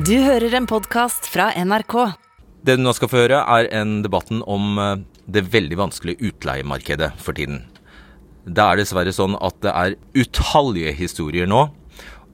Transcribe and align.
Du 0.00 0.14
hører 0.24 0.54
en 0.56 0.64
podkast 0.64 1.26
fra 1.28 1.50
NRK. 1.60 1.94
Det 2.64 2.78
du 2.78 2.80
nå 2.80 2.92
skal 2.96 3.10
få 3.10 3.18
høre, 3.20 3.40
er 3.42 3.66
en 3.76 3.98
debatten 4.00 4.38
om 4.48 4.78
eh, 4.80 5.02
det 5.28 5.42
veldig 5.52 5.76
vanskelige 5.76 6.30
utleiemarkedet 6.30 7.10
for 7.20 7.36
tiden. 7.36 7.66
Det 8.46 8.64
er 8.64 8.80
dessverre 8.80 9.12
sånn 9.12 9.36
at 9.36 9.58
det 9.60 9.74
er 9.76 9.98
utallige 10.16 10.94
historier 10.96 11.50
nå 11.50 11.66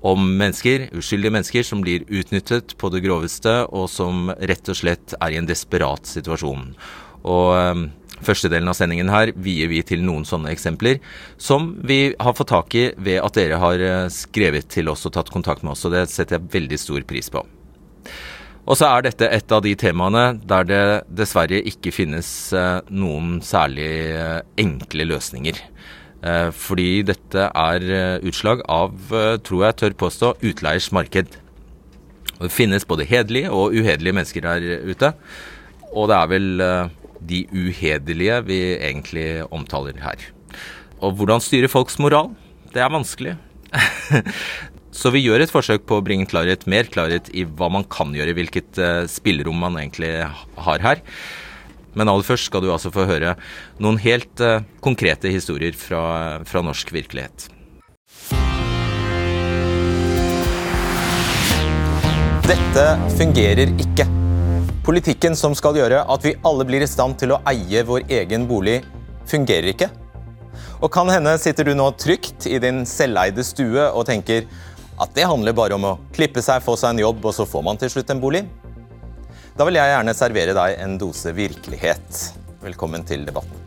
om 0.07 0.29
mennesker, 0.39 0.87
uskyldige 0.95 1.35
mennesker, 1.35 1.67
som 1.67 1.83
blir 1.83 2.07
utnyttet 2.07 2.77
på 2.79 2.93
det 2.95 3.03
groveste, 3.03 3.57
og 3.75 3.91
som 3.91 4.31
rett 4.37 4.71
og 4.71 4.79
slett 4.85 5.17
er 5.19 5.35
i 5.35 5.41
en 5.41 5.51
desperat 5.51 6.07
situasjon. 6.07 6.69
Og 7.27 7.51
eh, 7.57 7.87
Første 8.25 8.49
delen 8.49 8.71
av 8.71 8.77
sendingen 8.79 9.11
her 9.13 9.33
vier 9.45 9.69
vi 9.69 9.83
til 9.85 10.01
noen 10.05 10.25
sånne 10.25 10.49
eksempler, 10.55 11.03
som 11.37 11.75
vi 11.85 12.15
har 12.17 12.37
fått 12.37 12.49
tak 12.55 12.77
i 12.79 12.87
ved 12.97 13.21
at 13.21 13.37
dere 13.37 13.61
har 13.61 13.83
eh, 13.83 14.09
skrevet 14.13 14.71
til 14.73 14.89
oss 14.89 15.05
og 15.09 15.17
tatt 15.19 15.33
kontakt 15.35 15.67
med 15.67 15.75
oss, 15.75 15.85
og 15.85 15.93
det 15.93 16.07
setter 16.13 16.39
jeg 16.39 16.53
veldig 16.57 16.81
stor 16.81 17.05
pris 17.09 17.29
på. 17.33 17.45
Og 18.67 18.75
så 18.79 18.89
er 18.89 19.07
dette 19.07 19.29
et 19.31 19.53
av 19.55 19.63
de 19.63 19.77
temaene 19.79 20.25
der 20.43 20.67
det 20.67 20.83
dessverre 21.21 21.61
ikke 21.71 21.93
finnes 21.95 22.29
eh, 22.57 22.81
noen 22.91 23.39
særlig 23.47 23.91
eh, 24.17 24.41
enkle 24.63 25.11
løsninger. 25.15 25.63
Fordi 26.57 27.05
dette 27.07 27.45
er 27.55 27.83
utslag 28.27 28.63
av, 28.73 29.13
tror 29.47 29.61
jeg 29.63 29.77
tør 29.79 29.95
påstå, 30.01 30.31
utleiers 30.49 30.89
marked. 30.91 31.37
Det 32.41 32.49
finnes 32.51 32.89
både 32.89 33.07
hederlige 33.07 33.53
og 33.55 33.77
uhederlige 33.77 34.17
mennesker 34.17 34.43
der 34.49 34.89
ute. 34.89 35.13
Og 35.93 36.09
det 36.11 36.17
er 36.17 36.33
vel 36.33 36.49
de 37.31 37.45
uhederlige 37.53 38.41
vi 38.49 38.59
egentlig 38.75 39.29
omtaler 39.55 40.01
her. 40.03 40.25
Og 40.99 41.15
hvordan 41.21 41.45
styre 41.45 41.71
folks 41.71 42.01
moral? 42.03 42.33
Det 42.75 42.83
er 42.83 42.91
vanskelig. 42.91 43.37
Så 44.97 45.11
vi 45.13 45.21
gjør 45.21 45.43
et 45.45 45.53
forsøk 45.53 45.83
på 45.85 45.99
å 45.99 46.05
bringe 46.05 46.25
klarhet, 46.29 46.63
mer 46.65 46.89
klarhet 46.89 47.29
i 47.37 47.43
hva 47.45 47.69
man 47.69 47.85
kan 47.93 48.15
gjøre, 48.17 48.33
hvilket 48.39 48.79
uh, 48.81 49.03
spillerom 49.11 49.59
man 49.61 49.77
egentlig 49.77 50.09
har 50.25 50.85
her. 50.85 51.03
Men 51.97 52.09
aller 52.09 52.25
først 52.25 52.49
skal 52.49 52.65
du 52.65 52.71
altså 52.73 52.89
få 52.95 53.05
høre 53.09 53.35
noen 53.83 54.01
helt 54.01 54.41
uh, 54.41 54.65
konkrete 54.81 55.29
historier 55.33 55.77
fra, 55.77 56.41
fra 56.49 56.63
norsk 56.65 56.95
virkelighet. 56.97 57.51
Dette 62.47 62.85
fungerer 63.19 63.75
ikke. 63.83 64.07
Politikken 64.87 65.37
som 65.37 65.53
skal 65.59 65.77
gjøre 65.77 66.07
at 66.09 66.25
vi 66.25 66.39
alle 66.47 66.65
blir 66.65 66.85
i 66.85 66.89
stand 66.89 67.19
til 67.21 67.35
å 67.35 67.43
eie 67.51 67.83
vår 67.85 68.07
egen 68.23 68.47
bolig, 68.49 68.79
fungerer 69.29 69.75
ikke. 69.75 69.91
Og 70.81 70.89
kan 70.95 71.11
hende 71.13 71.35
sitter 71.43 71.69
du 71.69 71.75
nå 71.77 71.91
trygt 72.01 72.47
i 72.49 72.57
din 72.63 72.87
selveide 72.89 73.45
stue 73.45 73.91
og 73.91 74.07
tenker 74.09 74.47
at 74.99 75.13
det 75.15 75.27
handler 75.29 75.57
bare 75.57 75.77
om 75.77 75.85
å 75.85 75.97
klippe 76.17 76.43
seg, 76.45 76.65
få 76.65 76.77
seg 76.81 76.95
en 76.95 77.05
jobb, 77.05 77.25
og 77.25 77.35
så 77.37 77.47
får 77.49 77.65
man 77.67 77.81
til 77.81 77.93
slutt 77.93 78.11
en 78.13 78.23
bolig. 78.23 78.43
Da 79.57 79.65
vil 79.69 79.79
jeg 79.79 79.93
gjerne 79.93 80.15
servere 80.17 80.57
deg 80.57 80.81
en 80.85 80.97
dose 81.01 81.33
virkelighet. 81.37 82.23
Velkommen 82.65 83.05
til 83.09 83.25
debatten. 83.29 83.63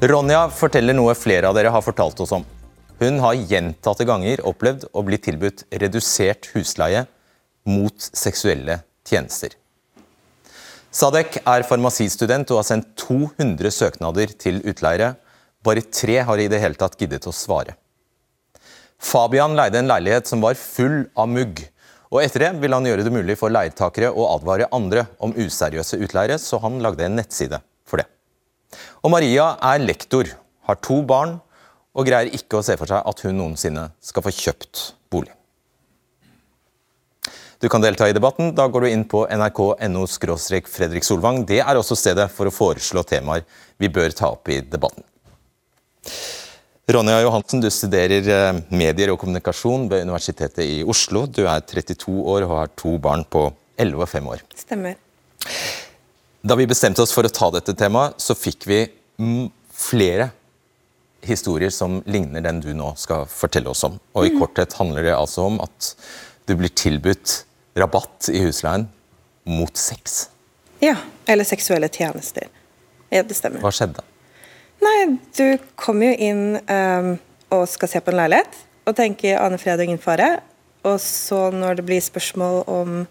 Ronja 0.00 0.46
forteller 0.56 0.96
noe 0.96 1.12
flere 1.18 1.48
av 1.50 1.56
dere 1.56 1.72
har 1.72 1.84
fortalt 1.84 2.20
oss 2.24 2.32
om. 2.32 2.44
Hun 3.00 3.20
har 3.20 3.36
gjentatte 3.36 4.04
ganger 4.08 4.42
opplevd 4.48 4.86
å 4.96 5.04
bli 5.04 5.18
tilbudt 5.20 5.66
redusert 5.82 6.50
husleie 6.54 7.06
mot 7.68 7.96
seksuelle 7.96 8.80
tjenester. 9.08 9.56
Sadek 10.90 11.38
er 11.44 11.64
farmasistudent 11.68 12.50
og 12.50 12.60
har 12.60 12.66
sendt 12.66 12.96
200 13.00 13.72
søknader 13.72 14.32
til 14.40 14.58
utleiere. 14.64 15.14
Bare 15.64 15.84
tre 15.84 16.18
har 16.26 16.40
i 16.40 16.48
det 16.50 16.60
hele 16.60 16.80
tatt 16.80 16.96
giddet 17.00 17.28
å 17.28 17.36
svare. 17.36 17.76
Fabian 19.00 19.56
leide 19.56 19.80
en 19.80 19.88
leilighet 19.88 20.28
som 20.28 20.42
var 20.44 20.58
full 20.60 21.06
av 21.18 21.28
mugg. 21.32 21.62
Og 22.10 22.20
Etter 22.24 22.44
det 22.44 22.50
ville 22.60 22.76
han 22.76 22.86
gjøre 22.86 23.06
det 23.06 23.14
mulig 23.14 23.36
for 23.38 23.52
leietakere 23.54 24.10
å 24.10 24.28
advare 24.34 24.68
andre 24.74 25.06
om 25.22 25.32
useriøse 25.32 26.00
utleiere, 26.02 26.38
så 26.42 26.58
han 26.62 26.80
lagde 26.84 27.06
en 27.06 27.16
nettside 27.16 27.62
for 27.88 28.02
det. 28.02 28.08
Og 29.02 29.12
Maria 29.14 29.54
er 29.72 29.82
lektor, 29.82 30.28
har 30.68 30.78
to 30.84 31.00
barn 31.06 31.38
og 31.96 32.06
greier 32.06 32.30
ikke 32.34 32.60
å 32.60 32.64
se 32.66 32.76
for 32.78 32.90
seg 32.90 33.06
at 33.06 33.22
hun 33.24 33.38
noensinne 33.38 33.88
skal 34.04 34.26
få 34.26 34.34
kjøpt 34.34 34.90
bolig. 35.10 35.32
Du 37.60 37.68
kan 37.68 37.82
delta 37.84 38.06
i 38.08 38.14
debatten. 38.16 38.54
Da 38.56 38.64
går 38.72 38.86
du 38.86 38.88
inn 38.88 39.02
på 39.04 39.26
nrk.no 39.28 40.06
Fredrik 40.08 41.04
Solvang. 41.04 41.42
Det 41.44 41.60
er 41.60 41.76
også 41.76 41.98
stedet 41.98 42.30
for 42.32 42.48
å 42.48 42.54
foreslå 42.54 43.02
temaer 43.04 43.44
vi 43.76 43.90
bør 43.92 44.14
ta 44.16 44.30
opp 44.32 44.48
i 44.48 44.62
debatten. 44.64 45.04
Ronja 46.88 47.20
Johansen, 47.20 47.60
du 47.60 47.68
studerer 47.70 48.26
eh, 48.32 48.62
medier 48.72 49.12
og 49.12 49.20
kommunikasjon 49.20 49.88
ved 49.90 50.06
Universitetet 50.06 50.64
i 50.64 50.80
Oslo. 50.82 51.26
Du 51.26 51.44
er 51.44 51.62
32 51.62 52.10
år 52.10 52.46
og 52.46 52.56
har 52.56 52.72
to 52.78 52.96
barn 53.02 53.22
på 53.28 53.44
11 53.80 54.02
og 54.02 54.10
5 54.10 54.30
år. 54.32 54.42
Stemmer. 54.58 54.96
Da 56.40 56.56
vi 56.56 56.66
bestemte 56.68 57.04
oss 57.04 57.12
for 57.14 57.28
å 57.28 57.32
ta 57.32 57.50
dette 57.54 57.76
temaet, 57.78 58.16
så 58.20 58.34
fikk 58.34 58.66
vi 58.68 58.80
flere 59.76 60.30
historier 61.22 61.70
som 61.70 62.00
ligner 62.08 62.40
den 62.44 62.62
du 62.64 62.72
nå 62.76 62.94
skal 62.98 63.26
fortelle 63.28 63.70
oss 63.70 63.84
om. 63.86 63.98
Og 64.16 64.26
I 64.26 64.34
mm. 64.34 64.40
korthet 64.40 64.76
handler 64.80 65.04
det 65.10 65.16
altså 65.16 65.46
om 65.50 65.60
at 65.62 65.92
du 66.48 66.56
blir 66.56 66.72
tilbudt 66.72 67.42
rabatt 67.78 68.30
i 68.32 68.40
husleien 68.46 68.88
mot 69.44 69.76
sex. 69.76 70.28
Ja, 70.80 70.96
eller 71.28 71.44
seksuelle 71.44 71.90
tjenester. 71.92 72.48
Ja, 73.12 73.22
det 73.22 73.36
stemmer. 73.36 73.60
Hva 73.62 73.72
skjedde? 73.74 74.02
Nei, 74.80 75.18
du 75.36 75.58
kommer 75.76 76.10
jo 76.10 76.28
inn 76.30 76.44
um, 76.56 77.14
og 77.52 77.66
skal 77.68 77.90
se 77.92 78.00
på 78.00 78.12
en 78.12 78.20
leilighet 78.22 78.60
og 78.88 78.96
tenker 78.96 79.38
Ane 79.38 79.58
fred 79.60 79.80
og 79.80 79.90
ingen 79.90 80.00
fare. 80.02 80.38
Og 80.88 80.96
så 81.02 81.50
når 81.52 81.80
det 81.80 81.86
blir 81.90 82.00
spørsmål 82.02 82.62
om 82.70 83.02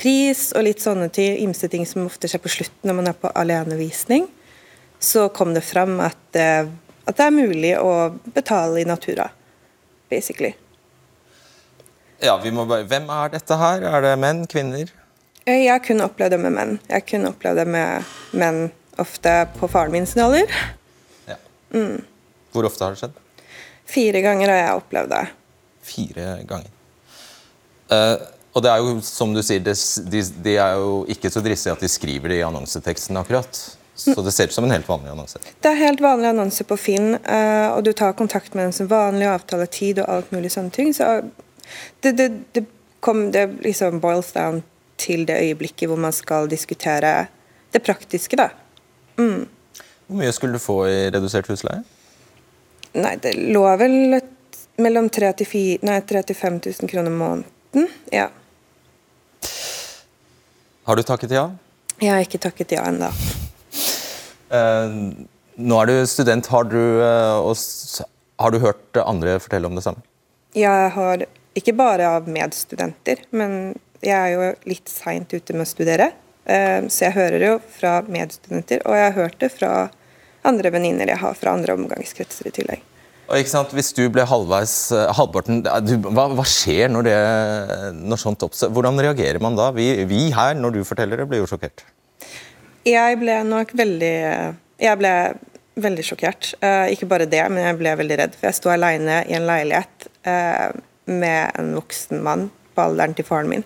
pris 0.00 0.48
og 0.54 0.64
litt 0.64 0.80
sånne 0.80 1.10
ting, 1.12 1.34
ymse 1.42 1.68
ting 1.68 1.82
som 1.88 2.06
ofte 2.06 2.30
skjer 2.30 2.42
på 2.44 2.52
slutten 2.54 2.88
når 2.88 2.98
man 3.00 3.10
er 3.10 3.18
på 3.18 3.32
alenevisning, 3.36 4.28
så 5.02 5.26
kom 5.34 5.52
det 5.56 5.64
fram 5.66 5.98
at, 6.04 6.22
uh, 6.38 6.70
at 7.04 7.18
det 7.18 7.26
er 7.26 7.36
mulig 7.36 7.74
å 7.80 7.92
betale 8.30 8.84
i 8.84 8.88
natura, 8.88 9.28
basically. 10.12 10.54
Ja, 12.20 12.36
vi 12.38 12.52
må 12.52 12.66
bare, 12.68 12.84
Hvem 12.84 13.08
er 13.10 13.32
dette 13.32 13.56
her? 13.56 13.86
Er 13.88 14.04
det 14.04 14.16
menn? 14.20 14.44
Kvinner? 14.46 14.92
Jeg 15.48 15.64
jeg 15.64 15.82
kunne 15.86 16.04
opplevd 16.06 16.36
det 16.36 16.40
med 16.42 16.52
menn. 16.52 16.76
Jeg 16.90 17.06
kunne 17.08 17.32
opplevd 17.32 17.62
det 17.62 17.70
med 17.72 18.10
menn 18.36 18.68
ofte 19.00 19.32
på 19.56 19.68
faren 19.72 19.94
min 19.94 20.06
sin 20.06 20.22
alder. 20.22 20.52
Mm. 21.74 22.00
Hvor 22.52 22.66
ofte 22.68 22.84
har 22.84 22.94
det 22.94 23.02
skjedd? 23.02 23.16
Fire 23.90 24.22
ganger 24.22 24.52
har 24.52 24.60
jeg 24.60 24.82
opplevd 24.82 25.12
det. 25.14 25.24
Fire 25.86 26.28
ganger. 26.46 26.70
Uh, 27.90 28.16
og 28.54 28.64
det 28.64 28.70
er 28.70 28.82
jo, 28.82 28.94
som 29.06 29.34
du 29.34 29.42
sier, 29.46 29.62
de, 29.62 29.74
de, 30.10 30.22
de, 30.44 30.56
er 30.58 30.78
jo 30.78 31.04
ikke 31.10 31.30
så 31.30 31.42
dristige 31.42 31.74
at 31.74 31.82
de 31.82 31.90
skriver 31.90 32.32
det 32.32 32.40
i 32.40 32.46
annonseteksten 32.46 33.18
akkurat. 33.18 33.60
Så 34.00 34.22
det 34.24 34.32
ser 34.32 34.48
ut 34.48 34.54
som 34.54 34.64
en 34.64 34.72
helt 34.72 34.88
vanlig 34.88 35.10
annonse. 35.12 35.42
Det 35.60 35.68
er 35.68 35.76
helt 35.82 36.00
vanlig 36.00 36.30
annonse 36.30 36.64
på 36.64 36.78
Finn, 36.80 37.12
uh, 37.20 37.68
og 37.74 37.84
du 37.84 37.92
tar 37.92 38.16
kontakt 38.18 38.54
med 38.56 38.68
dem 38.68 38.74
som 38.74 38.88
vanlig, 38.90 39.28
avtaler 39.28 39.68
tid 39.70 40.00
og 40.00 40.08
alt 40.08 40.30
mulig 40.34 40.52
sånne 40.54 40.72
ting. 40.74 40.94
Så 40.96 41.08
det, 42.00 42.14
det, 42.16 42.28
det, 42.56 42.64
kom, 43.04 43.26
det 43.34 43.46
liksom 43.66 44.00
boils 44.00 44.32
down 44.32 44.62
til 45.00 45.26
det 45.28 45.36
øyeblikket 45.44 45.88
hvor 45.90 46.00
man 46.00 46.14
skal 46.16 46.48
diskutere 46.50 47.28
det 47.74 47.82
praktiske, 47.84 48.38
da. 48.40 48.50
Mm. 49.20 49.44
Hvor 50.10 50.18
mye 50.18 50.32
skulle 50.34 50.58
du 50.58 50.58
få 50.58 50.74
i 50.90 50.94
redusert 51.14 51.46
husleie? 51.46 51.84
Nei, 52.98 53.12
det 53.22 53.36
lå 53.38 53.60
vel 53.78 54.16
et, 54.16 54.56
mellom 54.82 55.06
35 55.06 56.56
000 56.66 56.90
kroner 56.90 57.12
måneden. 57.14 57.84
Ja. 58.10 58.24
Har 60.82 60.98
du 60.98 61.02
takket 61.06 61.30
ja? 61.36 61.44
Jeg 62.00 62.10
har 62.10 62.24
ikke 62.26 62.40
takket 62.42 62.74
ja 62.74 62.88
ennå. 62.90 63.12
Uh, 64.50 65.14
nå 65.62 65.78
er 65.78 65.92
du 65.92 65.94
student. 66.10 66.50
Har 66.50 66.66
du, 66.66 66.80
uh, 66.98 67.54
har 68.42 68.50
du 68.50 68.58
hørt 68.66 68.98
andre 69.04 69.36
fortelle 69.38 69.70
om 69.70 69.78
det 69.78 69.86
samme? 69.86 70.02
Jeg 70.58 70.90
har 70.96 71.22
ikke 71.54 71.76
bare 71.78 72.10
av 72.16 72.26
medstudenter, 72.26 73.22
men 73.30 73.78
jeg 74.02 74.18
er 74.18 74.34
jo 74.34 74.50
litt 74.74 74.90
seint 74.90 75.30
ute 75.30 75.54
med 75.54 75.68
å 75.68 75.70
studere. 75.70 76.10
Uh, 76.50 76.90
så 76.90 77.06
jeg 77.06 77.18
hører 77.20 77.46
jo 77.46 77.56
fra 77.78 78.00
medstudenter, 78.10 78.82
og 78.82 78.98
jeg 78.98 79.06
har 79.06 79.18
hørt 79.20 79.38
det 79.46 79.54
fra 79.54 79.72
andre 80.46 80.72
venninner 80.72 81.12
jeg 81.12 81.20
har 81.20 81.36
fra 81.38 81.54
andre 81.56 81.76
omgangskretser 81.78 82.50
i 82.50 82.54
tillegg. 82.54 82.86
Og 83.30 83.70
Hvis 83.76 83.92
du 83.94 84.02
ble 84.10 84.24
halvveis 84.26 84.74
eh, 84.96 85.12
halvparten, 85.14 85.62
hva, 85.62 86.26
hva, 86.34 86.46
skjer 86.48 86.90
når, 86.90 87.06
det, 87.06 87.18
når 88.02 88.18
sånt 88.18 88.42
oppstår? 88.42 88.72
Hvordan 88.74 88.98
reagerer 88.98 89.38
man 89.42 89.58
da? 89.58 89.68
Vi, 89.76 89.86
vi, 90.10 90.24
her, 90.34 90.56
når 90.58 90.74
du 90.74 90.80
forteller 90.86 91.22
det, 91.22 91.28
blir 91.30 91.44
jo 91.44 91.50
sjokkert. 91.50 91.84
Jeg 92.88 93.18
ble 93.20 93.36
nok 93.44 93.74
veldig 93.76 94.16
Jeg 94.80 94.98
ble 94.98 95.14
veldig 95.80 96.04
sjokkert. 96.04 96.54
Uh, 96.58 96.90
ikke 96.90 97.06
bare 97.08 97.28
det, 97.30 97.44
men 97.52 97.62
jeg 97.62 97.78
ble 97.78 97.92
veldig 98.02 98.16
redd. 98.18 98.34
For 98.36 98.50
jeg 98.50 98.58
sto 98.58 98.72
aleine 98.72 99.22
i 99.30 99.36
en 99.38 99.46
leilighet. 99.46 100.08
Uh, 100.26 100.74
med 101.10 101.50
en 101.54 101.74
voksen 101.74 102.22
mann 102.22 102.48
på 102.74 102.82
alderen 102.82 103.14
til 103.14 103.26
faren 103.26 103.50
min, 103.50 103.64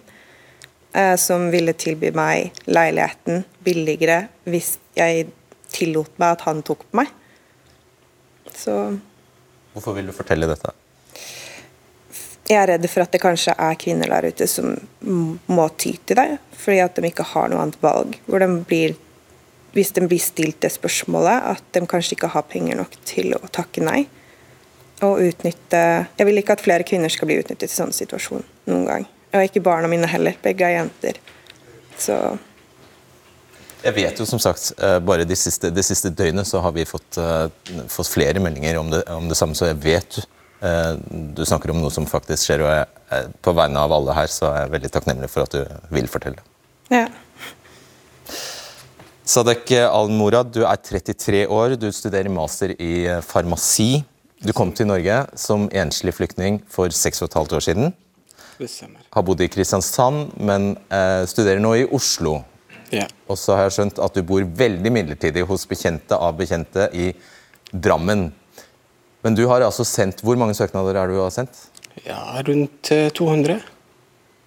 eh, 0.94 1.14
som 1.16 1.50
ville 1.52 1.72
tilby 1.72 2.10
meg 2.16 2.56
leiligheten 2.66 3.44
billigere 3.64 4.24
hvis 4.48 4.76
jeg 4.96 5.28
tillot 5.74 6.14
meg 6.22 6.36
at 6.36 6.46
han 6.48 6.62
tok 6.66 6.86
på 6.88 7.02
meg. 7.02 7.12
Så 8.54 8.78
Hvorfor 9.74 9.96
vil 9.96 10.06
du 10.10 10.14
fortelle 10.14 10.46
dette? 10.46 10.70
Jeg 12.44 12.60
er 12.60 12.68
redd 12.74 12.84
for 12.92 13.02
at 13.02 13.14
det 13.14 13.22
kanskje 13.22 13.54
er 13.56 13.78
kvinner 13.80 14.10
der 14.12 14.28
ute 14.28 14.46
som 14.50 14.74
må 15.00 15.64
ty 15.80 15.94
til 16.04 16.18
det, 16.18 16.36
fordi 16.60 16.82
at 16.84 16.98
de 17.00 17.08
ikke 17.08 17.24
har 17.32 17.48
noe 17.50 17.62
annet 17.62 17.80
valg. 17.82 18.18
Hvor 18.28 18.42
de 18.44 18.48
blir, 18.68 18.94
hvis 19.72 19.94
de 19.96 20.04
blir 20.04 20.20
stilt 20.22 20.60
det 20.62 20.74
spørsmålet, 20.74 21.48
at 21.54 21.64
de 21.72 21.82
kanskje 21.88 22.18
ikke 22.18 22.34
har 22.36 22.44
penger 22.50 22.78
nok 22.78 22.98
til 23.08 23.32
å 23.38 23.40
takke 23.48 23.82
nei. 23.84 24.04
Og 25.02 25.24
utnytte 25.24 25.80
Jeg 26.16 26.26
vil 26.28 26.38
ikke 26.38 26.54
at 26.54 26.62
flere 26.62 26.86
kvinner 26.86 27.10
skal 27.10 27.28
bli 27.28 27.40
utnyttet 27.40 27.72
i 27.72 27.74
sånn 27.74 27.96
situasjon 27.96 28.44
noen 28.70 28.84
gang. 28.86 29.08
Og 29.34 29.48
ikke 29.48 29.64
barna 29.64 29.88
mine 29.90 30.06
heller. 30.06 30.36
Begge 30.44 30.68
er 30.68 30.76
jenter. 30.76 31.18
Så 31.98 32.14
Jeg 33.84 33.92
vet 33.98 34.20
jo 34.20 34.24
som 34.24 34.40
sagt, 34.40 34.70
eh, 34.80 34.98
bare 35.04 35.26
de 35.28 35.36
siste, 35.36 35.68
de 35.70 35.82
siste 35.84 36.08
døgnet 36.08 36.48
så 36.48 36.62
har 36.64 36.72
vi 36.72 36.86
fått, 36.88 37.18
uh, 37.20 37.50
fått 37.92 38.08
flere 38.08 38.40
meldinger 38.40 38.78
om 38.80 38.88
det, 38.90 39.02
om 39.12 39.28
det, 39.28 39.36
samme, 39.36 39.56
så 39.58 39.68
jeg 39.68 39.80
vet 39.82 40.16
uh, 40.64 40.96
du 41.36 41.42
snakker 41.44 41.74
om 41.74 41.82
noe 41.82 41.92
som 41.92 42.08
faktisk 42.08 42.46
skjer. 42.46 42.64
Og 42.64 42.72
jeg, 42.72 43.28
på 43.44 43.52
vegne 43.56 43.82
av 43.84 43.92
alle 43.92 44.16
her 44.16 44.30
så 44.32 44.48
er 44.48 44.64
jeg 44.64 44.74
veldig 44.78 44.92
takknemlig 44.94 45.28
for 45.32 45.44
at 45.44 45.52
du 45.52 45.92
vil 45.92 46.08
fortelle. 46.08 46.40
ja. 46.92 47.06
Sadek 49.24 49.70
Al-Morad, 49.72 50.50
du 50.52 50.66
er 50.68 50.76
33 50.76 51.46
år, 51.48 51.78
du 51.80 51.86
studerer 51.96 52.28
master 52.28 52.74
i 52.76 53.06
farmasi. 53.24 54.02
Du 54.44 54.52
kom 54.52 54.68
til 54.76 54.90
Norge 54.90 55.22
som 55.40 55.70
enslig 55.72 56.12
flyktning 56.12 56.58
for 56.68 56.92
6 56.92 57.22
15 57.24 57.56
år 57.56 57.64
siden. 57.64 57.94
Har 59.16 59.24
bodd 59.24 59.40
i 59.40 59.48
Kristiansand, 59.48 60.34
men 60.36 60.74
eh, 60.92 61.24
studerer 61.30 61.62
nå 61.64 61.72
i 61.80 61.86
Oslo. 61.88 62.42
Ja. 62.92 63.06
Og 63.30 63.38
så 63.40 63.56
har 63.56 63.68
jeg 63.68 63.76
skjønt 63.78 64.00
at 64.04 64.14
du 64.16 64.22
bor 64.26 64.44
veldig 64.44 64.92
midlertidig 64.92 65.44
hos 65.48 65.64
bekjente 65.70 66.16
av 66.18 66.36
bekjente 66.38 66.88
i 66.92 67.12
Drammen. 67.72 68.28
Men 69.24 69.34
du 69.34 69.46
har 69.50 69.64
altså 69.64 69.82
sendt 69.88 70.20
Hvor 70.22 70.36
mange 70.38 70.54
søknader 70.54 70.94
er 71.00 71.08
du 71.08 71.16
har 71.22 71.30
sendt? 71.34 71.70
ja, 72.04 72.42
rundt 72.42 72.90
eh, 72.90 73.08
200. 73.14 73.60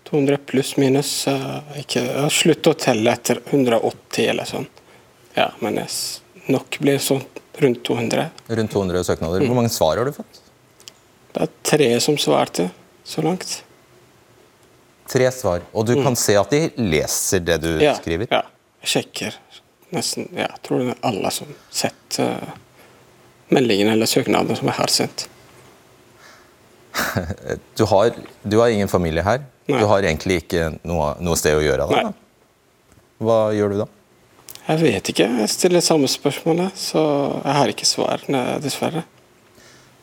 200 0.10 0.38
pluss 0.46 0.76
minus. 0.78 1.28
eh, 1.28 1.60
ikke, 1.82 2.04
jeg 2.04 2.22
har 2.22 2.34
sluttet 2.34 2.70
å 2.72 2.78
telle 2.80 3.12
etter 3.12 3.42
180 3.50 4.28
eller 4.32 4.48
sånn. 4.48 4.68
Ja, 5.36 5.50
men 5.64 5.80
jeg 5.82 6.52
nok 6.54 6.78
blir 6.84 7.00
sånn 7.04 7.24
rundt 7.60 7.84
200. 7.88 8.28
Rundt 8.48 8.72
200 8.72 9.04
søknader. 9.08 9.44
Hvor 9.48 9.58
mange 9.58 9.72
svar 9.74 9.98
har 9.98 10.06
du 10.08 10.14
fått? 10.16 10.42
Det 11.34 11.46
er 11.48 11.56
tre 11.68 11.90
som 12.04 12.18
svarte 12.20 12.70
så 13.08 13.24
langt. 13.26 13.64
Tre 15.08 15.28
svar. 15.32 15.62
Og 15.74 15.86
du 15.88 15.94
kan 16.04 16.16
se 16.20 16.36
at 16.40 16.52
de 16.52 16.66
leser 16.78 17.40
det 17.48 17.60
du 17.64 17.70
Ja, 17.82 17.94
skriver? 18.00 18.28
ja. 18.32 18.44
Jeg 18.84 18.92
sjekker 18.94 19.36
nesten 19.96 20.28
ja, 20.36 20.46
jeg 20.52 20.60
tror 20.68 20.82
det 20.84 20.90
er 20.92 20.98
alle 21.08 21.30
som 21.32 21.48
har 21.48 21.60
sett 21.72 22.18
uh, 22.20 22.50
meldingene 23.56 23.94
eller 23.96 24.10
søknaden 24.10 24.56
som 24.60 24.68
jeg 24.68 24.76
har 24.82 24.92
sendt. 24.92 25.28
Du 27.78 27.86
har, 27.86 28.12
du 28.44 28.58
har 28.60 28.70
ingen 28.74 28.88
familie 28.92 29.24
her. 29.24 29.44
Nei. 29.68 29.80
Du 29.82 29.86
har 29.90 30.04
egentlig 30.04 30.42
ikke 30.44 30.70
noe, 30.88 31.14
noe 31.24 31.38
sted 31.40 31.56
å 31.58 31.64
gjøre 31.64 31.86
av 31.86 31.92
det. 31.94 32.04
Da. 32.08 32.14
Hva 33.24 33.38
gjør 33.56 33.74
du 33.74 33.78
da? 33.84 33.88
Jeg 34.68 34.82
vet 34.84 35.12
ikke. 35.14 35.28
Jeg 35.42 35.52
stiller 35.52 35.84
samme 35.84 36.10
spørsmålet, 36.12 36.76
så 36.80 37.02
jeg 37.44 37.56
har 37.60 37.72
ikke 37.72 37.88
svarene, 37.88 38.42
dessverre. 38.64 39.04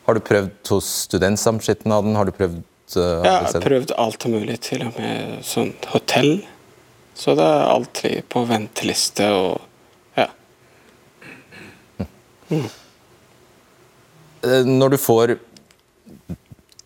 Har 0.05 0.17
du 0.17 0.21
prøvd 0.25 0.71
hos 0.73 0.87
Studentsamskipnaden? 1.07 2.15
Har 2.17 2.29
du 2.29 2.33
prøvd 2.35 2.61
uh, 2.93 3.23
Jeg 3.25 3.31
har 3.33 3.61
prøvd 3.65 3.93
alt 3.97 4.27
mulig, 4.31 4.59
til 4.67 4.85
og 4.85 4.99
med 4.99 5.41
sånn 5.45 5.73
hotell. 5.93 6.37
Så 7.15 7.35
det 7.37 7.45
er 7.47 7.69
alltid 7.71 8.27
på 8.29 8.43
venteliste 8.49 9.29
og 9.31 9.61
ja. 10.19 10.27
Mm. 12.51 12.67
Når 14.75 14.93
du 14.93 14.97
får 15.01 15.37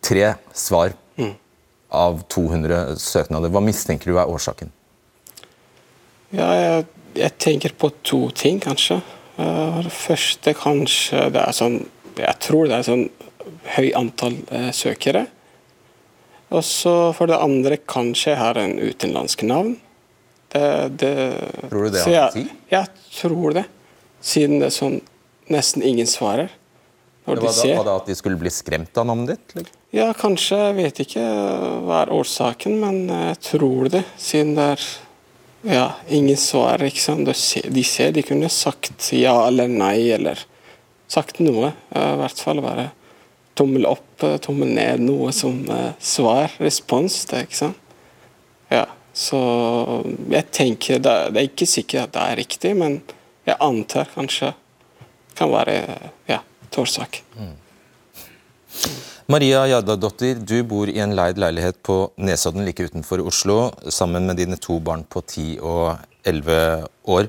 tre 0.00 0.34
svar 0.56 0.94
av 1.90 2.22
200 2.30 2.94
søknader, 3.02 3.50
hva 3.50 3.62
mistenker 3.64 4.12
du 4.12 4.18
er 4.18 4.30
årsaken? 4.30 4.70
ja 6.30 6.46
jeg, 6.54 6.84
jeg 7.18 7.34
tenker 7.42 7.72
på 7.74 7.90
to 8.06 8.20
ting, 8.30 8.60
kanskje. 8.62 9.00
Eh, 9.36 9.80
Det 9.82 9.92
første 9.92 10.54
kanskje 10.54 11.26
det 11.34 11.42
er 11.42 11.56
sånn 11.56 11.80
Jeg 12.20 12.36
tror 12.42 12.68
det 12.68 12.76
er 12.76 12.86
sånn 12.86 13.06
høy 13.74 13.90
antall 13.96 14.36
eh, 14.52 14.70
søkere. 14.76 15.26
Og 16.50 16.64
så 16.66 16.94
for 17.14 17.30
det 17.30 17.38
andre 17.38 17.78
kanskje 17.78 18.32
jeg 18.32 18.40
har 18.40 18.58
en 18.58 18.76
utenlandsk 18.78 19.44
navn. 19.46 19.76
Det, 20.50 20.62
det, 20.98 21.12
Tror 21.70 21.84
du 21.86 21.92
det 21.94 22.02
han 22.02 22.10
har 22.10 22.16
jeg, 22.34 22.46
å? 22.48 22.62
Jeg 22.72 23.20
tror 23.20 23.54
det. 23.60 23.66
Siden 24.20 24.58
det 24.58 24.70
er 24.70 24.74
sånn 24.74 24.98
nesten 25.50 25.84
ingen 25.86 26.10
svarer. 26.10 26.50
Når 27.26 27.36
Det 27.38 27.42
de 27.42 27.46
var, 27.46 27.60
da, 27.60 27.76
var 27.76 27.86
det 27.86 27.94
at 28.00 28.10
de 28.10 28.16
skulle 28.18 28.40
bli 28.40 28.50
skremt 28.50 28.98
av 28.98 29.06
navnet 29.06 29.36
ditt? 29.36 29.54
eller? 29.54 29.70
Ja, 29.94 30.08
kanskje. 30.16 30.58
Jeg 30.70 30.76
vet 30.80 31.00
ikke 31.04 31.22
hva 31.86 32.02
er 32.02 32.12
årsaken, 32.14 32.76
men 32.82 33.00
jeg 33.10 33.38
tror 33.46 33.90
det. 33.92 34.02
Siden 34.18 34.56
det 34.58 34.66
er 34.74 34.86
ja, 35.70 35.86
ingen 36.08 36.38
svar. 36.40 36.82
ikke 36.82 37.02
sant? 37.02 37.26
De 37.28 37.34
ser, 37.36 37.70
de 37.70 37.84
ser 37.86 38.22
kunne 38.26 38.50
sagt 38.50 39.12
ja 39.14 39.36
eller 39.46 39.70
nei, 39.70 40.08
eller 40.16 40.40
sagt 41.10 41.38
noe. 41.42 41.74
I 41.94 42.16
hvert 42.22 42.42
fall 42.42 42.62
bare 42.64 42.90
tommel 43.60 43.86
opp, 43.88 44.24
eh, 44.24 44.38
tommel 44.42 44.72
ned, 44.76 45.04
noe 45.04 45.32
som 45.36 45.60
eh, 45.68 45.92
svar, 46.00 46.56
respons. 46.62 47.22
det, 47.30 47.44
ikke 47.48 47.60
sant? 47.60 47.86
Ja, 48.70 48.86
så 49.16 49.38
jeg 50.30 50.48
tenker 50.54 51.00
det, 51.02 51.16
det 51.34 51.42
er 51.42 51.48
ikke 51.50 51.68
sikkert 51.68 52.08
at 52.08 52.14
det 52.16 52.26
er 52.26 52.40
riktig, 52.40 52.74
men 52.78 53.00
jeg 53.48 53.58
antar 53.60 54.08
kanskje 54.14 54.54
kan 55.38 55.50
være 55.52 55.82
ja, 56.28 56.40
et 56.40 56.78
Mm. 57.40 57.56
Maria 59.26 59.64
Jardadottir, 59.66 60.38
du 60.46 60.62
bor 60.62 60.88
i 60.88 61.00
en 61.02 61.12
leid 61.14 61.38
leilighet 61.38 61.80
på 61.82 62.12
Nesodden 62.18 62.64
like 62.64 62.82
utenfor 62.82 63.18
Oslo, 63.26 63.72
sammen 63.90 64.26
med 64.26 64.36
dine 64.36 64.56
to 64.56 64.78
barn 64.78 65.02
på 65.04 65.20
10 65.20 65.58
og 65.60 65.98
11 66.24 66.86
år. 67.04 67.28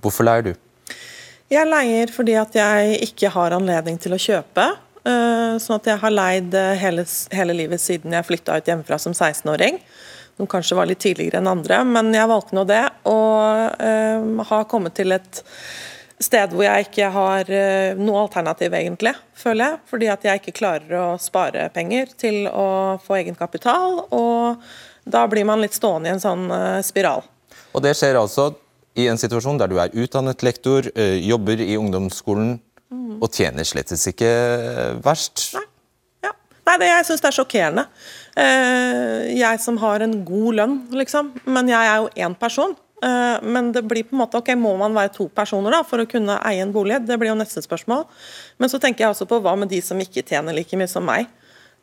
Hvorfor 0.00 0.24
leier 0.24 0.42
du? 0.42 0.52
Jeg 1.52 1.68
leier 1.68 2.12
fordi 2.12 2.36
at 2.40 2.54
jeg 2.56 2.98
ikke 3.08 3.32
har 3.32 3.56
anledning 3.56 3.98
til 4.00 4.12
å 4.12 4.20
kjøpe. 4.20 4.66
Eh, 5.08 5.58
Sånn 5.62 5.78
at 5.78 5.88
jeg 5.90 6.00
har 6.02 6.14
leid 6.14 6.54
eh, 6.58 6.74
hele, 6.80 7.04
hele 7.34 7.56
livet 7.56 7.82
siden 7.82 8.14
jeg 8.16 8.28
flytta 8.28 8.58
ut 8.58 8.68
hjemmefra 8.70 8.98
som 9.02 9.14
16-åring. 9.14 9.80
Som 10.36 10.48
kanskje 10.48 10.78
var 10.78 10.88
litt 10.88 11.02
tidligere 11.04 11.42
enn 11.42 11.50
andre, 11.50 11.82
men 11.84 12.08
jeg 12.16 12.28
valgte 12.30 12.56
nå 12.56 12.64
det. 12.68 12.84
Og 13.10 13.82
eh, 13.84 14.46
har 14.48 14.68
kommet 14.70 14.96
til 14.96 15.12
et 15.14 15.42
sted 16.22 16.54
hvor 16.54 16.64
jeg 16.64 16.86
ikke 16.86 17.10
har 17.12 17.50
eh, 17.52 17.98
noe 17.98 18.24
alternativ, 18.24 18.72
egentlig, 18.78 19.12
føler 19.36 19.64
jeg. 19.66 19.82
Fordi 19.92 20.08
at 20.14 20.26
jeg 20.28 20.42
ikke 20.42 20.56
klarer 20.62 20.96
å 21.02 21.06
spare 21.20 21.68
penger 21.74 22.14
til 22.16 22.46
å 22.48 22.96
få 23.02 23.20
egenkapital. 23.20 24.04
Og 24.14 24.64
da 25.04 25.26
blir 25.28 25.46
man 25.48 25.62
litt 25.62 25.76
stående 25.76 26.10
i 26.10 26.16
en 26.16 26.22
sånn 26.22 26.48
eh, 26.54 26.80
spiral. 26.86 27.26
Og 27.72 27.84
det 27.84 27.94
skjer 27.98 28.20
altså 28.20 28.52
i 28.98 29.06
en 29.08 29.20
situasjon 29.20 29.60
der 29.60 29.70
du 29.72 29.78
er 29.80 29.94
utdannet 29.96 30.42
lektor, 30.44 30.84
jobber 31.24 31.60
i 31.64 31.78
ungdomsskolen 31.80 32.58
og 32.92 33.28
tjener 33.32 33.66
slett 33.66 33.92
ikke 33.92 34.32
verst. 35.04 35.50
Ja. 35.56 35.64
Nei, 36.68 36.76
det, 36.78 36.88
jeg 36.92 37.06
syns 37.08 37.22
det 37.24 37.30
er 37.32 37.36
sjokkerende. 37.36 37.84
Eh, 38.38 39.32
jeg 39.34 39.60
som 39.60 39.80
har 39.82 40.04
en 40.04 40.20
god 40.26 40.58
lønn, 40.60 40.78
liksom. 40.94 41.32
Men 41.50 41.70
jeg 41.72 41.90
er 41.90 42.04
jo 42.04 42.10
én 42.28 42.36
person. 42.38 42.76
Eh, 43.02 43.42
men 43.42 43.72
det 43.74 43.82
blir 43.90 44.06
på 44.06 44.14
en 44.14 44.22
måte, 44.22 44.38
ok, 44.38 44.52
må 44.58 44.76
man 44.78 44.94
være 44.94 45.14
to 45.16 45.26
personer 45.34 45.74
da, 45.74 45.82
for 45.86 46.02
å 46.02 46.08
kunne 46.08 46.38
eie 46.46 46.62
en 46.62 46.74
bolig? 46.74 47.00
Det 47.08 47.18
blir 47.18 47.32
jo 47.32 47.38
neste 47.38 47.64
spørsmål. 47.64 48.06
Men 48.62 48.70
så 48.70 48.78
tenker 48.82 49.04
jeg 49.04 49.16
også 49.16 49.26
på 49.30 49.40
hva 49.42 49.56
med 49.58 49.72
de 49.74 49.82
som 49.82 50.00
ikke 50.00 50.24
tjener 50.28 50.54
like 50.56 50.78
mye 50.78 50.90
som 50.90 51.06
meg? 51.06 51.26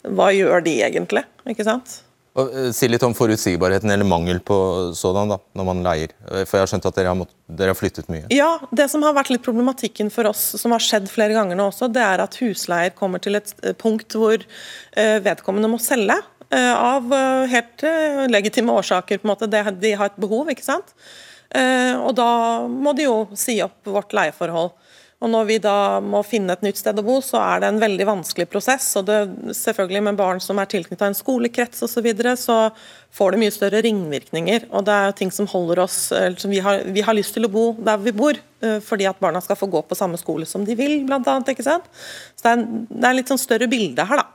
Hva 0.08 0.30
gjør 0.32 0.64
de 0.64 0.78
egentlig? 0.86 1.26
Ikke 1.52 1.68
sant? 1.68 2.00
Og, 2.40 2.54
eh, 2.56 2.70
si 2.76 2.88
litt 2.88 3.04
om 3.04 3.14
forutsigbarheten, 3.18 3.92
eller 3.92 4.08
mangel 4.08 4.40
på 4.46 4.56
sådan, 4.96 5.32
da, 5.34 5.38
når 5.60 5.68
man 5.68 5.84
leier. 5.86 6.14
Eh, 6.32 6.46
For 6.46 6.58
jeg 6.58 6.64
har 6.64 6.72
skjønt 6.72 6.88
at 6.90 7.00
dere 7.00 7.12
har, 7.12 7.18
mått, 7.20 7.34
dere 7.48 7.74
har 7.74 7.80
flyttet 7.80 8.10
mye. 8.12 8.26
Ja, 8.34 8.52
det 8.72 8.90
som 8.94 9.04
har 9.04 9.16
vært 9.18 9.32
litt 9.34 9.44
problematikken 9.46 10.12
for 10.14 10.30
oss, 10.32 10.44
som 10.62 10.76
har 10.76 10.84
skjedd 10.84 11.10
flere 11.12 11.36
ganger 11.38 11.60
nå 11.60 11.70
også, 11.72 11.92
det 11.92 12.04
er 12.06 12.24
at 12.24 12.38
husleier 12.42 12.96
kommer 12.96 13.22
til 13.24 13.40
et 13.40 13.54
eh, 13.64 13.74
punkt 13.74 14.16
hvor 14.18 14.44
vedkommende 15.00 15.70
må 15.72 15.78
selge. 15.82 16.16
Av 16.52 17.06
helt 17.52 17.84
legitime 18.34 18.74
årsaker. 18.74 19.20
på 19.22 19.28
en 19.28 19.32
måte. 19.36 19.48
De 19.80 19.92
har 19.94 20.10
et 20.10 20.18
behov, 20.20 20.50
ikke 20.50 20.66
sant. 20.66 20.96
Og 21.54 22.10
da 22.18 22.66
må 22.68 22.96
de 22.98 23.06
jo 23.06 23.28
si 23.38 23.60
opp 23.62 23.86
vårt 23.86 24.16
leieforhold. 24.18 24.72
Og 25.20 25.28
Når 25.34 25.48
vi 25.50 25.58
da 25.60 26.00
må 26.00 26.22
finne 26.24 26.54
et 26.56 26.62
nytt 26.64 26.78
sted 26.80 26.96
å 26.96 27.04
bo, 27.04 27.18
så 27.20 27.42
er 27.44 27.60
det 27.60 27.68
en 27.74 27.80
veldig 27.82 28.06
vanskelig 28.08 28.46
prosess. 28.48 28.86
og 28.96 29.06
det, 29.10 29.18
selvfølgelig 29.58 30.04
Med 30.06 30.16
barn 30.20 30.40
som 30.40 30.60
er 30.60 30.70
tilknyttet 30.72 31.02
en 31.10 31.18
skolekrets 31.18 31.84
osv., 31.84 31.92
så, 31.98 32.04
videre, 32.06 32.36
så 32.40 32.56
får 33.12 33.32
det 33.36 33.40
mye 33.42 33.52
større 33.52 33.82
ringvirkninger. 33.84 34.70
og 34.72 34.86
Det 34.88 34.94
er 34.96 35.10
jo 35.10 35.18
ting 35.20 35.32
som 35.36 35.50
holder 35.52 35.84
oss 35.84 35.98
eller 36.16 36.40
som 36.40 36.52
vi, 36.52 36.60
har, 36.64 36.86
vi 36.88 37.02
har 37.04 37.18
lyst 37.18 37.34
til 37.36 37.44
å 37.50 37.52
bo 37.52 37.74
der 37.84 37.98
vi 37.98 38.12
bor, 38.16 38.40
eh, 38.64 38.80
fordi 38.80 39.10
at 39.12 39.20
barna 39.20 39.42
skal 39.44 39.60
få 39.60 39.68
gå 39.68 39.82
på 39.90 39.98
samme 40.00 40.16
skole 40.22 40.48
som 40.48 40.64
de 40.64 40.76
vil, 40.80 41.02
blant 41.06 41.28
annet, 41.28 41.52
ikke 41.52 41.68
sant? 41.68 41.84
Så 42.40 42.46
det 42.46 42.52
er, 42.54 42.58
en- 42.64 42.88
det 42.90 43.10
er 43.10 43.20
litt 43.20 43.28
sånn 43.28 43.42
større 43.44 43.68
bilde 43.68 44.06
her, 44.08 44.24
da. 44.24 44.28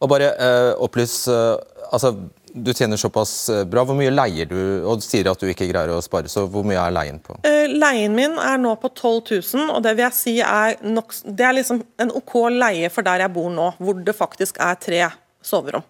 Og 0.00 0.08
bare 0.12 0.28
uh, 0.38 0.74
opplys 0.84 1.24
uh, 1.26 1.56
altså, 1.90 2.12
Du 2.52 2.72
tjener 2.74 2.96
såpass 2.96 3.48
eh, 3.48 3.64
bra. 3.64 3.84
Hvor 3.86 3.96
mye 3.98 4.10
leier 4.10 4.48
du? 4.50 4.58
Og 4.84 5.00
du 5.00 5.04
sier 5.06 5.28
at 5.30 5.40
du 5.40 5.46
ikke 5.50 5.68
greier 5.70 5.92
å 5.94 6.00
spare, 6.04 6.30
så 6.30 6.46
hvor 6.50 6.66
mye 6.66 6.80
er 6.82 6.94
leien 6.94 7.20
på? 7.22 7.38
Eh, 7.46 7.68
Leien 7.70 8.14
min 8.16 8.34
er 8.42 8.58
nå 8.58 8.74
på 8.82 8.90
12 8.90 9.38
000, 9.54 9.70
og 9.76 9.84
det 9.86 9.94
vil 9.96 10.06
jeg 10.08 10.16
si 10.18 10.34
er 10.42 10.80
nok, 10.82 11.14
det 11.24 11.46
er 11.46 11.56
liksom 11.60 11.84
en 12.02 12.12
OK 12.18 12.34
leie 12.54 12.90
for 12.90 13.06
der 13.06 13.22
jeg 13.24 13.34
bor 13.34 13.50
nå, 13.54 13.70
hvor 13.78 14.02
det 14.04 14.16
faktisk 14.18 14.58
er 14.62 14.78
tre 14.82 15.04
soverom. 15.46 15.86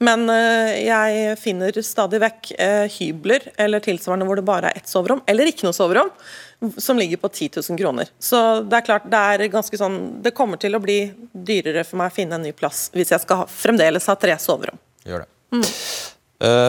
Men 0.00 0.24
eh, 0.32 0.78
jeg 0.86 1.34
finner 1.36 1.76
stadig 1.84 2.22
vekk 2.22 2.54
hybler 2.94 3.50
eller 3.60 3.82
tilsvarende 3.84 4.24
hvor 4.24 4.40
det 4.40 4.46
bare 4.48 4.70
er 4.70 4.80
ett 4.80 4.88
soverom, 4.88 5.20
eller 5.28 5.50
ikke 5.50 5.66
noe 5.68 5.76
soverom, 5.76 6.08
som 6.80 6.96
ligger 6.96 7.20
på 7.20 7.28
10 7.28 7.60
000 7.60 7.80
kroner. 7.80 8.08
Så 8.20 8.40
det 8.64 8.80
er 8.80 8.86
klart, 8.88 9.10
det 9.12 9.20
er 9.34 9.44
ganske 9.52 9.78
sånn 9.80 10.22
Det 10.24 10.32
kommer 10.36 10.60
til 10.60 10.76
å 10.76 10.80
bli 10.80 11.02
dyrere 11.32 11.84
for 11.88 12.00
meg 12.00 12.08
å 12.12 12.16
finne 12.16 12.40
en 12.40 12.44
ny 12.48 12.52
plass 12.56 12.88
hvis 12.96 13.12
jeg 13.12 13.24
skal 13.26 13.42
ha, 13.44 13.46
fremdeles 13.48 14.08
ha 14.08 14.16
tre 14.20 14.36
soverom. 14.40 14.80
Gjør 15.04 15.24
det. 15.26 15.30
Mm. 15.50 15.64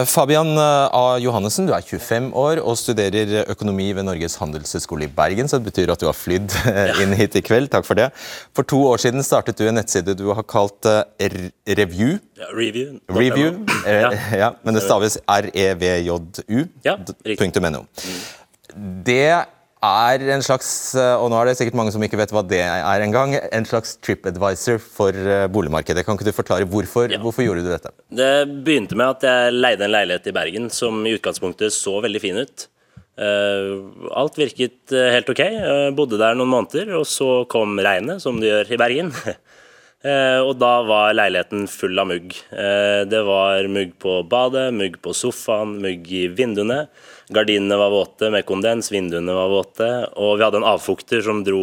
Fabian 0.04 0.50
A. 0.60 1.16
Johannessen, 1.16 1.64
du 1.64 1.72
er 1.72 1.80
25 1.80 2.26
år 2.36 2.58
og 2.60 2.74
studerer 2.76 3.46
økonomi 3.48 3.86
ved 3.96 4.04
Norges 4.04 4.34
handelshøyskole 4.36 5.06
i 5.06 5.08
Bergen, 5.16 5.48
så 5.48 5.56
det 5.56 5.70
betyr 5.70 5.92
at 5.94 6.02
du 6.02 6.10
har 6.10 6.16
flydd 6.16 6.52
inn 7.00 7.14
hit 7.16 7.38
i 7.40 7.40
kveld. 7.40 7.70
Takk 7.72 7.88
for 7.88 7.96
det. 7.96 8.10
For 8.52 8.68
to 8.68 8.82
år 8.90 9.00
siden 9.00 9.24
startet 9.24 9.56
du 9.56 9.64
en 9.64 9.78
nettside 9.80 10.12
du 10.18 10.26
har 10.36 10.44
kalt 10.44 10.84
Review. 11.16 12.18
Ja, 12.36 12.50
review. 12.52 13.00
review. 13.08 13.62
ja. 13.86 14.12
ja. 14.42 14.52
Men 14.60 14.76
det 14.76 14.84
staves 14.84 15.16
R-E-V-J-U. 15.24 16.66
Ja. 16.84 16.98
.no. 17.72 17.86
Det 19.08 19.24
er 19.82 20.22
en 20.30 20.44
slags 20.44 20.68
eh, 20.94 21.14
og 21.18 21.30
nå 21.32 21.38
er 21.40 21.48
det 21.48 21.56
sikkert 21.58 21.76
mange 21.78 21.92
som 21.94 22.02
ikke 22.06 22.18
vet 22.20 22.32
hva 22.34 22.44
det 22.46 22.60
er 22.62 23.04
engang, 23.04 23.34
en 23.34 23.66
slags 23.66 23.96
tripadvisor 24.04 24.78
for 24.82 25.10
eh, 25.16 25.48
boligmarkedet. 25.50 26.04
Kan 26.06 26.18
ikke 26.18 26.28
du 26.28 26.36
forklare 26.36 26.68
hvorfor, 26.70 27.10
ja. 27.10 27.18
hvorfor 27.22 27.44
gjorde 27.44 27.64
du 27.66 27.70
dette? 27.72 27.90
Det 28.14 28.32
begynte 28.62 28.98
med 28.98 29.16
at 29.16 29.26
jeg 29.26 29.56
leide 29.56 29.88
en 29.88 29.94
leilighet 29.94 30.28
i 30.30 30.36
Bergen 30.36 30.70
som 30.70 31.02
i 31.06 31.16
utgangspunktet 31.16 31.74
så 31.74 31.98
veldig 32.04 32.22
fin 32.22 32.38
ut. 32.38 32.68
Eh, 33.18 33.72
alt 34.22 34.38
virket 34.38 34.94
helt 34.94 35.32
ok. 35.34 35.42
Jeg 35.42 35.96
bodde 35.98 36.20
der 36.20 36.38
noen 36.38 36.52
måneder, 36.52 36.94
og 37.00 37.08
så 37.10 37.42
kom 37.50 37.74
regnet, 37.82 38.22
som 38.22 38.38
det 38.40 38.52
gjør 38.52 38.76
i 38.76 38.82
Bergen. 38.86 39.16
Og 40.02 40.56
da 40.58 40.80
var 40.82 41.12
leiligheten 41.14 41.68
full 41.70 41.94
av 42.02 42.08
mugg. 42.10 42.32
Det 42.50 43.20
var 43.22 43.68
mugg 43.70 43.92
på 44.02 44.16
badet, 44.26 44.64
mugg 44.74 44.96
på 44.98 45.12
sofaen, 45.14 45.76
mugg 45.78 46.10
i 46.10 46.24
vinduene. 46.26 46.80
Gardinene 47.30 47.78
var 47.78 47.92
våte 47.92 48.30
med 48.34 48.46
kondens, 48.48 48.90
vinduene 48.92 49.36
var 49.36 49.52
våte, 49.52 49.90
og 50.18 50.36
vi 50.38 50.46
hadde 50.46 50.58
en 50.62 50.68
avfukter 50.72 51.22
som 51.24 51.44
dro 51.46 51.62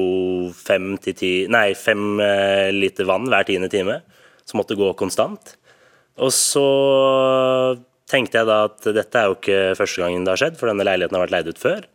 fem, 0.56 0.94
til 1.04 1.18
ti, 1.20 1.34
nei, 1.52 1.74
fem 1.78 2.22
eh, 2.24 2.70
liter 2.76 3.10
vann 3.10 3.28
hver 3.30 3.48
tiende 3.50 3.72
time, 3.72 4.00
som 4.48 4.62
måtte 4.62 4.78
gå 4.80 4.94
konstant. 5.00 5.58
Og 6.20 6.32
så 6.36 6.66
tenkte 8.10 8.42
jeg 8.42 8.50
da 8.50 8.64
at 8.70 8.92
dette 8.96 9.20
er 9.20 9.30
jo 9.30 9.38
ikke 9.38 9.62
første 9.78 10.04
gangen 10.04 10.26
det 10.26 10.34
har 10.34 10.44
skjedd, 10.44 10.60
for 10.60 10.72
denne 10.72 10.88
leiligheten 10.88 11.18
har 11.18 11.26
vært 11.28 11.36
leid 11.38 11.52
ut 11.52 11.62
før. 11.62 11.88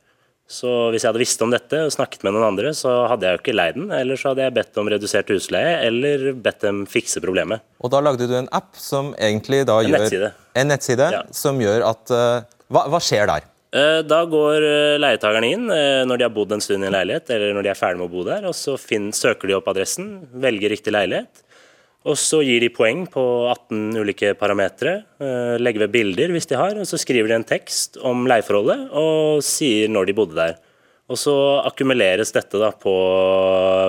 Så 0.45 0.69
hvis 0.93 1.01
jeg 1.01 1.09
hadde 1.09 1.23
visst 1.23 1.41
om 1.41 1.53
dette 1.55 1.79
og 1.87 1.93
snakket 1.95 2.25
med 2.27 2.35
noen 2.37 2.51
andre, 2.51 2.75
så 2.77 2.93
hadde 3.09 3.25
jeg 3.25 3.37
jo 3.37 3.41
ikke 3.41 3.55
leid 3.57 3.79
den. 3.79 3.89
Eller 3.97 4.21
så 4.21 4.31
hadde 4.31 4.45
jeg 4.45 4.55
bedt 4.59 4.81
om 4.81 4.91
redusert 4.93 5.33
husleie, 5.33 5.79
eller 5.87 6.35
bedt 6.37 6.61
dem 6.67 6.83
fikse 6.91 7.23
problemet. 7.25 7.65
Og 7.81 7.93
da 7.95 8.03
lagde 8.05 8.29
du 8.29 8.37
en 8.37 8.51
app 8.53 8.77
som 8.77 9.15
egentlig 9.17 9.63
da 9.69 9.79
en 9.81 9.89
gjør 9.89 10.05
nettside. 10.05 10.31
En 10.61 10.71
nettside 10.71 11.09
ja. 11.17 11.23
som 11.35 11.61
gjør 11.65 11.87
at 11.89 12.13
uh, 12.13 12.45
hva, 12.69 12.85
hva 12.93 13.01
skjer 13.03 13.25
der? 13.31 13.49
Eh, 13.75 14.01
da 14.07 14.21
går 14.31 14.63
leietagerne 14.63 15.01
leietakerne 15.03 15.49
inn 15.51 15.65
eh, 15.75 16.05
når 16.07 16.21
de 16.21 16.27
har 16.29 16.35
bodd 16.35 16.53
en 16.55 16.63
stund 16.63 16.85
i 16.85 16.87
en 16.87 16.95
leilighet, 16.95 17.33
eller 17.35 17.57
når 17.57 17.67
de 17.67 17.71
er 17.73 17.79
ferdig 17.79 17.99
med 17.99 18.07
å 18.07 18.13
bo 18.13 18.23
der. 18.27 18.45
og 18.47 18.55
Så 18.55 18.77
finner, 18.79 19.17
søker 19.19 19.51
de 19.51 19.57
opp 19.57 19.71
adressen, 19.73 20.13
velger 20.31 20.71
riktig 20.71 20.95
leilighet. 20.95 21.43
Og 22.05 22.19
så 22.21 22.43
gir 22.45 22.61
de 22.61 22.69
poeng 22.71 23.07
på 23.11 23.23
18 23.49 23.97
ulike 23.97 24.35
parametere. 24.37 24.99
Legger 25.57 25.87
ved 25.87 25.95
bilder 25.95 26.35
hvis 26.35 26.47
de 26.51 26.59
har. 26.61 26.77
og 26.77 26.85
Så 26.85 26.99
skriver 27.01 27.33
de 27.33 27.39
en 27.39 27.47
tekst 27.49 27.97
om 28.05 28.27
leieforholdet 28.29 28.91
og 28.93 29.41
sier 29.41 29.89
når 29.89 30.11
de 30.11 30.17
bodde 30.19 30.37
der. 30.37 30.59
Og 31.09 31.17
Så 31.17 31.33
akkumuleres 31.65 32.35
dette 32.37 32.61
da 32.61 32.69
på 32.77 32.93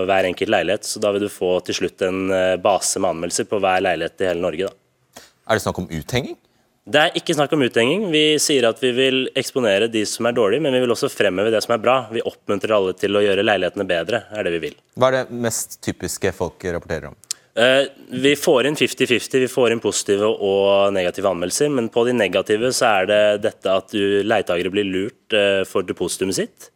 hver 0.08 0.30
enkelt 0.32 0.54
leilighet. 0.56 0.88
så 0.88 1.04
Da 1.04 1.12
vil 1.12 1.28
du 1.28 1.34
få 1.34 1.60
til 1.68 1.76
slutt 1.76 2.08
en 2.08 2.32
base 2.64 3.04
med 3.04 3.12
anmeldelser 3.18 3.52
på 3.52 3.60
hver 3.60 3.84
leilighet 3.84 4.24
i 4.24 4.30
hele 4.32 4.48
Norge. 4.48 4.72
da. 4.72 5.22
Er 5.52 5.60
det 5.60 5.68
snakk 5.68 5.84
om 5.84 5.92
uthenging? 5.92 6.40
Det 6.86 7.02
er 7.02 7.16
ikke 7.18 7.34
snakk 7.34 7.54
om 7.56 7.64
uthenging. 7.66 8.04
Vi 8.14 8.36
sier 8.38 8.68
at 8.70 8.78
vi 8.78 8.92
vil 8.94 9.24
eksponere 9.34 9.88
de 9.90 10.04
som 10.06 10.28
er 10.30 10.36
dårlige, 10.38 10.62
men 10.62 10.76
vi 10.76 10.84
vil 10.84 10.92
også 10.94 11.10
fremheve 11.10 11.50
det 11.50 11.64
som 11.66 11.74
er 11.74 11.82
bra. 11.82 11.96
Vi 12.14 12.22
oppmuntrer 12.22 12.76
alle 12.78 12.94
til 12.94 13.18
å 13.18 13.24
gjøre 13.26 13.46
leilighetene 13.46 13.88
bedre, 13.90 14.20
er 14.30 14.46
det 14.46 14.52
vi 14.54 14.60
vil. 14.68 14.76
Hva 14.94 15.10
er 15.10 15.18
det 15.18 15.40
mest 15.48 15.80
typiske 15.82 16.30
folk 16.38 16.62
rapporterer 16.62 17.10
om? 17.10 17.18
Uh, 17.58 17.88
vi 18.22 18.36
får 18.38 18.70
inn 18.70 18.78
50-50, 18.78 19.42
vi 19.48 19.50
får 19.50 19.74
inn 19.74 19.82
positive 19.82 20.30
og 20.30 20.94
negative 20.94 21.32
anmeldelser. 21.32 21.74
Men 21.74 21.90
på 21.90 22.06
de 22.06 22.14
negative 22.14 22.70
så 22.78 22.92
er 23.00 23.10
det 23.10 23.22
dette 23.48 23.78
at 23.82 23.98
leietakere 23.98 24.74
blir 24.76 24.86
lurt 24.86 25.34
uh, 25.34 25.64
for 25.66 25.90
depositumet 25.90 26.38
sitt. 26.38 26.70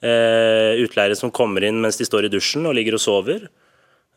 Uh, 0.00 0.72
utleiere 0.80 1.20
som 1.20 1.28
kommer 1.36 1.68
inn 1.68 1.82
mens 1.84 2.00
de 2.00 2.08
står 2.08 2.30
i 2.30 2.32
dusjen 2.32 2.64
og 2.64 2.78
ligger 2.80 2.96
og 2.96 3.04
sover. 3.04 3.50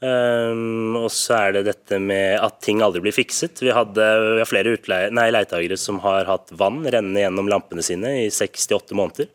Um, 0.04 0.98
og 1.00 1.08
så 1.16 1.38
er 1.38 1.54
det 1.56 1.68
dette 1.70 1.96
med 2.04 2.36
at 2.44 2.58
ting 2.66 2.82
aldri 2.84 3.00
blir 3.06 3.16
fikset. 3.16 3.62
Vi, 3.64 3.72
hadde, 3.72 4.08
vi 4.36 4.42
har 4.42 4.50
flere 4.50 4.74
leietakere 5.16 5.78
som 5.80 6.02
har 6.04 6.28
hatt 6.28 6.52
vann 6.60 6.82
renne 6.84 7.24
gjennom 7.24 7.48
lampene 7.48 7.86
sine 7.86 8.12
i 8.26 8.28
68 8.28 8.98
måneder 9.00 9.32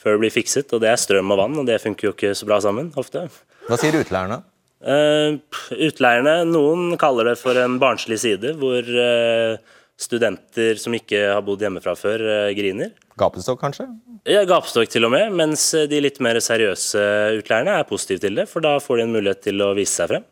før 0.00 0.16
det 0.16 0.22
blir 0.24 0.32
fikset. 0.32 0.72
Og 0.72 0.80
det 0.80 0.88
er 0.92 1.00
strøm 1.00 1.34
og 1.34 1.40
vann, 1.42 1.58
og 1.60 1.68
det 1.68 1.82
funker 1.82 2.08
jo 2.08 2.14
ikke 2.16 2.32
så 2.38 2.48
bra 2.48 2.62
sammen 2.64 2.92
ofte. 2.96 3.26
Hva 3.68 3.80
sier 3.80 3.98
utleierne? 4.00 4.40
Uh, 4.86 5.36
utleierne, 5.72 6.38
Noen 6.48 6.96
kaller 7.00 7.32
det 7.32 7.38
for 7.40 7.58
en 7.58 7.76
barnslig 7.82 8.20
side, 8.22 8.54
hvor 8.60 8.88
uh, 8.88 9.60
studenter 10.00 10.78
som 10.80 10.94
ikke 10.96 11.22
har 11.32 11.42
bodd 11.44 11.64
hjemmefra 11.64 11.96
før, 11.98 12.24
uh, 12.26 12.54
griner. 12.56 12.92
Gapestokk, 13.16 13.60
kanskje? 13.62 13.88
Ja, 14.28 14.42
Gapestokk 14.48 14.90
til 14.92 15.06
og 15.08 15.14
med, 15.14 15.32
mens 15.36 15.70
de 15.88 16.00
litt 16.02 16.18
mer 16.24 16.38
seriøse 16.42 17.02
utleierne 17.38 17.78
er 17.80 17.88
positive 17.88 18.20
til 18.24 18.36
det. 18.36 18.48
For 18.50 18.64
da 18.64 18.76
får 18.82 19.00
de 19.00 19.06
en 19.06 19.14
mulighet 19.14 19.44
til 19.48 19.62
å 19.64 19.70
vise 19.78 19.96
seg 19.96 20.12
frem. 20.12 20.26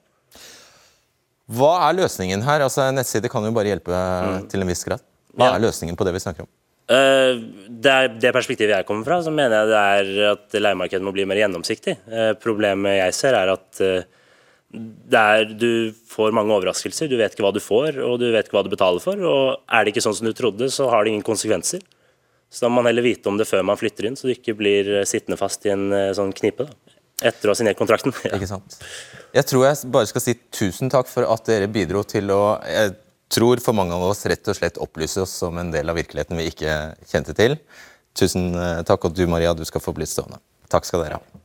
Hva 1.55 1.75
er 1.89 1.97
løsningen 1.99 2.45
her? 2.45 2.65
Altså, 2.65 2.87
Nettside 2.95 3.31
kan 3.33 3.45
jo 3.45 3.53
bare 3.57 3.73
hjelpe 3.75 3.93
mm. 3.93 4.47
til 4.53 4.65
en 4.65 4.71
viss 4.71 4.85
grad. 4.87 5.03
Hva 5.35 5.51
ja. 5.51 5.57
er 5.57 5.65
løsningen 5.67 5.97
på 5.99 6.07
det 6.07 6.15
vi 6.17 6.23
snakker 6.25 6.47
om? 6.47 6.51
Uh, 6.85 7.41
det, 7.69 7.95
det 8.21 8.33
perspektivet 8.37 8.75
jeg 8.77 8.89
kommer 8.89 9.09
fra, 9.09 9.21
så 9.25 9.33
mener 9.33 9.63
jeg 9.63 9.71
det 9.71 9.81
er 9.81 10.33
at 10.35 10.57
leiemarkedet 10.61 11.05
må 11.05 11.15
bli 11.17 11.25
mer 11.29 11.41
gjennomsiktig. 11.41 11.97
Uh, 12.09 12.33
problemet 12.41 12.99
jeg 12.99 13.17
ser, 13.17 13.37
er 13.39 13.53
at 13.55 13.85
uh, 13.85 14.24
der 14.75 15.49
du 15.55 15.95
får 16.11 16.35
mange 16.37 16.55
overraskelser. 16.55 17.11
Du 17.11 17.17
vet 17.21 17.35
ikke 17.35 17.47
hva 17.47 17.53
du 17.55 17.63
får, 17.63 17.99
og 18.05 18.19
du 18.23 18.29
vet 18.33 18.49
ikke 18.49 18.59
hva 18.59 18.65
du 18.67 18.73
betaler 18.73 19.03
for. 19.03 19.21
Og 19.21 19.61
er 19.69 19.85
det 19.85 19.95
ikke 19.95 20.05
sånn 20.05 20.17
som 20.19 20.29
du 20.29 20.35
trodde, 20.37 20.71
så 20.73 20.89
har 20.93 21.05
det 21.05 21.15
ingen 21.15 21.27
konsekvenser. 21.27 21.85
Så 22.55 22.65
da 22.65 22.71
må 22.71 22.81
man 22.83 22.91
heller 22.93 23.07
vite 23.07 23.31
om 23.31 23.39
det 23.39 23.49
før 23.51 23.65
man 23.67 23.79
flytter 23.81 24.09
inn, 24.09 24.19
så 24.19 24.29
du 24.29 24.35
ikke 24.35 24.55
blir 24.59 24.91
eh, 25.01 25.07
sittende 25.09 25.39
fast 25.41 25.65
i 25.67 25.73
en 25.75 25.89
eh, 25.95 26.13
sånn 26.15 26.31
knipe. 26.37 26.69
da, 26.69 26.99
Etter 27.31 27.51
å 27.51 27.55
ha 27.55 27.59
signert 27.59 27.81
kontrakten. 27.81 28.15
Ja. 28.29 28.37
Ikke 28.39 28.51
sant. 28.51 28.77
Jeg 29.35 29.49
tror 29.51 29.65
jeg 29.67 29.91
bare 29.95 30.11
skal 30.11 30.23
si 30.23 30.37
tusen 30.55 30.93
takk 30.93 31.11
for 31.11 31.27
at 31.27 31.49
dere 31.51 31.71
bidro 31.73 32.05
til 32.07 32.31
å 32.31 32.43
jeg 32.63 32.95
tror 33.35 33.59
for 33.65 33.75
mange 33.75 33.97
av 33.97 34.05
oss 34.07 34.23
rett 34.31 34.47
og 34.47 34.55
slett 34.55 34.79
opplyse 34.83 35.23
oss 35.25 35.35
om 35.47 35.59
en 35.59 35.73
del 35.75 35.91
av 35.91 35.99
virkeligheten 35.99 36.39
vi 36.39 36.51
ikke 36.53 36.77
kjente 37.11 37.35
til. 37.35 37.57
Tusen 38.15 38.53
eh, 38.55 38.83
takk, 38.87 39.09
og 39.09 39.17
du 39.17 39.25
Maria, 39.31 39.57
du 39.59 39.65
skal 39.67 39.83
få 39.83 39.95
bli 39.97 40.07
stående. 40.07 40.39
Takk 40.71 40.87
skal 40.87 41.03
dere 41.03 41.19
ha. 41.19 41.43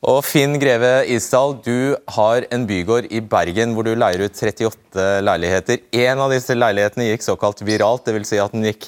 Og 0.00 0.22
Finn 0.24 0.54
Greve 0.56 1.02
Isdal, 1.12 1.58
du 1.60 1.92
har 2.14 2.46
en 2.54 2.62
bygård 2.64 3.10
i 3.12 3.20
Bergen 3.20 3.74
hvor 3.76 3.84
du 3.84 3.92
leier 3.92 4.22
ut 4.24 4.38
38 4.38 5.02
leiligheter. 5.26 5.82
En 5.92 6.22
av 6.24 6.32
disse 6.32 6.56
leilighetene 6.56 7.10
gikk 7.10 7.26
såkalt 7.26 7.60
viralt, 7.68 8.06
dvs. 8.06 8.30
Si 8.30 8.38
at 8.40 8.54
den 8.56 8.64
gikk 8.64 8.86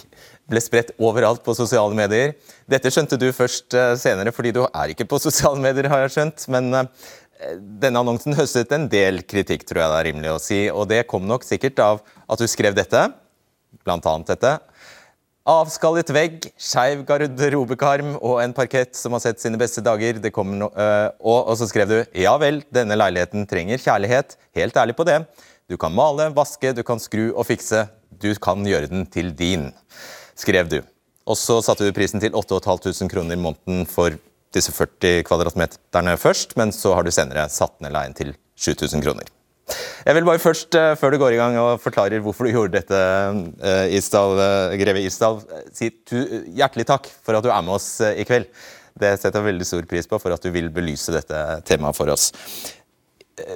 ble 0.49 0.63
spredt 0.65 0.95
overalt 0.97 1.43
på 1.45 1.53
sosiale 1.57 1.93
medier. 1.97 2.33
Dette 2.65 2.89
skjønte 2.93 3.19
du 3.21 3.29
først 3.37 3.77
eh, 3.77 3.93
senere, 4.01 4.33
fordi 4.33 4.55
du 4.57 4.63
er 4.65 4.95
ikke 4.95 5.09
på 5.11 5.21
sosiale 5.27 5.61
medier, 5.61 5.91
har 5.93 6.07
jeg 6.07 6.15
skjønt. 6.17 6.49
Men 6.53 6.73
eh, 6.81 6.89
denne 7.61 8.01
annonsen 8.01 8.39
høstet 8.39 8.73
en 8.73 8.89
del 8.93 9.21
kritikk, 9.29 9.69
tror 9.69 9.85
jeg 9.85 9.93
det 9.93 10.01
er 10.01 10.09
rimelig 10.09 10.33
å 10.33 10.41
si. 10.41 10.63
Og 10.73 10.89
det 10.89 11.05
kom 11.13 11.29
nok 11.29 11.45
sikkert 11.45 11.85
av 11.85 12.01
at 12.25 12.41
du 12.41 12.49
skrev 12.49 12.79
dette, 12.79 13.05
blant 13.85 14.09
annet 14.09 14.33
dette. 14.33 14.57
Avskallet 15.43 16.11
vegg, 16.15 16.45
skeiv 16.55 17.01
garderobekarm 17.07 18.13
og 18.21 18.37
en 18.45 18.53
parkett 18.55 18.95
som 18.95 19.17
har 19.17 19.25
sett 19.25 19.41
sine 19.43 19.59
beste 19.59 19.83
dager. 19.83 20.21
Det 20.23 20.31
no, 20.47 20.69
uh, 20.71 21.09
og, 21.19 21.49
og, 21.49 21.57
så 21.59 21.67
skrev 21.67 21.91
du 21.91 21.97
ja 22.15 22.37
vel, 22.39 22.63
denne 22.71 22.95
leiligheten 22.95 23.49
trenger 23.51 23.83
kjærlighet. 23.83 24.37
Helt 24.55 24.77
ærlig 24.79 24.95
på 24.95 25.07
det. 25.09 25.19
Du 25.67 25.75
kan 25.77 25.95
male, 25.95 26.29
vaske, 26.37 26.73
du 26.77 26.85
kan 26.87 27.03
skru 27.03 27.33
og 27.33 27.47
fikse. 27.49 27.89
Du 28.23 28.31
kan 28.39 28.63
gjøre 28.63 28.93
den 28.93 29.07
til 29.11 29.33
din 29.35 29.73
skrev 30.39 30.71
du. 30.71 30.79
Og 31.27 31.39
så 31.39 31.61
satte 31.63 31.87
du 31.87 31.95
prisen 31.95 32.23
til 32.23 32.35
8500 32.35 33.11
kroner 33.11 33.35
i 33.35 33.43
måneden 33.43 33.87
for 33.91 34.15
disse 34.53 34.73
40 34.75 35.25
kvadratmeterne 35.27 36.17
først, 36.21 36.57
men 36.61 36.75
så 36.77 36.95
har 36.97 37.07
du 37.07 37.13
senere 37.15 37.49
satt 37.51 37.79
ned 37.83 37.95
leien 37.95 38.15
til 38.15 38.35
7000 38.59 39.03
kroner. 39.05 39.27
Jeg 40.03 40.17
vil 40.17 40.27
bare 40.27 40.43
først, 40.43 40.75
eh, 40.75 40.95
før 40.99 41.15
du 41.15 41.19
går 41.23 41.37
i 41.37 41.39
gang 41.39 41.57
og 41.61 41.81
forklarer 41.83 42.23
hvorfor 42.23 42.49
du 42.49 42.53
gjorde 42.53 42.75
dette, 42.75 42.99
eh, 43.63 43.95
Isdal, 43.97 44.35
eh, 44.43 44.77
greve 44.81 45.05
Isdal, 45.07 45.41
si 45.73 45.91
hjertelig 46.59 46.87
takk 46.89 47.07
for 47.23 47.39
at 47.39 47.45
du 47.45 47.51
er 47.51 47.63
med 47.63 47.77
oss 47.77 48.01
i 48.01 48.25
kveld. 48.27 48.47
Det 48.99 49.15
setter 49.21 49.41
jeg 49.41 49.55
veldig 49.55 49.67
stor 49.67 49.87
pris 49.89 50.07
på 50.07 50.21
for 50.21 50.35
at 50.35 50.43
du 50.43 50.51
vil 50.51 50.69
belyse 50.71 51.15
dette 51.15 51.63
temaet 51.65 51.97
for 51.97 52.11
oss. 52.13 52.33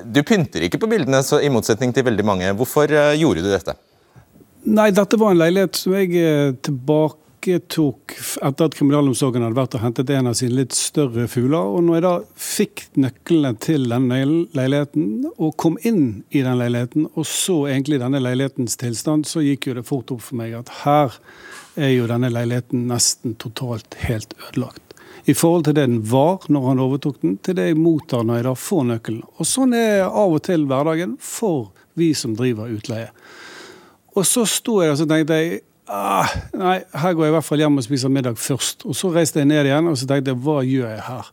Du 0.06 0.22
pynter 0.22 0.62
ikke 0.64 0.80
på 0.80 0.88
bildene, 0.88 1.20
så 1.22 1.42
i 1.42 1.50
motsetning 1.52 1.92
til 1.92 2.06
veldig 2.06 2.24
mange. 2.24 2.54
Hvorfor 2.56 2.88
gjorde 2.88 3.42
du 3.42 3.50
dette? 3.50 3.76
Nei, 4.64 4.90
dette 4.90 5.18
var 5.18 5.34
en 5.34 5.42
leilighet 5.42 5.76
som 5.76 5.92
jeg 5.92 6.62
tilbake 6.62 7.25
tok, 7.72 8.14
etter 8.42 8.68
at 8.68 8.76
kriminalomsorgen 8.76 9.44
hadde 9.44 9.56
vært 9.58 9.76
og 9.78 9.82
hentet 9.84 10.10
en 10.14 10.30
av 10.30 10.36
sine 10.38 10.58
litt 10.58 10.74
større 10.76 11.26
fugler. 11.30 11.72
Og 11.76 11.84
når 11.86 11.98
jeg 11.98 12.04
da 12.06 12.14
fikk 12.46 12.82
nøklene 13.02 13.52
til 13.62 13.86
denne 13.90 14.18
leiligheten, 14.56 15.28
og 15.36 15.54
kom 15.60 15.78
inn 15.86 16.24
i 16.30 16.42
den 16.46 16.58
leiligheten, 16.60 17.06
og 17.14 17.28
så 17.30 17.62
egentlig 17.70 18.00
denne 18.02 18.22
leilighetens 18.22 18.78
tilstand, 18.80 19.28
så 19.30 19.44
gikk 19.44 19.70
jo 19.70 19.76
det 19.78 19.86
fort 19.88 20.10
opp 20.14 20.24
for 20.26 20.40
meg 20.40 20.56
at 20.58 20.72
her 20.82 21.16
er 21.76 21.92
jo 21.92 22.10
denne 22.10 22.32
leiligheten 22.32 22.86
nesten 22.90 23.36
totalt 23.40 23.98
helt 24.06 24.34
ødelagt. 24.48 24.82
I 25.26 25.34
forhold 25.34 25.66
til 25.66 25.74
det 25.74 25.86
den 25.88 26.02
var 26.06 26.44
når 26.52 26.68
han 26.68 26.80
overtok 26.84 27.22
den, 27.22 27.38
til 27.42 27.56
det 27.58 27.70
jeg 27.70 27.80
mottar 27.80 28.22
når 28.22 28.40
jeg 28.40 28.46
da 28.46 28.54
får 28.62 28.84
nøkkelen. 28.92 29.24
Og 29.36 29.48
sånn 29.48 29.74
er 29.74 30.04
av 30.06 30.36
og 30.36 30.44
til 30.46 30.68
hverdagen 30.70 31.16
for 31.22 31.72
vi 31.98 32.12
som 32.14 32.36
driver 32.38 32.70
utleie. 32.70 33.10
Og 34.16 34.24
så 34.24 34.46
sto 34.48 34.78
jeg 34.80 34.94
og 34.94 35.02
tenkte 35.10 35.36
jeg, 35.40 35.58
ah, 35.88 36.34
nei, 36.56 36.76
her 36.92 37.14
går 37.14 37.26
jeg 37.26 37.32
i 37.32 37.36
hvert 37.36 37.46
fall 37.46 37.62
hjem 37.62 37.80
og 37.80 37.86
spiser 37.86 38.12
middag 38.12 38.38
først. 38.40 38.86
Og 38.86 38.96
så 38.98 39.10
reiste 39.14 39.42
jeg 39.42 39.50
ned 39.50 39.68
igjen 39.68 39.90
og 39.90 39.98
så 39.98 40.08
tenkte 40.08 40.34
jeg, 40.34 40.42
hva 40.44 40.60
gjør 40.66 40.94
jeg 40.94 41.04
her? 41.08 41.32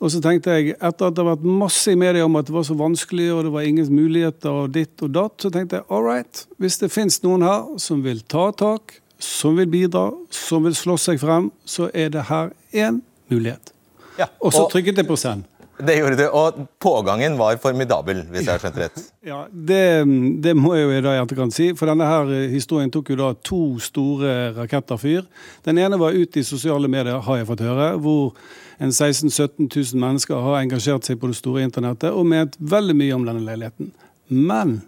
Og 0.00 0.08
så 0.14 0.22
tenkte 0.24 0.54
jeg, 0.56 0.74
etter 0.78 1.10
at 1.10 1.16
det 1.16 1.20
har 1.20 1.34
vært 1.34 1.44
masse 1.44 1.92
i 1.92 1.98
media 1.98 2.24
om 2.24 2.38
at 2.40 2.48
det 2.48 2.54
var 2.54 2.64
så 2.64 2.76
vanskelig 2.78 3.26
og 3.34 3.42
det 3.44 3.52
var 3.52 3.66
ingen 3.68 3.90
muligheter 3.92 4.62
og 4.62 4.72
ditt 4.72 5.04
og 5.04 5.12
datt, 5.12 5.36
så 5.44 5.50
tenkte 5.52 5.80
jeg 5.80 5.88
all 5.92 6.06
right, 6.06 6.46
hvis 6.56 6.80
det 6.80 6.88
fins 6.94 7.20
noen 7.26 7.44
her 7.44 7.66
som 7.82 8.00
vil 8.06 8.22
ta 8.24 8.48
tak, 8.56 8.96
som 9.20 9.60
vil 9.60 9.68
bidra, 9.68 10.08
som 10.32 10.64
vil 10.64 10.76
slå 10.76 10.96
seg 10.96 11.20
frem, 11.20 11.50
så 11.68 11.90
er 11.92 12.08
det 12.14 12.24
her 12.30 12.54
én 12.72 13.02
mulighet. 13.28 13.74
Ja, 14.16 14.30
og, 14.40 14.54
så 14.56 14.64
trykket 14.72 15.02
jeg 15.02 15.08
på 15.08 15.20
send. 15.20 15.44
Det 15.86 15.96
gjorde 15.96 16.16
du, 16.18 16.24
og 16.36 16.58
pågangen 16.82 17.36
var 17.38 17.58
formidabel, 17.62 18.22
hvis 18.30 18.46
jeg 18.46 18.52
har 18.52 18.62
skjønt 18.62 18.80
rett? 18.82 19.02
Ja, 19.30 19.42
det, 19.52 19.82
det 20.40 20.54
må 20.56 20.72
jeg 20.78 20.86
jo 20.88 21.00
da 21.04 21.12
i 21.12 21.20
etterkant 21.20 21.52
si. 21.52 21.66
For 21.76 21.90
denne 21.90 22.06
her 22.08 22.30
historien 22.48 22.88
tok 22.92 23.12
jo 23.12 23.18
da 23.20 23.34
to 23.44 23.60
store 23.84 24.54
raketter 24.56 24.96
fyr. 25.00 25.26
Den 25.66 25.80
ene 25.82 25.98
var 26.00 26.16
ute 26.16 26.40
i 26.40 26.46
sosiale 26.46 26.88
medier, 26.88 27.20
har 27.26 27.40
jeg 27.40 27.48
fått 27.50 27.64
høre, 27.66 27.90
hvor 28.00 28.32
en 28.80 28.92
16 28.92 29.28
000-17 29.28 29.68
000 29.68 30.00
mennesker 30.00 30.40
har 30.40 30.62
engasjert 30.62 31.04
seg 31.04 31.20
på 31.20 31.28
det 31.28 31.36
store 31.36 31.66
internettet 31.66 32.16
og 32.16 32.24
ment 32.32 32.56
veldig 32.58 32.96
mye 32.96 33.18
om 33.18 33.26
denne 33.28 33.44
leiligheten. 33.44 33.92
Men 34.32 34.78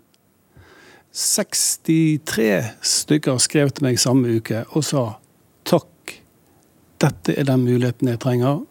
63 1.13 2.49
stykker 2.89 3.41
skrev 3.45 3.75
til 3.77 3.85
meg 3.85 4.01
samme 4.01 4.39
uke 4.41 4.65
og 4.73 4.87
sa 4.89 5.05
takk, 5.69 6.17
dette 7.05 7.37
er 7.37 7.45
den 7.45 7.67
muligheten 7.67 8.09
jeg 8.09 8.23
trenger 8.23 8.63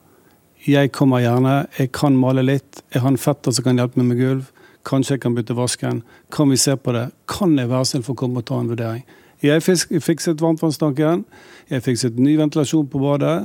jeg 0.67 0.91
kommer 0.93 1.23
gjerne, 1.23 1.65
jeg 1.79 1.91
kan 1.95 2.17
male 2.17 2.43
litt. 2.45 2.83
Jeg 2.93 3.01
har 3.01 3.09
en 3.09 3.17
fetter 3.17 3.53
som 3.55 3.65
kan 3.65 3.79
hjelpe 3.81 3.97
meg 3.97 4.11
med 4.11 4.19
gulv. 4.21 4.51
Kanskje 4.85 5.15
jeg 5.15 5.23
kan 5.23 5.35
bytte 5.37 5.55
vasken. 5.57 6.01
Kan 6.33 6.49
vi 6.49 6.57
se 6.57 6.75
på 6.77 6.93
det? 6.93 7.07
Kan 7.29 7.57
jeg 7.57 7.69
være 7.69 7.87
snill 7.89 8.05
for 8.05 8.13
å 8.13 8.21
komme 8.21 8.41
og 8.41 8.47
ta 8.49 8.59
en 8.61 8.69
vurdering? 8.69 9.01
Jeg 9.41 9.63
fikset 9.65 10.41
varmtvannstanken. 10.41 11.25
Jeg 11.69 11.85
fikset 11.85 12.17
ny 12.21 12.35
ventilasjon 12.37 12.89
på 12.89 13.01
badet. 13.01 13.35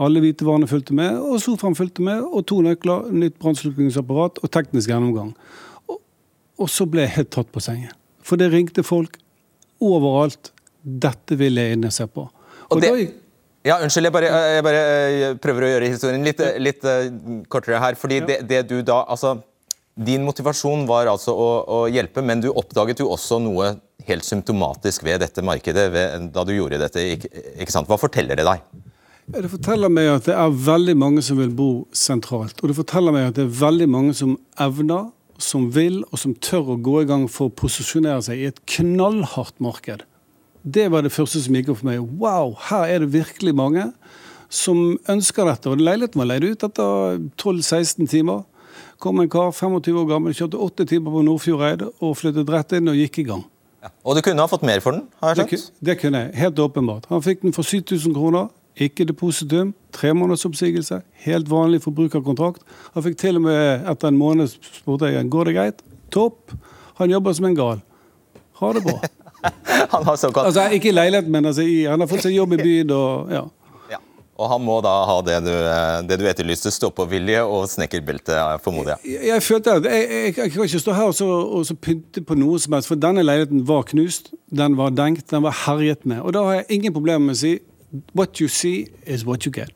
Alle 0.00 0.22
hvite 0.24 0.44
varene 0.44 0.68
fulgte 0.68 0.96
med, 0.96 1.16
og 1.16 1.40
sofaen 1.40 1.76
fulgte 1.76 2.04
med, 2.04 2.20
og 2.20 2.44
to 2.48 2.60
nøkler, 2.64 3.08
nytt 3.12 3.38
brannslukningsapparat 3.40 4.40
og 4.44 4.52
teknisk 4.52 4.92
gjennomgang. 4.92 5.32
Og, 5.88 6.00
og, 6.60 6.68
så 6.68 6.84
ble 6.88 7.06
jeg 7.06 7.16
helt 7.16 7.32
tatt 7.36 7.52
på 7.52 7.62
sengen. 7.64 7.92
For 8.24 8.40
det 8.40 8.50
ringte 8.52 8.84
folk 8.84 9.16
overalt. 9.80 10.52
Dette 10.80 11.36
vil 11.36 11.60
jeg 11.60 11.76
inn 11.76 11.88
og 11.88 11.92
se 11.92 12.08
på. 12.08 12.24
Og, 12.24 12.76
og 12.76 12.84
det... 12.84 12.88
da 12.88 13.08
ja, 13.66 13.76
Unnskyld, 13.84 14.08
jeg 14.08 14.14
bare, 14.14 14.28
jeg 14.54 14.64
bare, 14.64 14.82
eh, 15.12 15.34
prøver 15.40 15.66
å 15.66 15.70
gjøre 15.74 15.88
historien 15.92 16.24
litt, 16.24 16.40
litt 16.64 16.84
uh, 16.88 17.10
kortere 17.52 17.80
her. 17.82 17.96
fordi 17.98 18.22
det, 18.24 18.38
det, 18.48 18.62
du 18.70 18.80
da, 18.80 19.02
altså, 19.04 19.36
Din 20.00 20.24
motivasjon 20.24 20.86
var 20.88 21.10
altså 21.10 21.34
å, 21.36 21.48
å, 21.68 21.80
hjelpe, 21.92 22.22
men 22.24 22.40
du 22.40 22.48
oppdaget 22.48 23.02
jo 23.02 23.10
også 23.12 23.36
noe 23.42 23.74
helt 24.06 24.24
symptomatisk 24.24 25.04
ved 25.04 25.20
dette 25.20 25.44
markedet 25.44 25.90
ved, 25.92 26.30
da 26.32 26.44
du 26.46 26.54
gjorde 26.54 26.78
dette. 26.80 27.04
Ikke, 27.18 27.28
ikke, 27.58 27.74
sant? 27.74 27.90
Hva 27.90 27.98
forteller 28.00 28.38
det 28.38 28.46
deg? 28.48 28.62
Det 29.30 29.50
forteller 29.52 29.92
meg 29.92 30.08
at 30.14 30.30
det 30.30 30.38
er 30.40 30.56
veldig 30.70 30.96
mange 30.98 31.22
som 31.22 31.36
vil 31.38 31.52
bo 31.52 31.70
sentralt. 31.92 32.62
Og 32.62 32.72
det 32.72 32.78
forteller 32.80 33.12
meg 33.12 33.28
at 33.28 33.36
det 33.36 33.44
er 33.44 33.58
veldig 33.60 33.90
mange 33.92 34.16
som 34.16 34.38
evner, 34.62 35.10
som 35.36 35.68
vil 35.74 36.00
og 36.08 36.16
som 36.22 36.32
tør 36.40 36.72
å 36.74 36.80
gå 36.80 37.02
i 37.02 37.10
gang 37.10 37.28
for 37.28 37.50
å 37.50 37.56
posisjonere 37.60 38.24
seg 38.24 38.40
i 38.40 38.48
et 38.54 38.64
knallhardt 38.78 39.60
marked. 39.60 40.06
Det 40.62 40.90
var 40.92 41.04
det 41.06 41.12
første 41.14 41.40
som 41.40 41.56
gikk 41.56 41.70
opp 41.72 41.80
for 41.80 41.88
meg. 41.88 42.02
Wow, 42.20 42.54
her 42.68 42.90
er 42.90 43.04
det 43.04 43.12
virkelig 43.14 43.54
mange 43.56 43.86
som 44.50 44.98
ønsker 45.08 45.48
dette. 45.48 45.70
Og 45.70 45.80
Leiligheten 45.80 46.20
var 46.20 46.28
leid 46.28 46.44
ut 46.44 46.66
etter 46.66 47.20
12-16 47.40 48.10
timer. 48.10 48.42
Kom 49.00 49.22
en 49.22 49.30
kar, 49.30 49.54
25 49.56 49.96
år 50.02 50.08
gammel, 50.10 50.36
kjørte 50.36 50.60
8 50.60 50.86
timer 50.90 51.14
på 51.14 51.22
Nordfjordeid 51.24 51.86
og 51.88 52.16
flyttet 52.18 52.50
rett 52.52 52.74
inn 52.76 52.90
og 52.92 52.98
gikk 52.98 53.22
i 53.22 53.26
gang. 53.30 53.44
Ja. 53.80 53.88
Og 54.04 54.18
du 54.18 54.20
kunne 54.24 54.44
ha 54.44 54.50
fått 54.50 54.66
mer 54.66 54.82
for 54.84 54.92
den? 54.92 55.06
har 55.22 55.32
jeg 55.32 55.46
skjønt? 55.46 55.70
Det, 55.72 55.86
det 55.88 55.94
kunne 56.02 56.24
jeg, 56.26 56.34
helt 56.42 56.58
åpenbart. 56.60 57.06
Han 57.08 57.22
fikk 57.24 57.46
den 57.46 57.56
for 57.56 57.64
7000 57.64 58.16
kroner. 58.16 58.50
Ikke 58.80 59.04
depositum, 59.04 59.72
tre 59.92 60.12
måneders 60.14 60.44
oppsigelse, 60.46 61.00
helt 61.24 61.48
vanlig 61.50 61.80
forbrukerkontrakt. 61.84 62.62
Han 62.94 63.04
fikk 63.04 63.16
til 63.20 63.40
og 63.40 63.46
med 63.48 63.88
etter 63.90 64.12
en 64.12 64.20
måned 64.20 64.52
spurte 64.52 65.10
jeg 65.10 65.32
går 65.32 65.48
det 65.50 65.56
greit. 65.56 65.82
Topp. 66.12 66.54
Han 67.00 67.10
jobber 67.12 67.34
som 67.36 67.48
en 67.48 67.56
gal. 67.56 67.82
Ha 68.60 68.72
det 68.76 68.84
bra. 68.84 69.00
han 69.94 70.04
har 70.04 70.16
såkalt 70.16 70.46
Altså, 70.46 70.66
Ikke 70.76 70.90
i 70.90 70.92
leilighet, 70.94 71.28
men 71.28 71.46
altså, 71.50 71.62
i, 71.62 71.84
han 71.88 72.00
har 72.00 72.10
fått 72.10 72.26
seg 72.26 72.36
jobb 72.36 72.54
i 72.58 72.60
byen. 72.60 72.92
og 72.96 73.32
ja. 73.32 73.42
ja. 73.92 74.00
Og 74.40 74.50
han 74.52 74.62
må 74.64 74.78
da 74.84 74.92
ha 75.08 75.16
det 75.26 75.38
du, 75.46 75.50
det 76.08 76.20
du 76.20 76.26
etterlyste, 76.30 76.72
stå-på-vilje 76.74 77.42
og 77.44 77.66
snekkerbelte, 77.72 78.36
formoder 78.64 78.96
jeg. 78.96 79.14
Jeg, 79.14 79.26
jeg 79.30 79.46
følte 79.46 79.74
at 79.80 79.88
jeg, 79.90 80.06
jeg, 80.10 80.36
jeg, 80.38 80.52
kan 80.54 80.68
ikke 80.68 80.84
stå 80.84 80.96
her 80.96 81.10
og, 81.10 81.16
så, 81.18 81.28
og 81.58 81.66
så 81.68 81.76
pynte 81.76 82.24
på 82.24 82.38
noe 82.38 82.60
som 82.62 82.76
helst, 82.76 82.90
for 82.92 83.00
denne 83.00 83.24
leiligheten 83.26 83.66
var 83.68 83.84
knust, 83.90 84.32
den 84.62 84.78
var 84.80 84.94
denkt, 84.96 85.28
den 85.32 85.44
var 85.46 85.56
herjet 85.66 86.06
med. 86.08 86.22
Og 86.24 86.36
da 86.36 86.46
har 86.46 86.60
jeg 86.60 86.80
ingen 86.80 86.96
problemer 86.96 87.30
med 87.30 87.38
å 87.38 87.42
si 87.42 87.58
what 88.16 88.40
you 88.40 88.48
see 88.48 88.86
is 89.06 89.26
what 89.26 89.46
you 89.46 89.52
get. 89.54 89.74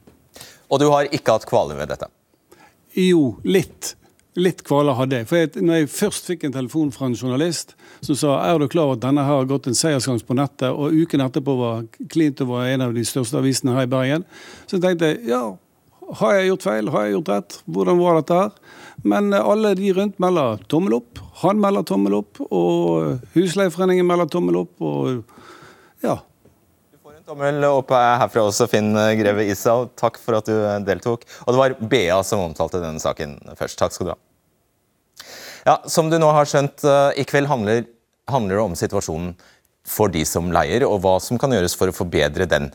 Og 0.70 0.80
du 0.80 0.88
har 0.90 1.10
ikke 1.12 1.36
hatt 1.36 1.46
kvaler 1.48 1.78
ved 1.78 1.92
dette? 1.92 2.08
Jo, 2.98 3.34
litt. 3.44 3.94
Litt 4.34 4.64
kvaler 4.66 4.96
hadde 4.98 5.20
jeg. 5.20 5.26
For 5.30 5.38
jeg, 5.38 5.50
når 5.62 5.76
jeg 5.78 5.90
først 5.94 6.30
fikk 6.30 6.46
en 6.46 6.54
telefon 6.56 6.90
fra 6.94 7.06
en 7.06 7.14
journalist 7.14 7.76
som 8.02 8.18
sa 8.18 8.38
er 8.48 8.58
du 8.58 8.66
klar 8.70 8.88
over 8.88 8.98
at 8.98 9.04
denne 9.04 9.22
her 9.22 9.38
har 9.38 9.50
gått 9.50 9.68
en 9.70 9.78
seiersgang 9.78 10.18
på 10.26 10.36
nettet, 10.38 10.70
og 10.74 10.94
uken 10.94 11.22
etterpå 11.22 11.54
var 11.60 11.84
klint 12.10 12.42
over 12.42 12.66
en 12.66 12.88
av 12.88 12.96
de 12.96 13.04
største 13.06 13.38
avisene 13.38 13.76
her 13.76 13.86
i 13.86 13.92
Bergen, 13.92 14.26
så 14.66 14.80
tenkte 14.82 15.12
jeg 15.12 15.30
ja, 15.30 15.44
har 16.18 16.34
jeg 16.36 16.50
gjort 16.50 16.66
feil? 16.66 16.90
Har 16.92 17.06
jeg 17.06 17.14
gjort 17.14 17.30
rett? 17.32 17.56
Hvordan 17.64 18.00
var 18.02 18.18
dette 18.18 18.40
her? 18.40 18.50
Men 19.08 19.32
eh, 19.32 19.50
alle 19.54 19.72
de 19.78 19.92
rundt 19.96 20.18
melder 20.22 20.60
tommel 20.68 20.98
opp. 20.98 21.22
Han 21.40 21.62
melder 21.62 21.86
tommel 21.88 22.18
opp, 22.18 22.42
og 22.44 23.30
Husleieforeningen 23.34 24.06
melder 24.08 24.28
tommel 24.34 24.60
opp. 24.64 24.74
og 24.84 25.24
ja, 26.04 26.18
Tommel 27.24 27.64
opp 27.64 27.88
herfra 27.94 28.42
også, 28.44 28.66
Finn 28.68 28.92
Greve 29.16 29.46
Isau. 29.48 29.86
Takk 29.96 30.18
for 30.20 30.36
at 30.36 30.48
du 30.48 30.58
deltok. 30.84 31.22
Og 31.46 31.54
det 31.54 31.60
var 31.60 31.74
Bea 31.80 32.18
som 32.26 32.42
omtalte 32.44 32.82
denne 32.82 33.00
saken 33.00 33.38
først. 33.56 33.78
Takk 33.80 33.94
skal 33.96 34.10
du 34.10 34.12
ha. 34.12 34.18
Ja, 35.64 35.78
Som 35.88 36.10
du 36.12 36.18
nå 36.20 36.28
har 36.36 36.44
skjønt, 36.44 36.84
eh, 36.84 37.22
i 37.22 37.24
kveld 37.24 37.48
handler, 37.48 37.86
handler 38.28 38.56
det 38.56 38.64
om 38.64 38.76
situasjonen 38.76 39.32
for 39.88 40.12
de 40.12 40.24
som 40.28 40.52
leier, 40.52 40.84
og 40.84 41.00
hva 41.00 41.16
som 41.20 41.40
kan 41.40 41.52
gjøres 41.52 41.76
for 41.76 41.88
å 41.88 41.96
forbedre 41.96 42.44
den. 42.48 42.68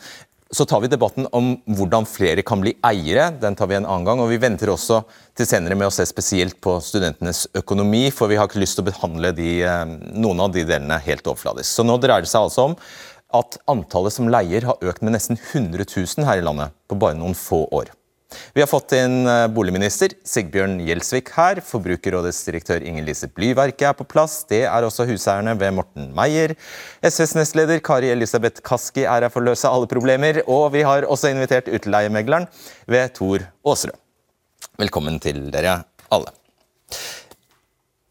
Så 0.50 0.66
tar 0.66 0.82
vi 0.82 0.90
debatten 0.90 1.28
om 1.32 1.52
hvordan 1.70 2.08
flere 2.10 2.42
kan 2.42 2.62
bli 2.62 2.74
eiere. 2.82 3.30
Den 3.40 3.54
tar 3.56 3.70
vi 3.70 3.78
en 3.78 3.86
annen 3.86 4.06
gang. 4.08 4.20
Og 4.20 4.32
vi 4.32 4.42
venter 4.42 4.74
også 4.74 5.04
til 5.38 5.46
senere 5.46 5.78
med 5.78 5.92
å 5.92 5.94
se 5.94 6.08
spesielt 6.10 6.58
på 6.60 6.80
studentenes 6.82 7.46
økonomi, 7.54 8.08
for 8.10 8.28
vi 8.28 8.42
har 8.42 8.50
ikke 8.50 8.64
lyst 8.64 8.80
til 8.80 8.88
å 8.88 8.90
behandle 8.90 9.36
de, 9.38 9.62
eh, 9.62 9.86
noen 10.18 10.42
av 10.42 10.52
de 10.52 10.66
delene 10.66 10.98
helt 11.06 11.24
overfladisk. 11.30 11.70
Så 11.70 11.86
nå 11.86 12.02
dreier 12.02 12.26
det 12.26 12.34
seg 12.34 12.42
altså 12.42 12.72
om 12.72 12.78
at 13.36 13.60
antallet 13.70 14.16
som 14.16 14.30
leier 14.32 14.66
har 14.66 14.82
økt 14.82 15.06
med 15.06 15.14
nesten 15.16 15.38
100 15.38 15.86
000 15.86 16.28
her 16.28 16.42
i 16.42 16.46
landet 16.46 16.76
på 16.90 16.98
bare 17.00 17.18
noen 17.18 17.38
få 17.38 17.66
år. 17.76 17.94
Vi 18.54 18.62
har 18.62 18.70
fått 18.70 18.94
inn 18.94 19.24
eh, 19.26 19.48
boligminister 19.50 20.14
Sigbjørn 20.28 20.76
Gjelsvik 20.86 21.32
her. 21.34 21.62
Forbrukerrådets 21.66 22.44
direktør 22.46 22.86
Inger 22.86 23.08
Lise 23.08 23.30
Blyverket 23.34 23.88
er 23.90 23.96
på 23.98 24.06
plass. 24.06 24.44
Det 24.50 24.62
er 24.70 24.86
også 24.86 25.08
huseierne 25.10 25.56
ved 25.58 25.74
Morten 25.80 26.12
Meyer. 26.18 26.54
SVs 27.02 27.34
nestleder 27.40 27.82
Kari 27.86 28.12
Elisabeth 28.14 28.62
Kaski 28.66 29.08
er 29.08 29.26
her 29.26 29.34
for 29.34 29.42
å 29.42 29.50
løse 29.50 29.70
alle 29.70 29.90
problemer. 29.90 30.44
Og 30.46 30.70
vi 30.78 30.86
har 30.86 31.10
også 31.10 31.34
invitert 31.34 31.72
utleiemegleren 31.74 32.46
ved 32.90 33.18
Tor 33.18 33.50
Aasrud. 33.66 33.98
Velkommen 34.80 35.18
til 35.24 35.48
dere 35.54 35.80
alle. 36.14 36.30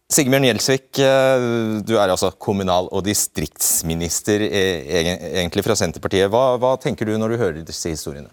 Sigbjørn 0.08 0.46
Gjelsvik, 0.46 0.98
eh, 1.04 1.42
du 1.84 1.98
er 2.00 2.08
altså 2.08 2.30
kommunal- 2.40 2.88
og 2.88 3.02
distriktsminister 3.04 4.40
eh, 4.40 4.86
egentlig 5.42 5.60
fra 5.66 5.76
Senterpartiet. 5.76 6.30
Hva, 6.32 6.54
hva, 6.56 6.70
tenker 6.80 7.04
du 7.04 7.18
når 7.20 7.34
du 7.34 7.36
hører 7.36 7.58
disse 7.60 7.92
historiene? 7.92 8.32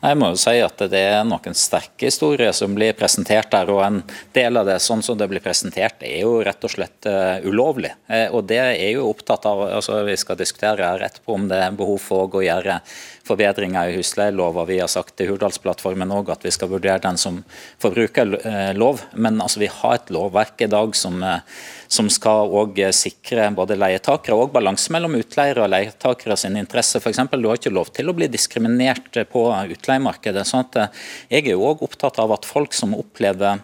Jeg 0.00 0.16
må 0.16 0.30
jo 0.32 0.38
si 0.40 0.54
at 0.64 0.80
det 0.88 1.02
er 1.10 1.26
noen 1.28 1.56
sterke 1.56 2.08
historier 2.08 2.54
som 2.56 2.72
blir 2.72 2.96
presentert 2.96 3.50
der. 3.52 3.68
og 3.68 3.82
En 3.84 4.00
del 4.32 4.56
av 4.56 4.64
det 4.70 4.78
sånn 4.80 5.04
som 5.04 5.18
det 5.20 5.28
blir 5.28 5.44
presentert, 5.44 6.00
er 6.00 6.22
jo 6.22 6.38
rett 6.46 6.64
og 6.64 6.72
slett 6.72 7.08
uh, 7.10 7.44
ulovlig. 7.44 7.90
Uh, 8.08 8.28
og 8.36 8.46
det 8.48 8.60
er 8.62 8.92
jo 8.94 9.08
opptatt 9.10 9.48
av, 9.48 9.64
altså 9.80 10.02
Vi 10.06 10.16
skal 10.20 10.38
diskutere 10.38 10.92
her 10.94 11.08
etterpå 11.08 11.34
om 11.34 11.48
det 11.50 11.58
er 11.64 11.76
behov 11.76 11.98
for 12.04 12.28
å 12.28 12.44
gjøre 12.44 12.78
forbedringer 13.26 13.90
i 13.90 13.96
husleielova. 13.98 14.64
Vi 14.68 14.78
har 14.80 14.90
sagt 14.90 15.20
i 15.20 15.26
Hurdalsplattformen 15.28 16.14
òg 16.14 16.30
at 16.34 16.46
vi 16.46 16.52
skal 16.54 16.70
vurdere 16.70 17.02
den 17.04 17.18
som 17.20 17.42
forbrukerlov. 17.82 19.02
Men 19.14 19.40
altså, 19.42 19.60
vi 19.62 19.70
har 19.72 19.98
et 19.98 20.12
lovverk 20.14 20.64
i 20.64 20.70
dag 20.70 20.96
som, 20.96 21.20
som 21.88 22.10
skal 22.12 22.52
sikre 22.96 23.50
både 23.56 23.78
leietakere 23.78 24.38
og 24.38 24.54
balanse 24.56 24.92
mellom 24.94 25.18
utleiere 25.18 25.64
og 25.64 25.72
leietakere 25.74 26.38
sine 26.40 26.62
interesser. 26.62 27.02
For 27.02 27.12
eksempel, 27.12 27.42
du 27.42 27.50
har 27.50 27.60
ikke 27.60 27.74
lov 27.74 27.92
til 27.96 28.10
å 28.10 28.16
bli 28.16 28.30
diskriminert 28.32 29.22
på 29.32 29.46
utleiemarkedet. 29.76 30.46
sånn 30.46 30.66
at 30.66 30.92
Jeg 31.28 31.46
er 31.46 31.56
jo 31.56 31.66
òg 31.66 31.82
opptatt 31.82 32.18
av 32.22 32.32
at 32.32 32.46
folk 32.48 32.74
som 32.74 32.94
opplever 32.94 33.60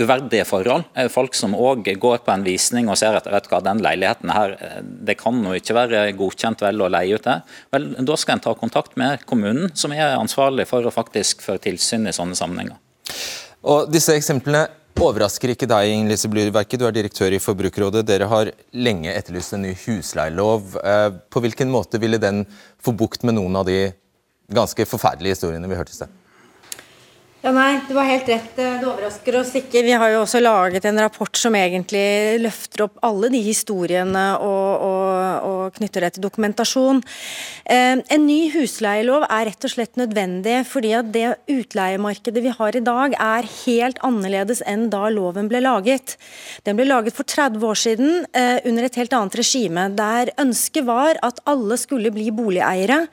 uverdige 0.00 0.46
forhold. 0.48 0.88
Folk 1.12 1.36
som 1.38 1.54
òg 1.54 1.88
går 2.00 2.22
på 2.24 2.32
en 2.34 2.44
visning 2.46 2.88
og 2.90 2.98
ser 3.00 3.18
at 3.18 3.28
vet 3.30 3.48
hva, 3.50 3.60
den 3.64 3.82
leiligheten 3.84 4.32
her, 4.34 4.56
det 4.80 5.18
kan 5.20 5.38
jo 5.44 5.54
ikke 5.56 5.76
være 5.76 6.02
godkjent 6.18 6.64
vel 6.64 6.84
å 6.84 6.90
leie 6.92 7.16
ut 7.18 7.26
det. 7.26 7.38
Vel, 7.74 7.92
Da 8.10 8.16
skal 8.16 8.38
en 8.38 8.44
ta 8.48 8.54
kontakt 8.58 8.96
med 9.00 9.24
kommunen, 9.28 9.70
som 9.74 9.92
er 9.92 10.16
ansvarlig 10.16 10.66
for 10.70 10.86
å 10.86 10.94
faktisk 10.94 11.44
føre 11.46 11.62
tilsyn 11.68 12.08
i 12.08 12.16
sånne 12.16 12.38
sammenhenger. 12.38 12.78
Og 13.68 13.90
Disse 13.92 14.16
eksemplene 14.16 14.66
overrasker 15.00 15.54
ikke 15.54 15.68
deg, 15.70 15.90
Inge-Lise 15.94 16.28
Blyverket. 16.30 16.80
Du 16.80 16.86
er 16.88 16.94
direktør 16.94 17.32
i 17.32 17.40
Forbrukerrådet. 17.40 18.04
Dere 18.08 18.28
har 18.30 18.50
lenge 18.76 19.12
etterlyst 19.14 19.56
en 19.56 19.64
ny 19.64 19.74
husleielov. 19.86 20.76
Eh, 20.82 21.08
på 21.32 21.42
hvilken 21.44 21.72
måte 21.72 22.00
ville 22.02 22.20
den 22.20 22.44
få 22.82 22.92
bukt 22.96 23.24
med 23.24 23.38
noen 23.38 23.60
av 23.60 23.68
de 23.68 23.92
ganske 24.50 24.86
forferdelige 24.88 25.38
historiene 25.38 25.70
vi 25.70 25.78
hørte 25.78 25.94
i 25.94 26.00
sted? 26.00 26.19
Ja, 27.40 27.54
nei, 27.56 27.80
Du 27.88 27.94
har 27.96 28.04
helt 28.04 28.28
rett. 28.28 28.50
Det 28.52 28.84
overrasker 28.84 29.38
oss 29.38 29.54
ikke. 29.56 29.80
Vi 29.80 29.94
har 29.96 30.10
jo 30.12 30.18
også 30.20 30.42
laget 30.42 30.84
en 30.84 31.00
rapport 31.00 31.38
som 31.40 31.54
egentlig 31.56 32.36
løfter 32.42 32.82
opp 32.84 32.98
alle 33.06 33.30
de 33.32 33.38
historiene 33.40 34.24
og, 34.44 34.82
og, 34.84 35.46
og 35.48 35.78
knytter 35.78 36.04
det 36.04 36.10
til 36.14 36.26
dokumentasjon. 36.26 37.00
Eh, 37.64 37.96
en 37.96 38.26
ny 38.26 38.50
husleielov 38.52 39.24
er 39.24 39.48
rett 39.48 39.64
og 39.64 39.72
slett 39.72 39.96
nødvendig 39.96 40.58
fordi 40.68 40.90
at 40.98 41.08
det 41.14 41.30
utleiemarkedet 41.48 42.42
vi 42.44 42.52
har 42.58 42.76
i 42.76 42.84
dag 42.84 43.16
er 43.16 43.48
helt 43.62 44.02
annerledes 44.04 44.60
enn 44.68 44.90
da 44.92 45.08
loven 45.08 45.48
ble 45.48 45.64
laget. 45.64 46.18
Den 46.68 46.76
ble 46.76 46.90
laget 46.90 47.16
for 47.16 47.24
30 47.24 47.64
år 47.64 47.80
siden 47.86 48.12
eh, 48.36 48.60
under 48.68 48.84
et 48.84 49.00
helt 49.00 49.16
annet 49.16 49.40
regime, 49.40 49.86
der 49.96 50.34
ønsket 50.44 50.84
var 50.92 51.16
at 51.24 51.40
alle 51.48 51.80
skulle 51.80 52.12
bli 52.12 52.28
boligeiere. 52.36 53.06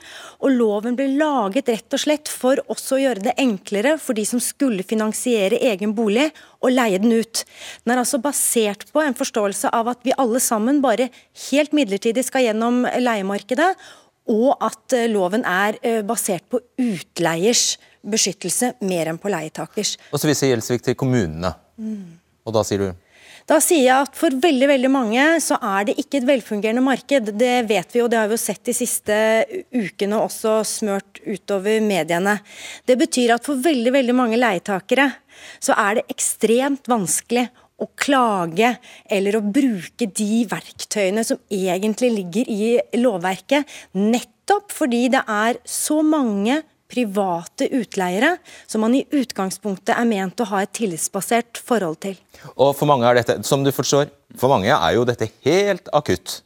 Og 0.44 0.52
loven 0.52 1.00
ble 1.00 1.13
laget 1.16 1.72
rett 1.72 1.96
og 1.96 2.04
slett 2.04 2.28
for 2.28 2.60
også 2.68 3.00
å 3.00 3.04
gjøre 3.06 3.30
det 3.32 3.38
enklere 3.40 3.96
for 3.96 4.16
de 4.17 4.25
som 4.27 4.41
skulle 4.43 4.86
finansiere 4.88 5.60
egen 5.71 5.93
bolig 5.97 6.27
og 6.60 6.73
leie 6.73 6.99
den 7.01 7.13
ut. 7.15 7.43
Den 7.86 7.95
er 7.95 8.01
altså 8.03 8.19
basert 8.21 8.88
på 8.91 9.03
en 9.03 9.17
forståelse 9.17 9.71
av 9.75 9.93
at 9.93 10.03
vi 10.06 10.15
alle 10.17 10.41
sammen 10.43 10.82
bare 10.84 11.10
helt 11.47 11.75
midlertidig 11.77 12.25
skal 12.27 12.47
gjennom 12.49 12.84
leiemarkedet, 12.86 13.71
og 14.27 14.58
at 14.63 14.95
eh, 14.95 15.08
loven 15.08 15.45
er 15.47 15.77
eh, 15.82 16.01
basert 16.06 16.43
på 16.51 16.60
utleiers 16.84 17.77
beskyttelse 18.08 18.73
mer 18.88 19.12
enn 19.12 19.19
på 19.21 19.32
leietakers. 19.32 19.95
Og 20.12 20.19
så 20.19 20.30
viser 20.30 20.51
Gjelsvik 20.51 20.84
til 20.84 20.97
kommunene. 20.99 21.53
Mm. 21.80 22.17
Og 22.47 22.56
da 22.56 22.63
sier 22.67 22.84
du? 22.84 23.07
Da 23.48 23.62
sier 23.64 23.86
jeg 23.86 23.96
at 24.10 24.18
for 24.20 24.34
veldig 24.44 24.68
veldig 24.68 24.90
mange 24.92 25.26
så 25.40 25.56
er 25.64 25.86
det 25.88 25.94
ikke 26.02 26.20
et 26.20 26.28
velfungerende 26.28 26.84
marked. 26.84 27.30
Det 27.40 27.54
vet 27.70 27.94
vi, 27.96 28.02
og 28.04 28.10
det 28.12 28.20
har 28.20 28.28
vi 28.28 28.36
jo 28.36 28.42
sett 28.42 28.60
de 28.68 28.76
siste 28.76 29.20
ukene 29.72 30.20
også 30.20 30.58
smørt 30.68 31.22
utover 31.24 31.80
mediene. 31.86 32.36
Det 32.84 32.98
betyr 33.00 33.38
at 33.38 33.48
for 33.48 33.64
veldig 33.64 33.94
veldig 33.96 34.18
mange 34.18 34.40
leietakere 34.42 35.08
så 35.64 35.78
er 35.80 36.00
det 36.02 36.10
ekstremt 36.12 36.92
vanskelig 36.92 37.46
å 37.80 37.88
klage 37.96 38.74
eller 39.16 39.38
å 39.38 39.46
bruke 39.46 40.10
de 40.20 40.44
verktøyene 40.50 41.24
som 41.24 41.40
egentlig 41.48 42.10
ligger 42.18 42.52
i 42.52 42.72
lovverket, 43.00 43.64
nettopp 43.96 44.74
fordi 44.76 45.06
det 45.14 45.24
er 45.24 45.62
så 45.64 46.02
mange 46.04 46.66
private 46.91 47.67
utleiere 47.76 48.36
som 48.65 48.84
man 48.86 48.95
i 48.95 49.06
utgangspunktet 49.12 49.93
er 49.95 50.08
ment 50.10 50.39
å 50.41 50.50
ha 50.52 50.63
et 50.63 50.73
tillitsbasert 50.78 51.62
forhold 51.62 52.02
til. 52.08 52.17
Og 52.56 52.73
for 52.78 52.89
mange 52.89 53.08
er 53.10 53.19
dette, 53.19 53.39
som 53.47 53.63
du 53.65 53.73
forstår, 53.76 54.12
for 54.38 54.52
mange 54.54 54.71
er 54.71 54.97
jo 54.97 55.06
dette 55.08 55.30
helt 55.45 55.91
akutt. 55.95 56.41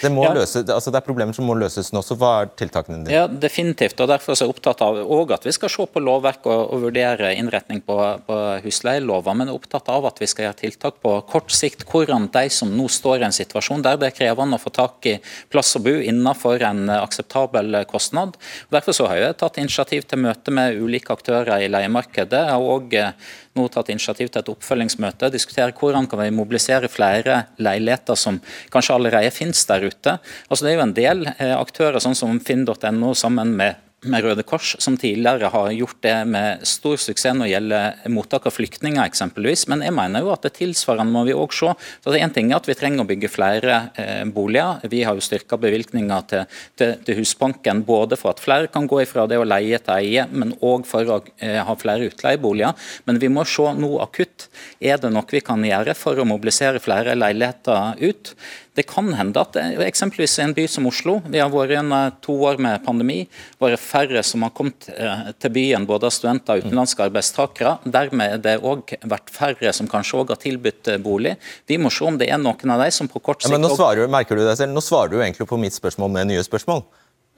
Det, 0.00 0.10
ja. 0.10 0.32
løse, 0.36 0.62
altså 0.64 0.92
det, 0.92 1.00
er 1.00 1.06
problemer 1.06 1.36
som 1.36 1.46
må 1.48 1.56
løses 1.58 1.92
nå. 1.94 2.02
så 2.04 2.16
Hva 2.18 2.32
er 2.42 2.52
tiltakene 2.58 3.02
dine? 3.02 3.14
Ja, 3.14 3.26
Definitivt. 3.26 4.00
og 4.00 4.10
Derfor 4.10 4.34
er 4.34 4.42
jeg 4.44 4.52
opptatt 4.52 4.82
av 4.84 5.00
at 5.32 5.46
vi 5.46 5.54
skal 5.54 5.72
se 5.72 5.86
på 5.86 6.02
lovverk 6.02 6.46
og, 6.50 6.62
og 6.74 6.86
vurdere 6.86 7.32
innretning 7.38 7.82
på, 7.84 7.96
på 8.26 8.38
husleieloven. 8.64 9.38
Men 9.38 9.50
jeg 9.50 9.56
er 9.56 9.60
opptatt 9.60 9.90
av 9.92 10.08
at 10.10 10.22
vi 10.22 10.28
skal 10.30 10.48
gjøre 10.48 10.60
tiltak 10.62 11.00
på 11.04 11.14
kort 11.30 11.52
sikt. 11.54 11.86
Hvordan 11.88 12.28
de 12.32 12.46
som 12.52 12.72
nå 12.72 12.88
står 12.92 13.22
i 13.22 13.28
en 13.28 13.36
situasjon 13.36 13.84
der 13.84 14.00
det 14.00 14.10
er 14.10 14.16
krevende 14.16 14.58
å 14.58 14.62
få 14.62 14.72
tak 14.74 15.10
i 15.10 15.16
plass 15.52 15.74
å 15.78 15.84
bo 15.84 15.94
innenfor 15.98 16.62
en 16.68 16.86
akseptabel 16.94 17.82
kostnad. 17.90 18.36
Derfor 18.72 18.96
så 18.96 19.10
har 19.10 19.20
jeg 19.20 19.38
tatt 19.42 19.60
initiativ 19.62 20.08
til 20.08 20.24
møte 20.24 20.54
med 20.54 20.78
ulike 20.80 21.14
aktører 21.14 21.62
i 21.62 21.70
leiemarkedet. 21.72 22.44
og 22.56 22.72
også 22.72 23.12
nå 23.58 23.68
tatt 23.68 23.92
initiativ 23.92 24.30
til 24.32 24.40
et 24.42 24.50
oppfølgingsmøte. 24.52 25.30
Diskutere 25.32 25.74
hvordan 25.76 26.08
kan 26.08 26.22
vi 26.22 26.32
mobilisere 26.34 26.90
flere 26.92 27.42
leiligheter 27.62 28.18
som 28.18 28.40
kanskje 28.72 28.96
allerede 28.96 29.32
finnes 29.34 29.64
der 29.68 29.88
ute. 29.88 30.18
Altså 30.48 30.64
Det 30.64 30.72
er 30.72 30.78
jo 30.78 30.86
en 30.86 30.96
del 30.96 31.26
eh, 31.36 31.56
aktører 31.56 32.00
sånn 32.02 32.18
som 32.18 32.40
finn.no 32.40 33.14
sammen 33.18 33.56
med 33.58 33.91
med 34.02 34.24
Røde 34.24 34.42
Kors, 34.42 34.74
som 34.82 34.96
tidligere 34.98 35.50
har 35.52 35.70
gjort 35.76 35.98
det 36.02 36.14
med 36.26 36.64
stor 36.66 36.98
suksess 36.98 37.36
når 37.36 37.46
det 37.46 37.52
gjelder 37.52 38.08
mottak 38.10 38.48
av 38.48 38.54
flyktninger 38.56 39.02
eksempelvis. 39.04 39.66
Men 39.70 39.84
jeg 39.86 39.94
mener 39.94 40.24
jo 40.24 40.32
at 40.34 40.42
det 40.42 40.54
tilsvarende 40.56 41.14
må 41.14 41.22
vi 41.28 41.36
òg 41.38 41.54
se. 41.54 41.70
Så 42.02 42.10
det 42.10 42.18
er 42.18 42.26
en 42.26 42.34
ting 42.34 42.50
at 42.54 42.66
Vi 42.72 42.76
trenger 42.78 43.04
å 43.04 43.08
bygge 43.08 43.30
flere 43.30 43.76
eh, 44.00 44.24
boliger. 44.24 44.82
Vi 44.90 45.02
har 45.06 45.14
jo 45.14 45.22
styrka 45.22 45.58
bevilgninga 45.60 46.18
til, 46.30 46.58
til, 46.78 46.94
til, 47.04 47.18
Husbanken 47.20 47.82
både 47.86 48.18
for 48.18 48.32
at 48.32 48.42
flere 48.42 48.70
kan 48.72 48.88
gå 48.90 49.02
ifra 49.02 49.26
det 49.30 49.38
å 49.38 49.46
leie 49.46 49.78
til 49.82 49.94
eie, 49.98 50.26
men 50.30 50.54
òg 50.60 50.86
for 50.88 51.06
å 51.06 51.20
eh, 51.38 51.60
ha 51.62 51.76
flere 51.78 52.08
utleieboliger. 52.10 52.74
Men 53.06 53.20
vi 53.22 53.30
må 53.30 53.44
se 53.46 53.68
nå 53.76 53.92
akutt. 54.02 54.48
Er 54.80 54.98
det 55.02 55.12
noe 55.12 55.28
vi 55.30 55.44
kan 55.44 55.62
gjøre 55.62 55.94
for 55.98 56.18
å 56.18 56.26
mobilisere 56.26 56.82
flere 56.82 57.14
leiligheter 57.18 58.02
ut? 58.02 58.34
Det 58.74 58.86
kan 58.88 59.10
hende 59.12 59.36
at 59.36 59.56
eksempelvis 59.84 60.38
i 60.38 60.44
en 60.46 60.54
by 60.56 60.64
som 60.70 60.86
Oslo, 60.88 61.18
vi 61.28 61.42
har 61.42 61.50
vært 61.52 61.74
gjennom 61.74 62.14
to 62.24 62.36
år 62.48 62.60
med 62.62 62.80
pandemi, 62.86 63.18
vært 63.60 63.82
færre 63.82 64.22
som 64.24 64.46
har 64.46 64.54
kommet 64.56 64.88
eh, 64.94 65.26
til 65.44 65.52
byen, 65.52 65.84
både 65.88 66.08
av 66.08 66.14
studenter 66.16 66.56
og 66.56 66.64
utenlandske 66.64 67.04
arbeidstakere. 67.04 67.74
Dermed 67.84 68.38
er 68.38 68.40
det 68.46 68.54
òg 68.64 68.94
vært 69.12 69.28
færre 69.34 69.74
som 69.76 69.90
kanskje 69.92 70.22
òg 70.22 70.32
har 70.32 70.40
tilbudt 70.40 70.88
eh, 70.88 71.00
bolig. 71.04 71.34
Vi 71.68 71.76
må 71.76 71.92
se 71.92 72.06
om 72.08 72.16
det 72.16 72.30
er 72.32 72.40
noen 72.40 72.72
av 72.72 72.80
de 72.80 72.88
som 72.96 73.10
på 73.12 73.20
kort 73.20 73.42
sikt 73.42 73.50
ja, 73.50 73.58
men 73.58 73.66
nå 73.66 73.74
svarer, 73.76 74.08
merker 74.08 74.40
du 74.40 74.46
deg 74.46 74.56
selv, 74.56 74.72
nå 74.72 74.84
svarer 74.84 75.12
du 75.12 75.20
egentlig 75.20 75.50
på 75.52 75.60
mitt 75.60 75.76
spørsmål 75.76 76.16
med 76.16 76.32
nye 76.32 76.46
spørsmål. 76.46 76.86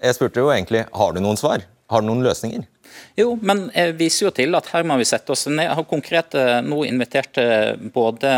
Jeg 0.04 0.14
spurte 0.14 0.42
jo 0.42 0.54
egentlig 0.54 0.86
har 0.94 1.16
du 1.16 1.22
noen 1.24 1.40
svar. 1.40 1.66
Har 1.90 2.02
du 2.02 2.08
noen 2.12 2.22
løsninger? 2.24 2.62
Jo, 3.14 3.36
men 3.46 3.68
jeg 3.70 3.94
viser 3.98 4.26
jo 4.26 4.30
til 4.34 4.56
at 4.58 4.68
her 4.72 4.86
må 4.86 4.96
vi 4.98 5.06
sette 5.06 5.30
oss 5.30 5.46
ned. 5.46 5.62
Jeg 5.68 5.76
har 5.78 5.86
konkret 5.86 6.34
eh, 6.38 6.56
nå 6.66 6.80
invitert 6.88 7.38
eh, 7.38 7.76
både 7.94 8.30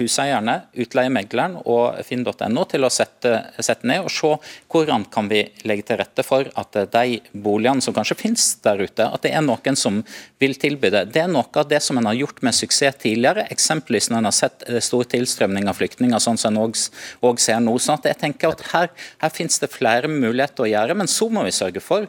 huseierne, 0.00 0.56
utleiemegleren 0.84 1.60
og 1.62 2.00
finn.no 2.06 2.64
til 2.70 2.86
å 2.86 2.90
sette, 2.90 3.36
sette, 3.58 3.86
ned 3.86 4.02
og 4.02 4.10
se 4.10 4.32
hvordan 4.72 5.06
kan 5.14 5.30
vi 5.30 5.44
legge 5.68 5.86
til 5.90 6.00
rette 6.00 6.24
for 6.26 6.50
at 6.50 6.80
eh, 6.80 6.88
de 6.90 7.20
boligene 7.44 7.84
som 7.84 7.94
kanskje 7.94 8.18
finnes 8.24 8.48
der 8.64 8.82
ute, 8.82 9.06
at 9.06 9.22
det 9.22 9.34
er 9.38 9.44
noen 9.46 9.78
som 9.78 10.02
vil 10.42 10.58
tilby 10.60 10.90
det. 10.90 11.06
Det 11.14 11.22
er 11.22 11.30
noe 11.30 11.46
av 11.54 11.70
det 11.70 11.78
som 11.84 12.00
en 12.00 12.10
har 12.10 12.18
gjort 12.18 12.42
med 12.42 12.58
suksess 12.58 12.98
tidligere, 13.04 13.46
eksempelvis 13.54 14.10
når 14.10 14.20
en 14.20 14.28
har 14.28 14.36
sett 14.36 14.66
stor 14.84 15.06
tilstrømning 15.14 15.70
av 15.70 15.78
flyktninger, 15.78 16.20
sånn 16.20 16.38
som 16.40 16.54
en 16.54 16.74
òg 17.24 17.40
ser 17.40 17.62
nå. 17.62 17.78
sånn 17.78 18.00
at 18.00 18.10
jeg 18.10 18.20
tenker 18.20 18.52
at 18.52 18.66
her, 18.72 18.90
her 19.22 19.32
finnes 19.32 19.56
det 19.62 19.70
flere 19.72 20.10
muligheter 20.10 20.66
å 20.66 20.68
gjøre, 20.70 20.98
men 20.98 21.10
så 21.10 21.30
må 21.32 21.46
vi 21.46 21.54
sørge 21.54 21.82
for 21.84 22.06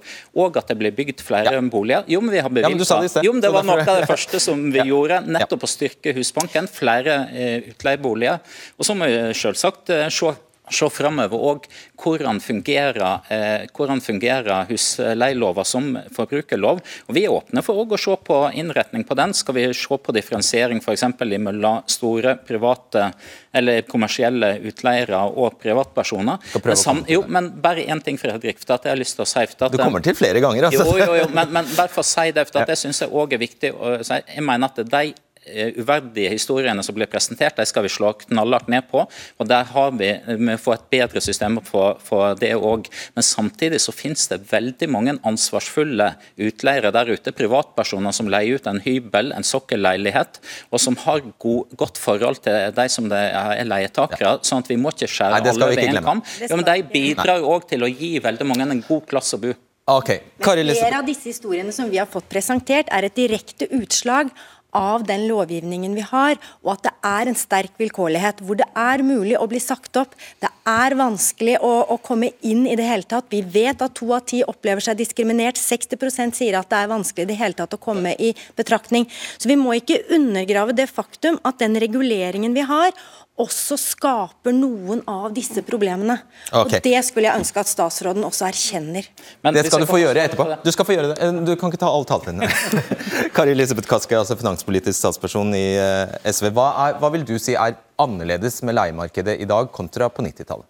at 0.56 0.68
det 0.72 0.78
blir 0.80 0.94
bygd 0.96 1.24
flere 1.24 1.54
ja. 1.56 1.62
boliger. 1.72 1.95
Jo, 2.10 2.22
men 2.24 2.34
vi 2.36 2.42
har 2.44 2.52
bevilget 2.52 2.92
ja, 2.92 3.24
Jo, 3.26 3.34
men 3.36 3.44
Det 3.44 3.52
var 3.54 3.68
noe 3.68 3.84
av 3.84 4.02
det 4.02 4.10
første 4.10 4.42
som 4.44 4.66
vi 4.74 4.80
ja. 4.84 4.88
gjorde, 4.92 5.22
nettopp 5.38 5.68
å 5.68 5.70
styrke 5.70 6.16
Husbanken. 6.18 6.68
Flere 6.72 7.20
eh, 7.32 7.72
utleieboliger. 7.72 8.42
Og 8.80 8.88
så 8.88 8.98
må 8.98 9.10
vi 9.12 9.22
selvsagt 9.38 9.94
eh, 9.96 10.08
se 10.14 10.34
se 10.72 10.90
framover 10.90 11.42
òg 11.52 11.68
hvordan 12.02 12.40
fungerer, 12.44 13.22
eh, 13.30 13.66
hvordan 13.76 14.02
fungerer 14.02 14.68
husleielova 14.70 15.66
som 15.66 15.98
forbrukerlov. 16.16 16.82
Og 17.08 17.16
Vi 17.16 17.26
er 17.26 17.34
åpne 17.34 17.64
for 17.64 17.86
å 17.86 18.00
se 18.00 18.16
på 18.16 18.40
innretning 18.54 19.06
på 19.06 19.16
den. 19.16 19.34
Skal 19.34 19.56
vi 19.56 19.74
se 19.74 19.98
på 19.98 20.14
differensiering 20.14 20.82
f.eks. 20.82 21.04
mellom 21.20 21.84
store 21.88 22.38
private 22.38 23.12
eller 23.54 23.82
kommersielle 23.82 24.60
utleiere 24.62 25.22
og 25.36 25.60
privatpersoner? 25.60 26.40
Men, 26.64 27.06
jo, 27.08 27.24
men 27.28 27.52
bare 27.62 27.86
én 27.86 28.04
ting, 28.04 28.18
Fredrik. 28.18 28.60
for 28.60 28.76
at 28.76 28.84
jeg 28.84 28.92
har 28.92 29.00
lyst 29.00 29.16
til 29.16 29.24
å 29.24 29.30
si 29.30 29.40
at, 29.40 29.72
Du 29.72 29.78
kommer 29.78 30.02
til 30.02 30.16
flere 30.16 30.42
ganger, 30.42 30.70
altså. 30.70 30.86
Jo, 30.86 30.98
jo, 30.98 31.16
jo, 31.22 31.28
men, 31.34 31.52
men 31.52 31.66
bare 31.76 31.90
for 31.90 32.04
å 32.04 32.08
si 32.08 32.32
det, 32.32 32.48
for 32.50 32.62
at 32.62 32.68
det 32.68 32.78
syns 32.80 33.02
jeg 33.02 33.10
òg 33.12 33.34
er 33.34 33.42
viktig 33.42 33.72
å 33.74 33.98
si. 34.04 34.20
Jeg 34.36 34.44
mener 34.44 34.72
at 34.72 34.84
de 34.84 35.14
uverdige 35.46 36.32
historiene 36.34 36.84
som 36.84 36.96
blir 36.98 37.10
presentert, 37.10 37.58
de 37.58 37.66
skal 37.70 37.86
vi 37.86 37.92
slå 37.94 38.14
knallhardt 38.26 38.70
ned 38.72 38.88
på. 38.90 39.04
og 39.06 39.50
Der 39.50 39.68
har 39.70 39.92
vi, 39.98 40.12
vi 40.28 40.58
får 40.58 40.78
et 40.78 40.88
bedre 40.96 41.22
system 41.22 41.60
for, 41.66 42.00
for 42.04 42.38
det 42.40 42.54
òg. 42.56 42.90
Men 43.16 43.26
samtidig 43.26 43.82
så 43.84 43.94
finnes 43.96 44.28
det 44.32 44.42
veldig 44.52 44.90
mange 44.92 45.18
ansvarsfulle 45.24 46.12
utleiere 46.48 46.94
der 46.96 47.14
ute, 47.14 47.36
privatpersoner 47.36 48.16
som 48.16 48.30
leier 48.32 48.60
ut 48.60 48.70
en 48.72 48.82
hybel, 48.86 49.34
en 49.36 49.46
sokkelleilighet, 49.46 50.42
og 50.72 50.82
som 50.82 50.98
har 51.06 51.22
god, 51.42 51.76
godt 51.78 52.02
forhold 52.02 52.42
til 52.46 52.74
de 52.76 52.88
som 52.92 53.12
er 53.12 53.64
leietakere. 53.68 54.38
sånn 54.46 54.66
at 54.66 54.72
vi 54.72 54.80
må 54.82 54.94
ikke 54.96 55.10
skjære 55.12 55.40
Nei, 55.40 55.54
alle 55.54 55.70
over 55.70 55.86
én 55.86 56.02
kam. 56.04 56.26
Ja, 56.42 56.56
men 56.56 56.66
de 56.68 56.82
bidrar 56.90 57.46
òg 57.46 57.70
til 57.70 57.86
å 57.86 57.92
gi 57.92 58.18
veldig 58.24 58.50
mange 58.50 58.68
en 58.70 58.84
god 58.88 59.08
plass 59.10 59.36
å 59.38 59.42
bo. 59.42 59.54
Okay. 59.86 60.24
Flere 60.42 60.98
av 60.98 61.06
disse 61.06 61.30
historiene 61.30 61.70
som 61.70 61.92
vi 61.92 62.00
har 62.02 62.08
fått 62.10 62.26
presentert, 62.26 62.88
er 62.90 63.06
et 63.06 63.14
direkte 63.14 63.68
utslag 63.78 64.32
av 64.76 65.06
den 65.08 65.26
lovgivningen 65.30 65.96
vi 65.96 66.04
har, 66.06 66.38
og 66.66 66.74
at 66.76 66.86
det 66.88 66.94
er 67.08 67.32
en 67.32 67.40
sterk 67.40 67.74
vilkårlighet, 67.80 68.42
hvor 68.46 68.60
det 68.60 68.68
er 68.76 69.04
mulig 69.06 69.38
å 69.40 69.48
bli 69.50 69.62
sagt 69.64 69.96
opp. 70.00 70.16
Det 70.44 70.52
er 70.70 70.98
vanskelig 71.00 71.58
å, 71.64 71.74
å 71.96 71.98
komme 72.04 72.34
inn 72.46 72.66
i 72.68 72.76
det 72.78 72.88
hele 72.88 73.08
tatt. 73.08 73.30
Vi 73.32 73.42
vet 73.42 73.82
at 73.86 73.96
to 73.98 74.12
av 74.16 74.26
ti 74.28 74.42
opplever 74.46 74.84
seg 74.84 75.00
diskriminert. 75.00 75.60
60% 75.62 76.38
sier 76.38 76.60
at 76.60 76.70
det 76.72 76.82
er 76.82 76.92
vanskelig 76.92 77.28
i 77.28 77.32
det 77.32 77.40
hele 77.40 77.58
tatt 77.58 77.78
å 77.78 77.82
komme 77.82 78.16
i 78.20 78.34
betraktning. 78.58 79.08
Så 79.38 79.52
vi 79.52 79.60
må 79.60 79.78
ikke 79.80 80.04
undergrave 80.16 80.76
det 80.76 80.90
faktum 80.92 81.40
at 81.48 81.62
den 81.64 81.80
reguleringen 81.82 82.56
vi 82.56 82.66
har, 82.68 82.92
også 83.36 83.76
skaper 83.76 84.54
noen 84.56 85.02
av 85.12 85.34
disse 85.36 85.60
problemene. 85.68 86.16
Okay. 86.52 86.80
Og 86.80 86.86
Det 86.86 87.02
skulle 87.04 87.28
jeg 87.28 87.42
ønske 87.42 87.60
at 87.60 87.68
statsråden 87.68 88.24
også 88.24 88.48
erkjenner. 88.48 89.10
Men 89.44 89.58
Det 89.58 89.66
skal 89.68 89.84
du 89.84 89.90
få 89.90 90.00
gjøre 90.00 90.24
etterpå. 90.24 90.46
Du 90.64 90.72
skal 90.72 90.88
få 90.88 90.96
gjøre 90.96 91.10
det. 91.12 91.18
Eh, 91.20 91.42
Du 91.44 91.56
kan 91.60 91.72
ikke 91.74 91.82
ta 91.84 91.90
all 91.92 92.08
taletiden. 92.08 92.46
Kari 93.36 93.52
Elisabeth 93.52 93.90
Kaski, 93.92 94.16
altså 94.16 94.38
finanspolitisk 94.40 94.96
statsperson 94.98 95.52
i 95.58 95.66
eh, 95.76 96.16
SV. 96.32 96.54
Hva, 96.56 96.70
er, 96.86 97.02
hva 97.02 97.12
vil 97.12 97.28
du 97.28 97.36
si 97.42 97.58
er 97.60 97.76
annerledes 98.02 98.62
med 98.66 98.76
leiemarkedet 98.78 99.38
i 99.42 99.48
dag 99.50 99.70
kontra 99.74 100.10
på 100.12 100.24
90-tallet? 100.26 100.68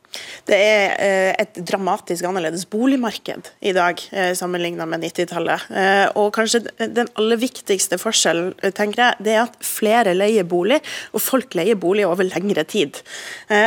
Det 0.48 0.58
er 0.58 0.94
eh, 1.02 1.32
et 1.42 1.60
dramatisk 1.68 2.28
annerledes 2.28 2.66
boligmarked 2.72 3.50
i 3.66 3.74
dag 3.76 4.02
eh, 4.12 4.32
sammenlignet 4.38 4.90
med 4.90 5.04
90-tallet. 5.08 5.66
Eh, 5.72 6.06
og 6.20 6.32
kanskje 6.38 6.64
den 6.80 7.10
aller 7.20 7.42
viktigste 7.42 8.00
forskjellen 8.02 8.54
tenker 8.78 9.04
jeg, 9.04 9.26
det 9.28 9.36
er 9.36 9.44
at 9.48 9.58
flere 9.66 10.16
leier 10.16 10.48
bolig, 10.48 10.80
og 11.14 11.24
folk 11.24 11.58
leier 11.58 11.80
bolig 11.80 12.06
over 12.08 12.28
lengre 12.28 12.66
tid. 12.68 13.02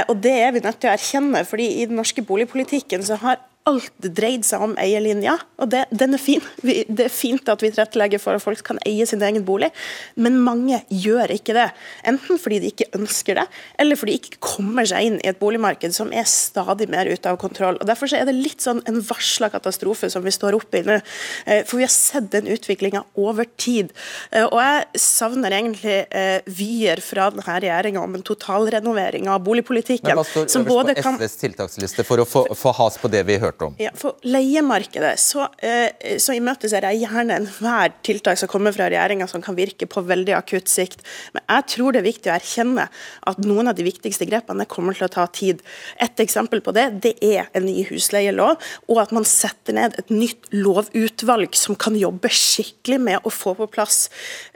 Og 0.08 0.16
Det 0.22 0.32
er 0.42 0.52
vi 0.54 0.62
nødt 0.64 0.80
til 0.80 0.90
å 0.90 0.94
erkjenne, 0.94 1.44
fordi 1.48 1.68
i 1.82 1.86
den 1.88 1.98
norske 2.00 2.22
boligpolitikken 2.26 3.04
så 3.06 3.18
har 3.22 3.40
alt 3.68 4.08
dreid 4.18 4.46
seg 4.48 4.62
om 4.64 4.74
eierlinja, 4.80 5.36
og 5.60 5.70
det, 5.72 5.84
den 5.90 6.16
er 6.16 6.22
fin. 6.22 6.44
Vi, 6.64 6.80
det 6.88 7.08
er 7.08 7.12
fint 7.12 7.48
at 7.52 7.62
vi 7.64 7.70
tilrettelegger 7.72 8.22
for 8.22 8.38
at 8.38 8.44
folk 8.44 8.62
kan 8.66 8.80
eie 8.88 9.06
sin 9.08 9.22
egen 9.24 9.44
bolig, 9.46 9.70
men 10.16 10.38
mange 10.44 10.80
gjør 10.88 11.34
ikke 11.34 11.56
det. 11.56 11.68
Enten 12.08 12.40
fordi 12.40 12.60
de 12.62 12.72
ikke 12.72 12.88
ønsker 12.98 13.40
det, 13.40 13.46
eller 13.80 13.98
fordi 13.98 14.14
de 14.16 14.22
ikke 14.22 14.42
kommer 14.44 14.88
seg 14.88 15.08
inn 15.08 15.18
i 15.20 15.30
et 15.30 15.40
boligmarked 15.40 15.94
som 15.96 16.12
er 16.14 16.28
stadig 16.28 16.88
mer 16.90 17.08
ute 17.10 17.30
av 17.30 17.38
kontroll. 17.40 17.78
Og 17.80 17.88
Derfor 17.88 18.10
så 18.10 18.20
er 18.20 18.28
det 18.28 18.36
litt 18.36 18.64
sånn 18.64 18.82
en 18.88 19.00
varsla 19.04 19.50
katastrofe 19.52 20.10
som 20.12 20.24
vi 20.24 20.32
står 20.34 20.56
oppe 20.58 20.80
i 20.80 20.86
nå. 20.86 20.98
Eh, 21.46 21.64
For 21.68 21.80
vi 21.80 21.86
har 21.86 21.92
sett 21.92 22.30
den 22.32 22.48
utviklinga 22.50 23.04
over 23.18 23.48
tid. 23.56 23.92
Eh, 24.30 24.44
Og 24.44 24.58
jeg 24.62 25.02
savner 25.02 25.54
egentlig 25.58 25.98
eh, 26.10 26.40
vyer 26.46 27.02
fra 27.04 27.28
denne 27.34 27.58
regjeringa 27.60 28.02
om 28.02 28.16
en 28.18 28.24
totalrenovering 28.26 29.28
av 29.28 29.42
boligpolitikken. 29.46 30.08
Men 30.12 30.20
hva 30.22 30.26
står 30.26 30.46
øverst 30.46 30.68
både 30.68 30.96
på 30.96 31.04
kan 31.04 31.18
SVs 31.18 31.36
tiltaksliste 31.42 32.06
for 32.06 32.22
å 32.22 32.28
få, 32.28 32.44
få 32.58 32.74
has 32.78 32.98
på 33.00 33.10
det 33.12 33.24
vi 33.28 33.38
hørte 33.42 33.57
om? 33.66 33.76
ja, 33.80 33.92
For 33.98 34.18
leiemarkedet 34.26 35.14
så, 35.22 35.48
eh, 35.64 36.16
så 36.22 36.36
imøteser 36.36 36.86
jeg 36.88 37.02
gjerne 37.04 37.38
enhver 37.40 37.94
tiltak 38.06 38.40
som 38.40 38.50
kommer 38.50 38.74
fra 38.76 38.88
regjeringa 38.90 39.28
som 39.30 39.42
kan 39.44 39.56
virke 39.58 39.88
på 39.90 40.04
veldig 40.06 40.34
akutt 40.36 40.70
sikt. 40.70 41.04
Men 41.34 41.44
jeg 41.44 41.66
tror 41.74 41.94
det 41.94 42.02
er 42.02 42.08
viktig 42.08 42.32
å 42.32 42.36
erkjenne 42.36 42.88
at 43.32 43.42
noen 43.44 43.70
av 43.70 43.78
de 43.78 43.86
viktigste 43.86 44.28
grepene 44.28 44.68
kommer 44.70 44.96
til 44.96 45.08
å 45.08 45.12
ta 45.12 45.26
tid. 45.26 45.62
Et 46.00 46.24
eksempel 46.24 46.62
på 46.64 46.74
det 46.76 46.88
det 47.04 47.14
er 47.24 47.48
en 47.56 47.66
ny 47.66 47.82
husleielov, 47.88 48.58
og 48.88 49.02
at 49.02 49.14
man 49.14 49.26
setter 49.28 49.76
ned 49.76 49.98
et 49.98 50.12
nytt 50.12 50.50
lovutvalg 50.54 51.56
som 51.58 51.76
kan 51.78 51.96
jobbe 51.98 52.30
skikkelig 52.32 53.00
med 53.02 53.26
å 53.26 53.32
få 53.32 53.54
på 53.58 53.68
plass 53.70 54.06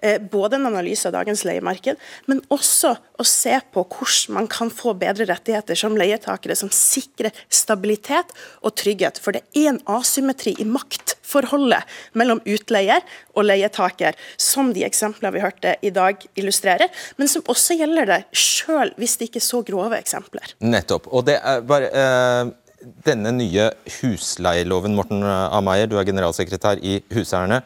eh, 0.03 0.19
både 0.19 0.59
en 0.59 0.71
analyse 0.73 1.09
av 1.09 1.17
dagens 1.17 1.45
leiemarked, 1.49 2.01
men 2.31 2.43
også 2.53 2.97
å 3.23 3.27
se 3.27 3.55
på 3.73 3.85
hvordan 3.87 4.37
man 4.37 4.49
kan 4.51 4.71
få 4.73 4.95
bedre 4.99 5.27
rettigheter 5.31 5.79
som 5.79 5.97
leietakere, 5.99 6.57
som 6.59 6.71
sikrer 6.73 7.35
stabilitet 7.53 8.33
og 8.62 8.75
trygghet. 8.83 9.21
For 9.23 9.37
det 9.37 9.45
er 9.57 9.73
en 9.73 9.81
asymmetri 9.90 10.55
i 10.61 10.66
maktforholdet 10.68 11.87
mellom 12.18 12.42
utleier 12.45 13.05
og 13.37 13.47
leietaker, 13.49 14.18
som 14.37 14.73
de 14.77 14.87
eksemplene 14.87 15.33
vi 15.35 15.45
hørte 15.45 15.77
i 15.83 15.92
dag 15.95 16.23
illustrerer, 16.38 16.90
men 17.16 17.31
som 17.31 17.47
også 17.51 17.79
gjelder 17.81 18.11
det 18.11 18.23
sjøl 18.37 18.92
hvis 18.99 19.18
det 19.18 19.31
ikke 19.31 19.42
er 19.42 19.49
så 19.49 19.62
grove 19.66 19.99
eksempler. 19.99 20.57
Nettopp. 20.64 21.09
Og 21.12 21.27
det 21.31 21.38
er 21.38 21.62
bare 21.66 21.92
Uh 21.92 22.59
Denne 22.83 23.31
nye 23.35 23.68
husleieloven, 24.01 24.97
Morten 24.99 25.23
Ameier, 25.23 25.87
du 25.87 25.99
er 26.01 26.07
generalsekretær 26.09 26.81
i 26.83 26.97
Huseierne, 27.14 27.61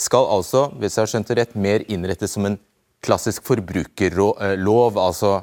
skal 0.00 0.28
altså, 0.32 0.70
hvis 0.80 0.96
jeg 0.96 1.02
har 1.02 1.10
skjønt 1.12 1.28
det 1.28 1.36
rett, 1.38 1.56
mer 1.60 1.84
innrettes 1.92 2.32
som 2.36 2.46
en 2.48 2.56
klassisk 3.04 3.44
forbrukerlov, 3.44 4.96
altså 5.00 5.34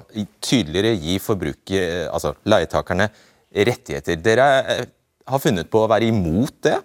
tydeligere 0.42 0.96
gi 0.98 1.20
forbruker, 1.22 2.08
altså 2.10 2.34
leietakerne 2.50 3.10
rettigheter. 3.70 4.18
Dere 4.24 4.48
eh, 4.64 4.86
har 5.30 5.42
funnet 5.44 5.70
på 5.72 5.84
å 5.84 5.90
være 5.92 6.10
imot 6.12 6.56
det? 6.66 6.80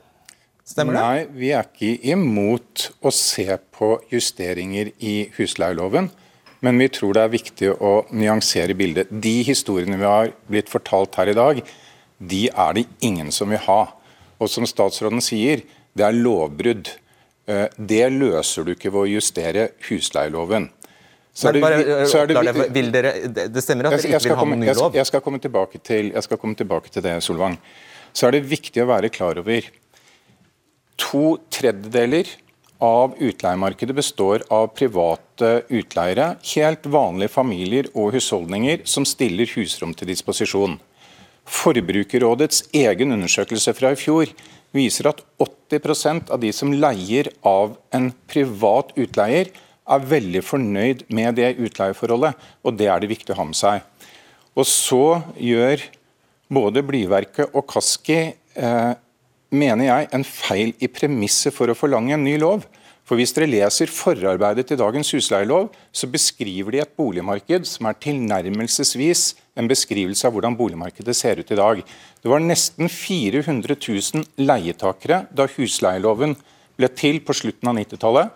Stemmer 0.64 0.96
det? 0.96 1.04
Nei, 1.04 1.24
vi 1.37 1.50
er 1.52 1.66
ikke 1.68 2.12
imot 2.14 2.88
å 3.04 3.12
se 3.12 3.46
på 3.76 3.96
justeringer 4.12 4.92
i 5.04 5.16
husleieloven. 5.37 6.09
Men 6.64 6.80
vi 6.80 6.88
tror 6.88 7.16
det 7.16 7.24
er 7.26 7.33
viktig 7.35 7.72
å 7.76 7.94
nyansere 8.16 8.76
bildet. 8.78 9.11
De 9.11 9.35
historiene 9.44 9.98
vi 10.00 10.09
har 10.09 10.30
blitt 10.48 10.72
fortalt 10.72 11.18
her 11.20 11.28
i 11.33 11.37
dag, 11.37 11.61
de 12.18 12.46
er 12.48 12.78
det 12.78 12.87
ingen 13.04 13.28
som 13.35 13.52
vil 13.52 13.61
ha. 13.66 13.83
Og 14.40 14.48
som 14.50 14.64
statsråden 14.68 15.20
sier, 15.24 15.66
det 15.92 16.07
er 16.07 16.16
lovbrudd. 16.16 16.88
Eh, 17.44 17.68
Det 17.76 18.07
løser 18.14 18.64
du 18.64 18.72
ikke 18.72 18.92
ved 18.94 19.02
å 19.02 19.12
justere 19.18 19.68
husleieloven. 19.90 20.70
Så 21.35 21.50
er 21.50 21.59
det 21.59 21.62
eh, 21.66 22.07
så 22.09 22.22
er 22.22 22.30
det 22.30 22.37
det, 23.35 23.48
det 23.52 23.62
stemmer 23.62 23.90
at 23.90 23.98
dere 23.98 24.14
ikke 24.14 24.22
vil 24.30 24.38
ha 24.38 24.46
noen 24.46 24.61
ny 24.62 24.68
jeg, 24.70 24.78
lov? 24.78 24.94
jeg, 24.96 25.07
skal 25.11 25.20
komme 25.20 25.40
tilbake 25.42 25.80
til, 25.83 26.12
jeg 26.14 26.24
skal 26.24 26.40
komme 26.40 26.57
tilbake 26.57 26.92
til 26.94 27.04
det, 27.04 27.18
Solvang. 27.26 27.59
Så 28.14 28.29
er 28.29 28.37
det 28.37 28.46
viktig 28.48 28.83
å 28.83 28.90
være 28.92 29.11
klar 29.12 29.40
over 29.42 29.66
to 31.00 31.37
tredjedeler 31.53 32.29
av 32.85 33.14
utleiemarkedet 33.18 33.96
består 33.96 34.44
av 34.53 34.68
private 34.77 35.64
utleiere, 35.72 36.35
helt 36.55 36.87
vanlige 36.87 37.33
familier 37.33 37.88
og 37.94 38.12
husholdninger 38.14 38.85
som 38.88 39.07
stiller 39.09 39.48
husrom 39.57 39.94
til 39.96 40.11
disposisjon. 40.11 40.77
Forbrukerrådets 41.44 42.68
egen 42.77 43.14
undersøkelse 43.16 43.74
fra 43.77 43.92
i 43.92 44.00
fjor 44.00 44.31
viser 44.74 45.11
at 45.11 45.20
80% 45.42 46.33
av 46.35 46.40
de 46.42 46.50
som 46.55 46.72
leier 46.72 47.31
av 47.46 47.77
en 47.94 48.11
privat 48.31 48.94
utleier, 48.98 49.53
er 49.85 50.07
veldig 50.09 50.40
fornøyd 50.40 51.03
med 51.12 51.37
det 51.37 51.50
utleieforholdet, 51.61 52.33
og 52.64 52.79
det 52.79 52.87
er 52.88 53.03
det 53.03 53.11
viktig 53.11 53.35
å 53.35 53.37
ha 53.42 53.44
med 53.44 53.59
seg. 53.59 53.83
Og 54.57 54.64
så 54.64 55.20
gjør 55.37 55.83
både 56.54 56.84
Blyverket 56.86 57.54
og 57.54 57.66
Kaski, 57.70 58.20
eh, 58.54 58.94
mener 59.54 59.84
jeg, 59.84 60.08
en 60.12 60.24
feil 60.24 60.72
i 60.80 60.88
premisset 60.88 61.54
for 61.54 61.70
å 61.70 61.76
forlange 61.78 62.14
en 62.14 62.24
ny 62.24 62.38
lov. 62.38 62.64
For 63.04 63.20
Hvis 63.20 63.34
dere 63.36 63.50
leser 63.50 63.90
forarbeidet 63.92 64.66
til 64.66 64.78
dagens 64.80 65.10
husleielov, 65.12 65.68
så 65.92 66.08
beskriver 66.08 66.72
de 66.72 66.80
et 66.80 66.96
boligmarked 66.96 67.66
som 67.68 67.86
er 67.86 67.98
tilnærmelsesvis 68.00 69.34
en 69.60 69.68
beskrivelse 69.68 70.24
av 70.24 70.32
hvordan 70.32 70.56
boligmarkedet 70.56 71.14
ser 71.14 71.36
ut 71.36 71.52
i 71.52 71.58
dag. 71.58 71.82
Det 72.22 72.30
var 72.32 72.40
nesten 72.40 72.88
400 72.88 73.76
000 73.76 74.24
leietakere 74.40 75.26
da 75.30 75.46
husleieloven 75.46 76.32
ble 76.78 76.88
til 76.96 77.20
på 77.20 77.36
slutten 77.36 77.68
av 77.68 77.76
90-tallet. 77.76 78.32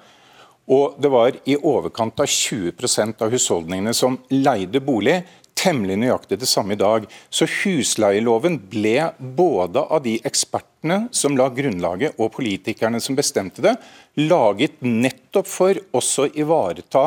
Og 0.68 1.00
det 1.00 1.08
var 1.08 1.32
i 1.48 1.56
overkant 1.56 2.20
av 2.20 2.28
20% 2.28 3.24
av 3.24 3.32
husholdningene 3.32 3.94
som 3.96 4.18
leide 4.28 4.82
bolig. 4.84 5.22
Temmelig 5.58 5.96
nøyaktig 5.98 6.38
det 6.38 6.46
samme 6.46 6.76
i 6.76 6.78
dag. 6.78 7.06
Så 7.30 7.48
husleieloven 7.50 8.60
ble 8.70 9.10
både 9.18 9.82
av 9.82 10.04
de 10.04 10.14
ekspertene 10.28 11.08
som 11.14 11.34
la 11.38 11.48
grunnlaget, 11.54 12.14
og 12.18 12.30
politikerne 12.36 13.00
som 13.02 13.18
bestemte 13.18 13.64
det, 13.64 13.74
laget 14.22 14.78
nettopp 14.84 15.50
for 15.50 15.80
også 15.98 16.28
å 16.28 16.32
ivareta 16.38 17.04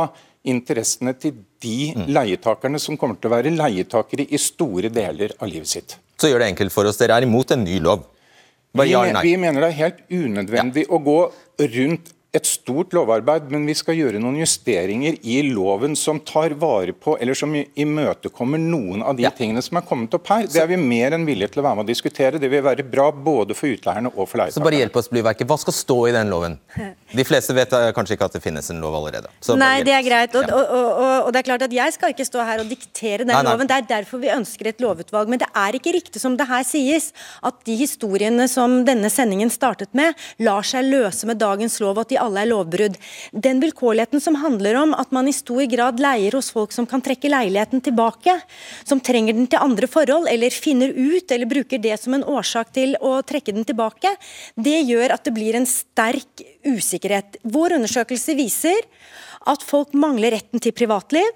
interessene 0.51 1.13
til 1.21 1.37
de 1.61 1.91
leietakerne 2.09 2.79
som 2.81 2.97
kommer 2.97 3.19
til 3.21 3.29
å 3.29 3.35
være 3.35 3.53
leietakere 3.53 4.25
i 4.27 4.39
store 4.41 4.89
deler 4.93 5.35
av 5.37 5.51
livet 5.51 5.69
sitt. 5.69 5.95
Så 6.19 6.29
gjør 6.29 6.43
det 6.43 6.51
enkelt 6.51 6.73
for 6.73 6.89
oss. 6.89 6.99
Dere 6.99 7.19
er 7.19 7.27
imot 7.27 7.53
en 7.53 7.63
ny 7.63 7.77
lov. 7.81 8.03
Vi, 8.71 8.87
ja 8.87 9.03
vi 9.19 9.35
mener 9.39 9.65
det 9.65 9.71
er 9.73 9.79
helt 9.81 10.03
unødvendig 10.09 10.85
å 10.87 10.99
gå 11.03 11.19
rundt 11.75 12.11
et 12.31 12.47
stort 12.47 12.93
lovarbeid, 12.95 13.49
men 13.51 13.65
vi 13.67 13.73
skal 13.75 13.97
gjøre 13.97 14.19
noen 14.23 14.37
justeringer 14.39 15.17
i 15.27 15.41
loven 15.49 15.97
som 15.99 16.21
tar 16.23 16.53
vare 16.61 16.93
på, 16.95 17.17
eller 17.19 17.35
som 17.35 17.51
imøtekommer 17.51 18.61
noen 18.61 19.03
av 19.03 19.17
de 19.17 19.25
ja. 19.25 19.33
tingene 19.35 19.59
som 19.65 19.75
er 19.81 19.83
kommet 19.87 20.15
opp 20.15 20.29
her. 20.31 20.45
Det 20.47 20.61
er 20.61 20.69
vi 20.69 20.77
mer 20.79 21.17
enn 21.17 21.25
villige 21.27 21.51
til 21.51 21.59
å 21.59 21.65
være 21.65 21.81
med 21.81 21.89
å 21.89 21.91
diskutere. 21.91 22.39
Det 22.39 22.47
vil 22.51 22.63
være 22.63 22.85
bra 22.87 23.09
både 23.11 23.57
for 23.57 23.67
utleierne 23.75 24.13
og 24.13 24.29
for 24.31 24.39
leietakerne. 24.39 24.55
Så 24.55 24.63
bare 24.63 24.79
hjelp 24.79 24.99
oss, 25.01 25.11
Blyverket. 25.11 25.49
Hva 25.49 25.57
skal 25.59 25.75
stå 25.75 25.97
i 26.07 26.13
den 26.15 26.31
loven? 26.31 26.55
De 27.11 27.25
fleste 27.27 27.51
vet 27.51 27.75
eh, 27.75 27.89
kanskje 27.91 28.15
ikke 28.15 28.29
at 28.29 28.37
det 28.37 28.39
finnes 28.39 28.71
en 28.71 28.79
lov 28.79 28.95
allerede. 29.01 29.27
Nei, 29.59 29.81
det 29.83 29.91
er 29.91 30.05
greit. 30.05 30.35
Og, 30.39 30.47
og, 30.47 30.69
og, 30.71 31.01
og, 31.25 31.29
det 31.35 31.41
er 31.41 31.47
klart 31.49 31.65
at 31.65 31.73
jeg 31.75 31.95
skal 31.97 32.13
ikke 32.13 32.23
stå 32.23 32.45
her 32.47 32.61
og 32.63 32.69
diktere 32.71 33.25
den 33.25 33.33
nei, 33.33 33.41
nei. 33.43 33.51
loven. 33.51 33.67
Det 33.67 33.81
er 33.81 33.89
derfor 33.89 34.21
vi 34.23 34.31
ønsker 34.31 34.69
et 34.71 34.79
lovutvalg. 34.79 35.27
Men 35.33 35.41
det 35.43 35.49
er 35.51 35.75
ikke 35.75 35.91
riktig 35.97 36.23
som 36.23 36.39
det 36.39 36.47
her 36.47 36.63
sies, 36.63 37.09
at 37.43 37.59
de 37.67 37.75
historiene 37.81 38.47
som 38.47 38.79
denne 38.87 39.11
sendingen 39.11 39.51
startet 39.51 39.91
med, 39.97 40.15
lar 40.39 40.63
seg 40.63 40.87
løse 40.87 41.27
med 41.27 41.41
dagens 41.43 41.75
lov, 41.83 41.99
at 41.99 42.13
de 42.13 42.20
alle 42.21 42.43
er 42.43 42.51
lovbrudd. 42.51 42.97
Den 43.33 43.61
vilkårligheten 43.63 44.23
som 44.23 44.37
handler 44.41 44.77
om 44.81 44.95
at 44.97 45.11
man 45.15 45.29
i 45.29 45.35
stor 45.35 45.63
grad 45.71 46.01
leier 46.03 46.37
hos 46.37 46.51
folk 46.53 46.73
som 46.75 46.87
kan 46.89 47.03
trekke 47.03 47.31
leiligheten 47.31 47.83
tilbake, 47.83 48.37
som 48.87 49.01
trenger 49.03 49.37
den 49.37 49.49
til 49.51 49.61
andre 49.61 49.89
forhold, 49.91 50.29
eller 50.31 50.53
finner 50.53 50.93
ut 50.95 51.31
eller 51.31 51.49
bruker 51.49 51.81
det 51.81 51.97
som 52.01 52.15
en 52.17 52.25
årsak 52.27 52.73
til 52.77 52.95
å 53.01 53.17
trekke 53.25 53.55
den 53.55 53.67
tilbake, 53.67 54.13
det 54.55 54.79
gjør 54.85 55.17
at 55.17 55.25
det 55.27 55.35
blir 55.35 55.57
en 55.57 55.67
sterk 55.69 56.45
usikkerhet. 56.67 57.41
Vår 57.43 57.77
undersøkelse 57.79 58.37
viser 58.37 58.85
at 59.49 59.63
folk 59.65 59.95
mangler 59.97 60.35
retten 60.35 60.61
til 60.61 60.75
privatliv. 60.75 61.27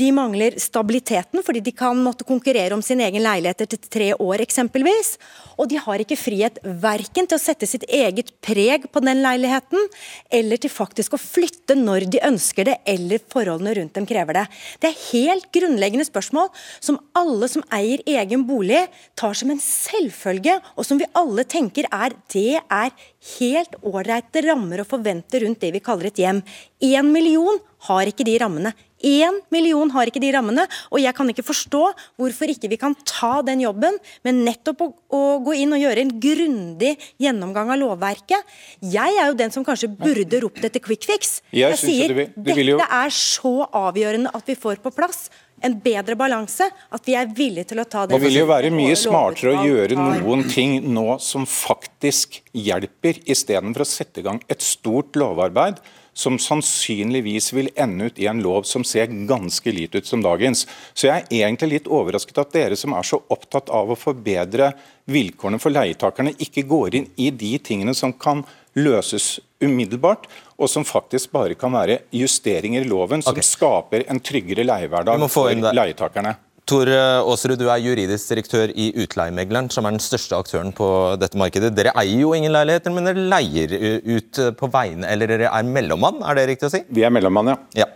De 0.00 0.08
mangler 0.16 0.54
stabiliteten 0.60 1.42
fordi 1.44 1.60
de 1.64 1.72
kan 1.76 1.98
måtte 2.00 2.24
konkurrere 2.24 2.72
om 2.76 2.82
sin 2.84 3.02
egen 3.04 3.20
leilighet 3.24 3.66
etter 3.66 3.80
tre 3.92 4.08
år 4.14 4.40
eksempelvis. 4.46 5.16
Og 5.60 5.68
de 5.68 5.76
har 5.82 6.00
ikke 6.00 6.16
frihet 6.16 6.56
verken 6.80 7.28
til 7.28 7.36
å 7.36 7.42
sette 7.42 7.68
sitt 7.68 7.84
eget 7.84 8.32
preg 8.44 8.86
på 8.92 9.02
den 9.04 9.20
leiligheten, 9.20 9.90
eller 10.32 10.60
til 10.60 10.72
faktisk 10.72 11.16
å 11.16 11.20
flytte 11.20 11.76
når 11.76 12.08
de 12.14 12.22
ønsker 12.30 12.70
det, 12.70 12.78
eller 12.88 13.20
forholdene 13.32 13.76
rundt 13.76 13.98
dem 13.98 14.08
krever 14.08 14.40
det. 14.40 14.46
Det 14.80 14.90
er 14.90 15.04
helt 15.10 15.50
grunnleggende 15.52 16.08
spørsmål 16.08 16.48
som 16.80 17.00
alle 17.18 17.50
som 17.52 17.66
eier 17.76 18.00
egen 18.08 18.46
bolig, 18.48 18.86
tar 19.20 19.36
som 19.36 19.52
en 19.52 19.60
selvfølge, 19.60 20.56
og 20.80 20.86
som 20.88 21.00
vi 21.00 21.10
alle 21.18 21.44
tenker 21.44 21.88
er 21.92 22.16
det 22.32 22.60
er 22.62 23.08
helt 23.36 23.76
ålreite 23.84 24.46
rammer 24.48 24.80
å 24.80 24.88
forvente 24.88 25.42
rundt 25.42 25.60
det 25.60 25.74
vi 25.76 25.84
kaller 25.84 26.08
et 26.08 26.22
hjem. 26.22 26.40
Én 26.80 27.12
million 27.12 27.60
har 27.90 28.08
ikke 28.08 28.24
de 28.24 28.38
rammene. 28.40 28.72
Én 29.00 29.40
million 29.52 29.90
har 29.94 30.10
ikke 30.10 30.20
de 30.22 30.32
rammene, 30.34 30.66
og 30.92 31.00
jeg 31.00 31.16
kan 31.16 31.28
ikke 31.32 31.44
forstå 31.46 31.82
hvorfor 32.20 32.52
ikke 32.52 32.68
vi 32.72 32.78
kan 32.80 32.96
ta 33.08 33.40
den 33.46 33.62
jobben 33.64 33.96
med 34.26 34.40
nettopp 34.44 34.84
å, 34.84 34.88
å 35.16 35.22
gå 35.44 35.56
inn 35.62 35.72
og 35.76 35.80
gjøre 35.80 36.04
en 36.04 36.14
grundig 36.20 36.94
gjennomgang 37.22 37.72
av 37.72 37.80
lovverket. 37.80 38.56
Jeg 38.84 39.16
er 39.16 39.30
jo 39.30 39.38
den 39.38 39.54
som 39.54 39.64
kanskje 39.66 39.90
burde 39.92 40.42
ropt 40.44 40.64
etter 40.68 40.84
quick 40.84 41.06
fix. 41.08 41.38
Jeg, 41.50 41.72
jeg 41.76 41.80
sier 41.80 42.16
det, 42.16 42.26
det 42.36 42.58
dette 42.60 42.90
er 43.00 43.14
så 43.14 43.54
avgjørende 43.66 44.34
at 44.36 44.50
vi 44.50 44.58
får 44.58 44.82
på 44.84 44.92
plass 44.94 45.28
en 45.60 45.76
bedre 45.80 46.16
balanse, 46.16 46.64
at 46.64 47.08
vi 47.08 47.16
er 47.18 47.28
villige 47.36 47.70
til 47.72 47.82
å 47.82 47.86
ta 47.88 48.06
det. 48.06 48.16
Det 48.16 48.24
vil 48.24 48.38
jo 48.40 48.48
være 48.48 48.70
mye 48.72 48.96
smartere 48.96 49.52
å 49.54 49.66
gjøre 49.68 49.98
noen 49.98 50.46
ting 50.48 50.78
nå 50.94 51.18
som 51.20 51.46
faktisk 51.48 52.40
hjelper, 52.56 53.20
istedenfor 53.28 53.84
å 53.84 53.88
sette 53.88 54.22
i 54.22 54.26
gang 54.26 54.40
et 54.48 54.64
stort 54.64 55.18
lovarbeid 55.20 55.82
som 56.20 56.36
sannsynligvis 56.38 57.52
vil 57.56 57.70
ende 57.80 58.10
ut 58.10 58.18
i 58.20 58.28
en 58.30 58.42
lov 58.44 58.68
som 58.68 58.84
ser 58.84 59.08
ganske 59.28 59.72
lit 59.72 59.94
ut 59.96 60.06
som 60.06 60.22
dagens. 60.24 60.66
Så 60.92 61.08
jeg 61.08 61.24
er 61.24 61.46
egentlig 61.46 61.72
litt 61.74 61.90
overrasket 61.90 62.42
at 62.42 62.52
dere 62.54 62.78
som 62.78 62.94
er 62.96 63.06
så 63.06 63.22
opptatt 63.32 63.72
av 63.72 63.90
å 63.90 63.98
forbedre 63.98 64.72
vilkårene 65.10 65.60
for 65.62 65.74
leietakerne, 65.74 66.36
ikke 66.38 66.66
går 66.68 66.98
inn 67.00 67.08
i 67.16 67.30
de 67.34 67.56
tingene 67.64 67.96
som 67.96 68.12
kan 68.12 68.44
løses 68.78 69.40
umiddelbart, 69.60 70.28
og 70.60 70.70
som 70.70 70.84
faktisk 70.86 71.32
bare 71.34 71.56
kan 71.58 71.72
være 71.74 72.02
justeringer 72.14 72.84
i 72.84 72.88
loven 72.88 73.24
som 73.24 73.34
okay. 73.34 73.44
skaper 73.44 74.04
en 74.12 74.20
tryggere 74.22 74.64
leiehverdag 74.68 75.24
for 75.32 75.50
leietakerne. 75.50 76.36
Tor 76.70 76.86
Aasrud, 76.94 77.58
du 77.58 77.66
er 77.66 77.80
juridisk 77.82 78.30
direktør 78.30 78.70
i 78.78 78.90
Utleiemegleren, 79.02 79.70
som 79.74 79.88
er 79.88 79.96
den 79.96 80.02
største 80.02 80.38
aktøren 80.38 80.70
på 80.76 80.86
dette 81.18 81.38
markedet. 81.40 81.72
Dere 81.74 81.94
eier 81.98 82.22
jo 82.22 82.30
ingen 82.36 82.54
leiligheter, 82.54 82.94
men 82.94 83.08
dere 83.08 83.24
leier 83.32 83.74
ut 84.06 84.38
på 84.60 84.68
vegne 84.70 85.08
Eller 85.10 85.32
dere 85.32 85.50
er 85.50 85.66
mellommann, 85.66 86.22
er 86.22 86.38
det 86.38 86.46
riktig 86.52 86.68
å 86.68 86.72
si? 86.76 86.84
Vi 86.94 87.02
er 87.06 87.10
mellommann, 87.14 87.50
ja. 87.50 87.58
ja. 87.82 87.88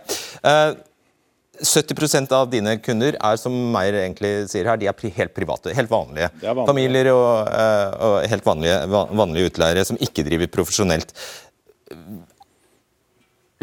70 1.61 2.03
eh, 2.19 2.27
av 2.35 2.49
dine 2.51 2.75
kunder 2.83 3.15
er 3.15 3.39
som 3.39 3.55
Meyer 3.71 4.01
egentlig 4.01 4.33
sier 4.51 4.67
her, 4.67 4.79
de 4.81 4.89
er 4.91 5.17
helt 5.19 5.35
private. 5.35 5.73
Helt 5.75 5.91
vanlige. 5.91 6.29
vanlig. 6.41 6.67
Familier 6.67 7.11
og, 7.13 7.47
eh, 7.47 7.95
og 8.07 8.17
helt 8.31 8.45
vanlige, 8.45 8.77
vanlige 8.91 9.51
utleiere 9.51 9.85
som 9.87 9.99
ikke 10.01 10.25
driver 10.27 10.51
profesjonelt. 10.51 11.15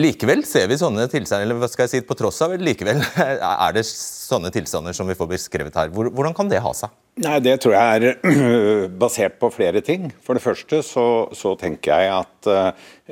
Likevel 0.01 0.41
ser 0.49 0.71
vi 0.71 0.79
sånne 0.81 1.05
tilstander, 1.13 1.45
eller 1.45 1.59
hva 1.61 1.69
skal 1.69 1.85
jeg 1.85 1.91
si, 1.93 2.07
på 2.09 2.17
tross 2.17 2.39
av, 2.41 2.55
likevel 2.57 3.03
er 3.69 3.75
det 3.77 3.83
sånne 3.85 4.49
tilstander 4.55 4.97
som 4.97 5.09
vi 5.11 5.17
får 5.19 5.29
beskrevet 5.35 5.77
her. 5.77 5.93
Hvordan 5.93 6.33
kan 6.37 6.49
det 6.49 6.63
ha 6.65 6.73
seg? 6.77 6.95
Nei, 7.21 7.37
Det 7.45 7.59
tror 7.61 7.77
jeg 7.77 7.99
er 7.99 8.89
basert 9.03 9.37
på 9.43 9.51
flere 9.53 9.83
ting. 9.85 10.09
For 10.25 10.39
det 10.39 10.45
første 10.47 10.81
så, 10.87 11.07
så 11.37 11.53
tenker 11.61 11.93
jeg 11.93 12.15
at, 12.23 12.51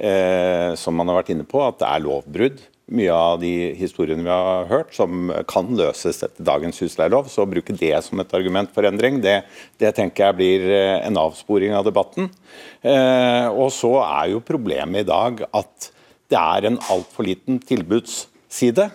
eh, 0.01 0.73
som 0.81 0.97
man 0.97 1.13
har 1.13 1.21
vært 1.21 1.35
inne 1.37 1.45
på, 1.45 1.61
at 1.67 1.83
det 1.83 1.91
er 1.91 2.05
lovbrudd. 2.07 2.65
Mye 2.97 3.13
av 3.13 3.37
de 3.45 3.53
historiene 3.77 4.25
vi 4.25 4.33
har 4.33 4.65
hørt 4.73 4.97
som 4.97 5.29
kan 5.53 5.69
løses 5.77 6.25
etter 6.25 6.49
dagens 6.49 6.81
husleielov. 6.81 7.29
Så 7.29 7.45
å 7.45 7.53
bruke 7.53 7.77
det 7.77 7.93
som 8.09 8.25
et 8.25 8.35
argument 8.35 8.73
for 8.73 8.89
endring, 8.89 9.21
det, 9.21 9.43
det 9.79 9.93
tenker 10.01 10.31
jeg 10.31 10.41
blir 10.41 10.69
eh, 10.81 10.97
en 11.05 11.21
avsporing 11.29 11.77
av 11.77 11.85
debatten. 11.93 12.33
Eh, 12.81 13.47
og 13.53 13.69
så 13.69 13.99
er 14.09 14.33
jo 14.33 14.47
problemet 14.49 15.05
i 15.05 15.11
dag 15.13 15.45
at 15.53 15.93
det 16.31 16.41
er 16.41 16.69
en 16.69 16.81
altfor 16.93 17.27
liten 17.27 17.61
tilbudsside. 17.67 18.91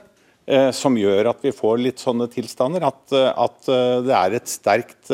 Eh, 0.45 0.69
som 0.77 0.93
gjør 0.93 1.31
at 1.31 1.39
vi 1.41 1.49
får 1.55 1.79
litt 1.81 2.01
sånne 2.03 2.27
tilstander. 2.29 2.83
At, 2.85 3.01
eh, 3.17 3.31
at 3.33 3.69
eh, 3.71 3.95
det 4.05 4.13
er 4.13 4.35
et 4.37 4.51
sterkt 4.51 5.09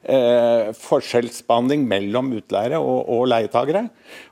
forskjellsbehandling 0.00 1.82
mellom 1.84 2.30
utleiere 2.38 2.78
og, 2.80 3.02
og 3.12 3.26
leietagere. 3.28 3.82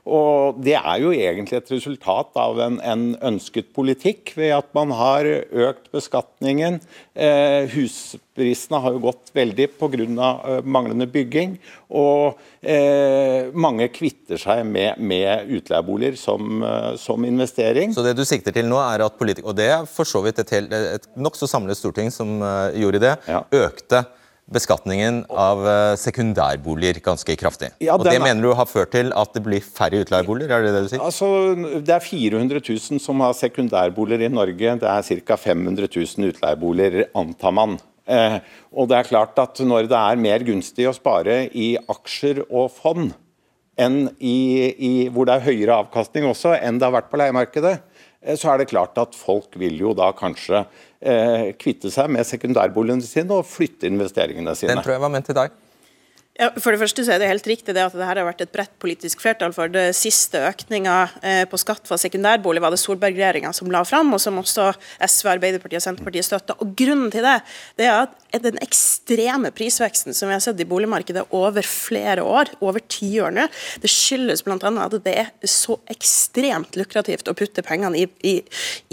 Og 0.09 0.57
Det 0.65 0.75
er 0.75 1.01
jo 1.01 1.11
egentlig 1.13 1.59
et 1.59 1.71
resultat 1.71 2.37
av 2.39 2.59
en, 2.63 2.79
en 2.81 3.03
ønsket 3.31 3.69
politikk, 3.75 4.33
ved 4.39 4.55
at 4.57 4.71
man 4.77 4.93
har 4.97 5.27
økt 5.27 5.91
beskatningen. 5.93 6.79
Eh, 7.13 7.69
husprisene 7.73 8.81
har 8.81 8.95
jo 8.95 9.03
gått 9.09 9.31
veldig 9.35 9.69
pga. 9.77 9.97
Uh, 9.99 10.59
manglende 10.63 11.07
bygging. 11.09 11.57
Og 11.89 12.37
eh, 12.61 13.49
mange 13.53 13.89
kvitter 13.93 14.39
seg 14.39 14.61
med, 14.67 14.99
med 15.01 15.49
utleieboliger 15.59 16.17
som, 16.19 16.61
uh, 16.63 16.93
som, 16.99 17.25
investering. 17.25 17.93
Så 17.95 18.05
det 18.05 18.15
du 18.17 18.25
sikter 18.27 18.55
til 18.55 18.69
nå 18.69 18.79
er 18.81 19.05
at 19.05 19.17
politikk, 19.19 19.49
og 19.49 19.57
det 19.57 19.69
er 19.73 19.89
for 19.89 20.07
så 20.07 20.21
vidt 20.25 20.41
et, 20.43 20.53
helt, 20.55 20.73
et 20.73 21.09
nokså 21.17 21.49
samlet 21.49 21.79
storting 21.79 22.13
som 22.13 22.39
uh, 22.43 22.69
gjorde 22.77 23.01
det, 23.03 23.15
ja. 23.29 23.43
økte 23.65 24.05
beskatningen 24.53 25.21
av 25.29 25.61
eh, 25.67 25.95
sekundærboliger 25.99 26.99
ganske 27.05 27.35
kraftig. 27.39 27.71
Ja, 27.83 27.95
og 27.95 28.05
Det 28.07 28.15
er... 28.15 28.23
mener 28.23 28.49
du 28.49 28.53
har 28.57 28.69
ført 28.69 28.91
til 28.95 29.13
at 29.15 29.35
det 29.35 29.43
blir 29.45 29.63
færre 29.63 30.01
utleieboliger? 30.03 30.55
er 30.57 30.67
Det 30.67 30.73
det 30.73 30.83
du 30.85 30.89
sier? 30.93 31.03
Altså, 31.05 31.29
det 31.85 31.95
er 31.95 32.03
400 32.03 32.61
000 32.63 33.03
som 33.03 33.21
har 33.25 33.37
sekundærboliger 33.37 34.25
i 34.25 34.33
Norge. 34.33 34.75
Det 34.81 34.89
er 34.89 35.23
ca. 35.25 35.37
500 35.37 35.87
000 35.95 36.33
utleieboliger, 36.33 37.09
antar 37.17 37.55
man. 37.55 37.79
Eh, 38.09 38.39
og 38.73 38.89
det 38.89 38.97
er 38.97 39.09
klart 39.09 39.37
at 39.37 39.59
Når 39.61 39.89
det 39.89 39.97
er 39.97 40.21
mer 40.21 40.45
gunstig 40.45 40.87
å 40.89 40.95
spare 40.97 41.43
i 41.53 41.75
aksjer 41.77 42.45
og 42.49 42.71
fond, 42.73 43.11
enn 43.79 44.09
i, 44.19 44.39
i, 44.75 44.93
hvor 45.13 45.27
det 45.29 45.37
er 45.37 45.45
høyere 45.45 45.77
avkastning 45.85 46.25
også, 46.27 46.57
enn 46.57 46.79
det 46.79 46.87
har 46.87 46.97
vært 46.97 47.11
på 47.11 47.19
leiemarkedet, 47.21 47.77
så 48.35 48.51
er 48.51 48.61
det 48.61 48.69
klart 48.71 48.97
at 48.99 49.15
folk 49.15 49.55
vil 49.59 49.77
jo 49.79 49.93
da 49.95 50.09
kanskje 50.17 50.65
eh, 50.99 51.51
kvitte 51.59 51.91
seg 51.93 52.11
med 52.11 52.27
sekundærboligene 52.27 53.05
sine 53.05 53.37
og 53.39 53.47
flytte 53.47 53.87
investeringene 53.87 54.55
sine. 54.59 54.75
Den 54.75 54.83
tror 54.83 54.97
jeg 54.97 55.03
var 55.05 55.13
ment 55.13 55.29
til 55.29 55.37
deg. 55.37 55.55
Ja, 56.39 56.47
for 56.55 56.71
det 56.71 56.79
første 56.79 57.03
så 57.03 57.11
er 57.11 57.19
det 57.19 57.27
helt 57.27 57.47
riktig 57.51 57.73
det 57.75 57.81
at 57.83 57.95
det 57.99 58.05
her 58.07 58.15
har 58.15 58.23
vært 58.29 58.45
et 58.45 58.51
bredt 58.53 58.71
politisk 58.79 59.19
flertall 59.19 59.51
for. 59.51 59.67
Det 59.67 59.89
siste 59.97 60.39
økninga 60.47 60.93
eh, 61.19 61.41
på 61.51 61.57
skatt 61.59 61.83
for 61.89 61.99
sekundærbolig 61.99 62.61
var 62.63 62.71
det 62.71 62.77
Solberg-regjeringa 62.79 63.49
som 63.55 63.67
la 63.73 63.81
fram, 63.83 64.13
og 64.15 64.21
som 64.23 64.37
også 64.39 64.69
SV, 65.03 65.33
Arbeiderpartiet 65.33 65.81
og 65.81 65.83
Senterpartiet 65.83 66.23
støtta. 66.23 66.55
Og 66.63 66.71
Grunnen 66.79 67.09
til 67.11 67.25
det, 67.27 67.33
det 67.75 67.89
er 67.89 68.05
at 68.05 68.45
den 68.45 68.59
ekstreme 68.63 69.51
prisveksten 69.51 70.15
som 70.15 70.31
vi 70.31 70.37
har 70.37 70.43
sett 70.45 70.61
i 70.63 70.67
boligmarkedet 70.69 71.25
over 71.35 71.67
flere 71.67 72.23
år, 72.23 72.53
over 72.63 72.79
ti 72.87 73.09
år 73.19 73.35
nå, 73.35 73.47
det 73.83 73.91
skyldes 73.91 74.45
bl.a. 74.47 74.55
at 74.85 74.95
det 75.03 75.15
er 75.25 75.33
så 75.43 75.75
ekstremt 75.91 76.77
lukrativt 76.79 77.27
å 77.27 77.35
putte 77.35 77.65
pengene 77.67 77.99
i, 77.99 78.05
i, 78.23 78.37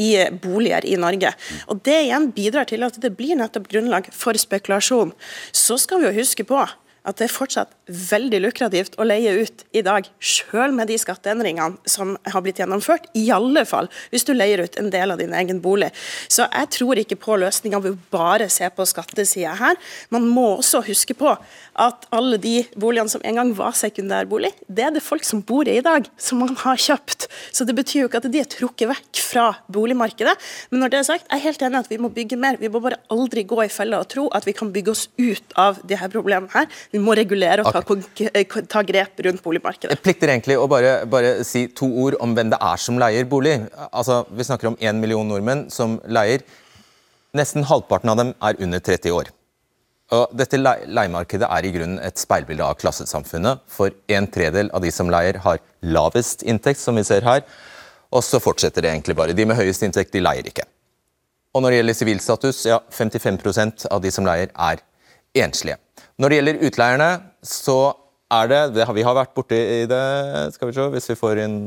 i 0.03 0.09
boliger 0.43 0.83
i 0.83 0.99
Norge. 0.99 1.31
Og 1.71 1.79
Det 1.87 2.01
igjen 2.09 2.27
bidrar 2.35 2.67
til 2.67 2.83
at 2.89 2.99
det 2.99 3.13
blir 3.15 3.39
nettopp 3.39 3.71
grunnlag 3.71 4.11
for 4.11 4.35
spekulasjon. 4.35 5.15
Så 5.55 5.79
skal 5.79 6.03
vi 6.03 6.11
jo 6.11 6.19
huske 6.19 6.49
på 6.51 6.65
at 7.07 7.19
det 7.19 7.31
fortsatt 7.31 7.76
veldig 7.87 8.40
lukrativt 8.42 8.96
å 8.99 9.07
leie 9.07 9.33
ut 9.42 9.62
i 9.77 9.83
dag, 9.87 10.07
selv 10.18 10.75
med 10.75 10.90
de 10.90 10.96
skatteendringene 10.99 11.79
som 11.88 12.16
har 12.27 12.42
blitt 12.42 12.59
gjennomført. 12.59 13.07
I 13.14 13.29
alle 13.35 13.62
fall 13.68 13.88
hvis 14.11 14.27
du 14.27 14.33
leier 14.35 14.64
ut 14.64 14.79
en 14.81 14.90
del 14.90 15.14
av 15.14 15.20
din 15.20 15.35
egen 15.37 15.61
bolig. 15.62 15.92
Så 16.29 16.49
jeg 16.49 16.70
tror 16.75 16.99
ikke 17.01 17.18
på 17.20 17.38
løsninga 17.40 17.81
ved 17.85 17.99
bare 18.11 18.49
se 18.53 18.68
på 18.75 18.87
skattesida 18.88 19.55
her. 19.61 19.79
Man 20.11 20.27
må 20.27 20.57
også 20.57 20.83
huske 20.87 21.14
på 21.18 21.31
at 21.77 22.09
alle 22.16 22.40
de 22.42 22.57
boligene 22.75 23.12
som 23.12 23.22
en 23.25 23.38
gang 23.38 23.53
var 23.57 23.77
sekundærbolig, 23.79 24.51
det 24.66 24.87
er 24.87 24.94
det 24.96 25.05
folk 25.05 25.27
som 25.27 25.42
bor 25.46 25.68
i 25.68 25.77
i 25.77 25.85
dag, 25.85 26.07
som 26.16 26.40
man 26.40 26.55
har 26.62 26.81
kjøpt. 26.81 27.27
Så 27.53 27.66
det 27.68 27.77
betyr 27.77 28.03
jo 28.03 28.09
ikke 28.09 28.22
at 28.22 28.31
de 28.33 28.40
er 28.40 28.49
trukket 28.51 28.90
vekk 28.90 29.20
fra 29.20 29.46
boligmarkedet. 29.72 30.35
Men 30.70 30.83
når 30.83 30.92
det 30.92 31.01
er 31.01 31.09
sagt, 31.11 31.27
jeg 31.29 31.37
er 31.38 31.44
helt 31.44 31.64
enig 31.66 31.83
at 31.83 31.90
vi 31.92 32.01
må 32.01 32.11
bygge 32.12 32.38
mer. 32.40 32.57
Vi 32.61 32.70
må 32.72 32.81
bare 32.83 32.99
aldri 33.12 33.44
gå 33.49 33.61
i 33.66 33.72
fella 33.72 34.01
og 34.03 34.09
tro 34.12 34.27
at 34.37 34.46
vi 34.49 34.57
kan 34.57 34.72
bygge 34.72 34.94
oss 34.94 35.07
ut 35.20 35.57
av 35.61 35.83
de 35.87 35.99
her 36.01 36.11
problemene 36.12 36.51
her. 36.55 36.70
Vi 36.94 37.03
må 37.03 37.14
regulere 37.18 37.66
og 37.66 37.76
ta, 37.85 38.62
ta 38.71 38.83
grep 38.87 39.21
rundt 39.27 39.43
boligmarkedet. 39.45 39.97
Jeg 39.97 40.05
plikter 40.05 40.33
egentlig 40.33 40.59
å 40.61 40.69
bare, 40.71 40.99
bare, 41.11 41.33
si 41.45 41.67
to 41.77 41.89
ord 42.05 42.19
om 42.23 42.35
hvem 42.37 42.53
det 42.53 42.61
er 42.62 42.83
som 42.83 43.01
leier 43.01 43.29
bolig. 43.29 43.59
Altså, 43.91 44.25
Vi 44.31 44.47
snakker 44.47 44.73
om 44.73 44.79
én 44.81 45.01
million 45.03 45.27
nordmenn 45.29 45.67
som 45.71 45.99
leier. 46.07 46.45
Nesten 47.37 47.66
halvparten 47.68 48.12
av 48.12 48.20
dem 48.20 48.35
er 48.41 48.62
under 48.62 48.81
30 48.81 49.12
år. 49.12 49.33
Og 50.14 50.37
dette 50.39 50.59
leiemarkedet 50.61 51.49
er 51.51 51.66
i 51.66 51.72
grunnen 51.74 51.99
et 52.05 52.20
speilbilde 52.20 52.62
av 52.62 52.79
klassesamfunnet. 52.79 53.64
For 53.66 53.91
en 54.14 54.29
tredel 54.31 54.70
av 54.74 54.85
de 54.85 54.93
som 54.95 55.11
leier, 55.11 55.41
har 55.43 55.59
lavest 55.83 56.47
inntekt, 56.47 56.81
som 56.81 56.95
vi 56.95 57.05
ser 57.07 57.27
her. 57.27 57.43
Og 58.14 58.22
så 58.22 58.39
fortsetter 58.43 58.85
det 58.85 58.93
egentlig 58.93 59.16
bare. 59.18 59.35
De 59.35 59.47
med 59.49 59.59
høyest 59.59 59.83
inntekt 59.83 60.14
de 60.14 60.22
leier 60.22 60.47
ikke. 60.47 60.66
Og 61.57 61.64
når 61.64 61.72
det 61.72 61.81
gjelder 61.81 61.97
sivilstatus, 61.99 62.62
ja, 62.68 62.79
55% 62.93 63.89
av 63.91 64.03
de 64.05 64.12
som 64.12 64.27
leier, 64.29 64.53
er 64.55 64.83
enslige. 65.43 65.81
Når 66.20 66.29
det 66.29 66.39
gjelder 66.39 66.62
utleierne, 66.68 67.09
så 67.47 67.94
er 68.32 68.49
det, 68.51 68.62
det 68.74 68.86
Vi 68.97 69.05
har 69.07 69.14
vært 69.14 69.34
borti 69.36 69.61
det, 69.86 70.03
skal 70.57 70.68
vi 70.68 70.74
se, 70.74 70.88
hvis 70.97 71.11
vi 71.12 71.18
får 71.18 71.44
inn 71.44 71.61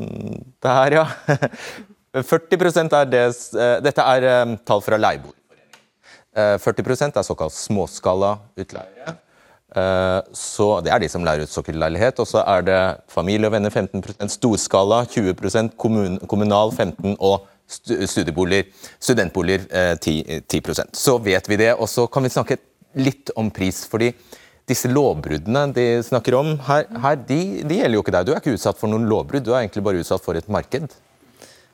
det 0.59 0.75
her, 0.75 0.99
ja. 1.01 1.07
40% 2.13 2.95
er 2.97 3.09
det 3.09 3.25
eh, 3.27 3.75
Dette 3.85 4.05
er 4.15 4.25
eh, 4.25 4.55
tall 4.65 4.81
fra 4.81 4.97
Leieboerforeningen. 4.97 6.59
40% 6.63 7.09
eh, 7.09 7.19
er 7.19 7.25
såkalt 7.25 7.53
småskala 7.53 8.37
utleiere. 8.57 9.17
Så 10.33 10.81
Det 10.81 10.89
er 10.89 11.01
de 11.01 11.07
som 11.11 11.21
leier 11.21 11.45
ut 11.45 11.51
sokkelleilighet. 11.51 12.17
Og 12.19 12.25
så 12.25 12.41
er 12.41 12.63
det 12.65 12.79
familie 13.11 13.45
og 13.45 13.53
venner 13.53 13.69
15% 13.69 14.33
storskala 14.33 15.03
20 15.05 15.75
kommun, 15.77 16.17
kommunal 16.25 16.71
15 16.73 17.13
og 17.19 17.45
studieboliger, 17.69 18.65
studentboliger 18.97 19.67
10, 20.01 20.41
10 20.49 20.89
Så 20.97 21.19
vet 21.21 21.49
vi 21.49 21.59
det. 21.61 21.75
Og 21.75 21.89
så 21.89 22.07
kan 22.07 22.23
vi 22.23 22.33
snakke 22.33 22.57
litt 22.97 23.29
om 23.35 23.51
pris. 23.51 23.85
fordi 23.85 24.09
disse 24.69 24.89
lovbruddene 24.91 25.67
de 25.75 25.85
snakker 26.05 26.37
om 26.37 26.55
her, 26.69 26.87
her 27.03 27.19
de, 27.19 27.41
de, 27.65 27.81
gjelder 27.81 27.97
jo 27.97 28.05
ikke 28.05 28.15
deg. 28.15 28.25
Du 28.27 28.33
er 28.33 28.41
ikke 28.41 28.55
utsatt 28.55 28.79
for 28.79 28.91
noen 28.91 29.07
lovbrudd, 29.09 29.45
du 29.45 29.53
er 29.53 29.63
egentlig 29.63 29.85
bare 29.85 30.01
utsatt 30.03 30.25
for 30.25 30.39
et 30.39 30.49
marked. 30.51 30.93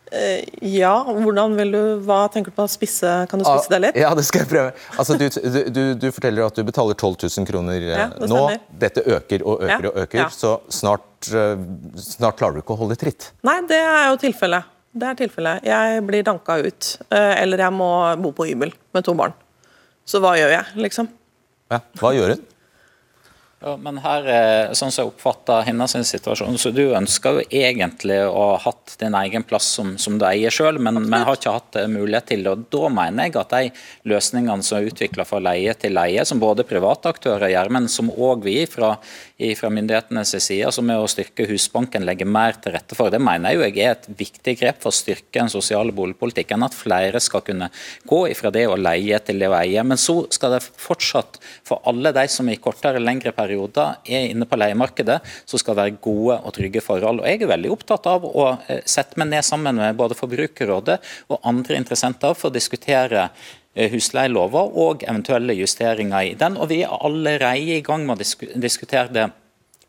Uh, 0.06 0.46
ja, 0.62 0.94
hvordan 1.04 1.56
vil 1.58 1.72
du, 1.74 1.80
hva 2.06 2.26
tenker 2.32 2.54
du 2.54 2.56
på 2.60 2.68
spisse? 2.70 3.10
Kan 3.30 3.42
du 3.42 3.46
spisse 3.48 3.72
det 3.74 3.80
litt? 3.88 3.98
Ja, 4.00 4.12
det 4.16 4.24
skal 4.28 4.44
jeg 4.44 4.52
prøve. 4.52 4.76
Altså, 5.02 5.18
du, 5.18 5.26
du, 5.74 5.82
du 5.98 6.08
forteller 6.14 6.46
at 6.46 6.60
du 6.60 6.62
betaler 6.68 6.96
12 6.96 7.26
000 7.26 7.50
kroner 7.50 7.80
eh, 7.80 7.90
ja, 7.90 8.08
det 8.14 8.30
nå. 8.30 8.44
Dette 8.86 9.02
øker 9.02 9.44
og 9.44 9.66
øker 9.66 9.90
ja, 9.90 9.92
og 9.92 10.00
øker, 10.06 10.22
ja. 10.22 10.30
så 10.32 10.54
snart, 10.72 11.10
uh, 11.34 11.58
snart, 12.00 12.38
klarer 12.40 12.60
du 12.60 12.64
ikke 12.64 12.78
å 12.78 12.82
holde 12.86 13.00
tritt. 13.02 13.32
Nei, 13.48 13.58
det 13.70 13.82
er 13.82 14.12
jo 14.12 14.22
tilfellet. 14.28 14.72
Det 14.96 15.10
er 15.10 15.18
tilfellet. 15.20 15.66
Jeg 15.68 16.04
blir 16.08 16.24
danka 16.24 16.62
ut, 16.64 16.94
eller 17.12 17.66
jeg 17.66 17.76
må 17.76 17.90
bo 18.24 18.30
på 18.38 18.46
hybel 18.48 18.72
med 18.96 19.04
to 19.04 19.12
barn. 19.20 19.34
Så 20.08 20.22
hva 20.24 20.38
gjør 20.40 20.54
jeg, 20.54 20.78
liksom? 20.86 21.10
Ja, 21.74 21.82
Hva 22.00 22.14
gjør 22.16 22.36
hun? 22.36 22.46
Ja, 23.64 23.78
men 23.80 24.02
her, 24.04 24.26
eh, 24.28 24.74
sånn 24.76 24.92
som 24.92 25.06
jeg 25.06 25.14
oppfatter 25.14 25.64
hennes 25.64 25.94
situasjon, 25.96 26.58
så 26.60 26.74
du 26.76 26.82
ønsker 26.92 27.38
jo 27.38 27.44
egentlig 27.48 28.18
å 28.28 28.34
ha 28.52 28.58
hatt 28.66 28.98
din 29.00 29.16
egen 29.16 29.46
plass 29.48 29.70
som, 29.78 29.94
som 29.98 30.18
du 30.20 30.26
eier 30.28 30.52
selv, 30.52 30.82
men, 30.84 31.00
men, 31.00 31.24
har 31.24 31.40
ikke 31.40 31.54
hatt 31.56 31.78
eh, 31.80 31.88
mulighet 31.88 32.28
til 32.34 32.44
det. 32.44 32.56
Da 32.76 32.90
mener 32.92 33.30
jeg 33.30 33.38
at 33.40 33.56
de 33.56 34.12
løsningene 34.12 34.66
som 34.68 34.78
er 34.78 34.90
utvikla 34.90 35.24
fra 35.26 35.40
leie 35.40 35.74
til 35.80 35.96
leie, 35.96 36.26
som 36.28 36.42
både 36.44 36.66
private 36.68 37.14
aktører 37.16 37.54
gjør, 37.54 37.72
men 37.78 37.88
som 37.90 38.12
òg 38.12 38.44
vi 38.44 38.58
fra, 38.68 38.92
fra 39.62 39.72
myndighetenes 39.74 40.36
side, 40.36 40.70
som 40.76 40.92
er 40.92 41.00
å 41.00 41.08
styrke 41.10 41.48
Husbanken, 41.48 42.06
legger 42.06 42.28
mer 42.28 42.60
til 42.60 42.76
rette 42.76 43.00
for, 43.00 43.10
det 43.10 43.24
mener 43.24 43.56
jeg 43.56 43.80
er 43.80 43.96
et 43.96 44.12
viktig 44.20 44.58
grep 44.60 44.84
for 44.84 44.92
å 44.92 45.00
styrke 45.00 45.40
den 45.40 45.54
sosiale 45.54 45.96
boligpolitikken. 45.96 46.68
At 46.68 46.76
flere 46.76 47.24
skal 47.24 47.48
kunne 47.48 47.72
gå 48.04 48.22
ifra 48.36 48.52
det 48.52 48.68
å 48.68 48.76
leie 48.76 49.24
til 49.24 49.40
det 49.40 49.50
å 49.50 49.58
eie. 49.64 49.88
Men 49.88 49.98
så 49.98 50.20
skal 50.28 50.58
det 50.58 50.64
fortsatt, 50.68 51.40
for 51.66 51.82
alle 51.88 52.12
de 52.20 52.28
som 52.30 52.52
i 52.52 52.60
kortere 52.60 53.00
eller 53.00 53.14
lengre 53.14 53.32
perioder 53.34 53.55
perioder 53.56 54.00
er 54.06 54.30
inne 54.32 54.48
på 54.48 54.60
leiemarkedet, 54.60 55.20
som 55.48 55.62
skal 55.62 55.80
være 55.80 55.98
gode 56.04 56.40
og 56.44 56.56
trygge 56.56 56.84
forhold. 56.84 57.24
Og 57.24 57.28
Jeg 57.28 57.42
er 57.42 57.54
veldig 57.56 57.72
opptatt 57.72 58.08
av 58.12 58.26
å 58.28 58.48
eh, 58.68 58.82
sette 58.86 59.20
meg 59.20 59.32
ned 59.32 59.46
sammen 59.46 59.76
med 59.80 59.96
både 59.96 60.18
Forbrukerrådet 60.18 61.00
og 61.30 61.40
andre 61.44 61.80
interessenter 61.80 62.36
for 62.36 62.52
å 62.52 62.56
diskutere 62.56 63.30
husleieloven 63.30 63.62
husleielover 63.76 64.70
og 64.80 65.02
eventuelle 65.04 65.56
justeringer 65.58 66.30
i 66.30 66.36
den. 66.40 66.56
Og 66.56 66.70
Vi 66.70 66.84
er 66.84 66.94
allerede 66.96 67.76
i 67.76 67.82
gang 67.84 68.06
med 68.08 68.16
å 68.16 68.60
diskutere 68.60 69.12
det. 69.12 69.26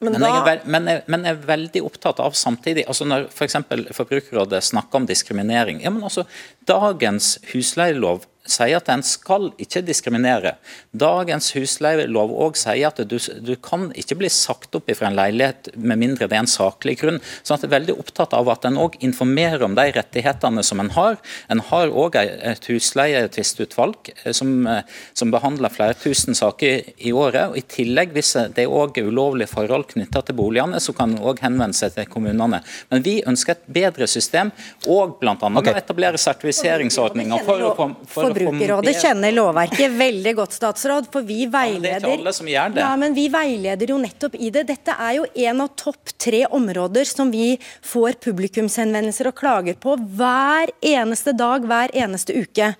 Men, 0.01 0.13
men, 0.13 0.27
jeg 0.29 0.45
veld, 0.45 0.65
men, 0.69 0.89
jeg, 0.91 1.03
men, 1.07 1.23
jeg 1.25 1.33
er 1.33 1.47
veldig 1.49 1.81
opptatt 1.87 2.19
av 2.21 2.35
samtidig 2.37 2.83
altså 2.85 3.07
Når 3.09 3.31
f.eks. 3.31 3.55
For 3.65 4.03
Forbrukerrådet 4.03 4.59
snakker 4.67 5.01
om 5.01 5.07
diskriminering 5.09 5.79
ja, 5.81 5.89
men 5.89 6.05
altså 6.05 6.27
Dagens 6.69 7.39
husleielov 7.55 8.27
sier 8.51 8.79
at 8.79 8.89
en 8.93 9.05
skal 9.07 9.51
ikke 9.63 9.83
diskriminere. 9.87 10.57
Dagens 10.97 11.53
husleielov 11.57 12.33
òg 12.33 12.59
sier 12.61 12.89
at 12.89 13.01
du, 13.09 13.17
du, 13.19 13.55
kan 13.63 13.89
ikke 13.99 14.19
bli 14.21 14.31
sagt 14.33 14.75
opp 14.79 14.91
fra 14.97 15.11
en 15.11 15.19
leilighet 15.19 15.73
med 15.77 16.01
mindre 16.01 16.29
det 16.31 16.37
er 16.37 16.45
en 16.45 16.51
saklig 16.51 16.97
grunn. 17.01 17.21
Så 17.43 17.57
jeg 17.57 17.67
er 17.69 17.75
veldig 17.77 17.97
opptatt 18.01 18.35
av 18.37 18.49
at 18.53 18.67
en 18.69 18.79
òg 18.81 18.99
informerer 19.05 19.65
om 19.67 19.75
de 19.77 19.87
rettighetene 19.97 20.65
som 20.67 20.81
en 20.83 20.93
har. 20.97 21.19
En 21.53 21.63
har 21.71 21.93
òg 21.93 22.19
et 22.21 22.69
husleietvistutvalg 22.71 24.13
eh, 24.17 24.33
som, 24.37 24.53
eh, 24.71 24.83
som, 25.17 25.33
behandler 25.35 25.73
flere 25.73 25.97
tusen 25.99 26.37
saker 26.39 26.93
i 26.97 27.13
året. 27.13 27.51
og 27.51 27.59
I 27.59 27.65
tillegg, 27.77 28.15
hvis 28.17 28.35
det 28.55 28.65
er 28.65 28.73
òg 28.73 29.01
ulovlige 29.03 29.51
forhold 29.51 29.89
knytta 29.93 30.23
til 30.27 30.39
boligene, 30.39 30.81
så 30.81 30.95
kan 30.97 31.17
en 31.17 31.25
òg 31.27 31.43
henvende 31.45 31.77
seg 31.77 31.95
til 31.97 32.09
kommunene. 32.11 32.63
Men 32.91 33.05
vi 33.05 33.19
ønsker 33.27 33.57
et 33.57 33.67
bedre 33.79 34.07
system, 34.11 34.53
og 34.87 35.19
bl.a. 35.21 35.35
Okay. 35.37 35.73
å 35.73 35.81
etablere 35.81 36.21
sertifiseringsordninger 36.21 37.45
for 37.47 37.67
å, 37.67 37.73
for 38.11 38.36
Forbrukerrådet 38.37 38.95
kjenner 39.03 39.35
lovverket 39.35 39.95
veldig 39.97 40.35
godt, 40.39 40.57
statsråd. 40.57 41.09
For 41.13 41.27
vi 41.27 41.47
veileder 41.51 42.05
ja, 42.07 42.69
det. 42.73 42.83
Ja, 42.83 42.93
men 43.01 43.15
vi 43.17 43.27
veileder 43.33 43.93
jo 43.93 43.99
nettopp 44.03 44.37
i 44.39 44.51
det. 44.55 44.67
Dette 44.71 44.95
er 44.95 45.19
jo 45.19 45.27
en 45.47 45.63
av 45.65 45.73
topp 45.79 46.13
tre 46.21 46.45
områder 46.47 47.09
som 47.09 47.31
vi 47.33 47.55
får 47.87 48.19
publikumshenvendelser 48.27 49.31
og 49.31 49.37
klager 49.39 49.79
på 49.81 49.97
hver 50.19 50.73
eneste 50.85 51.35
dag, 51.37 51.67
hver 51.67 51.95
eneste 51.97 52.37
uke. 52.37 52.73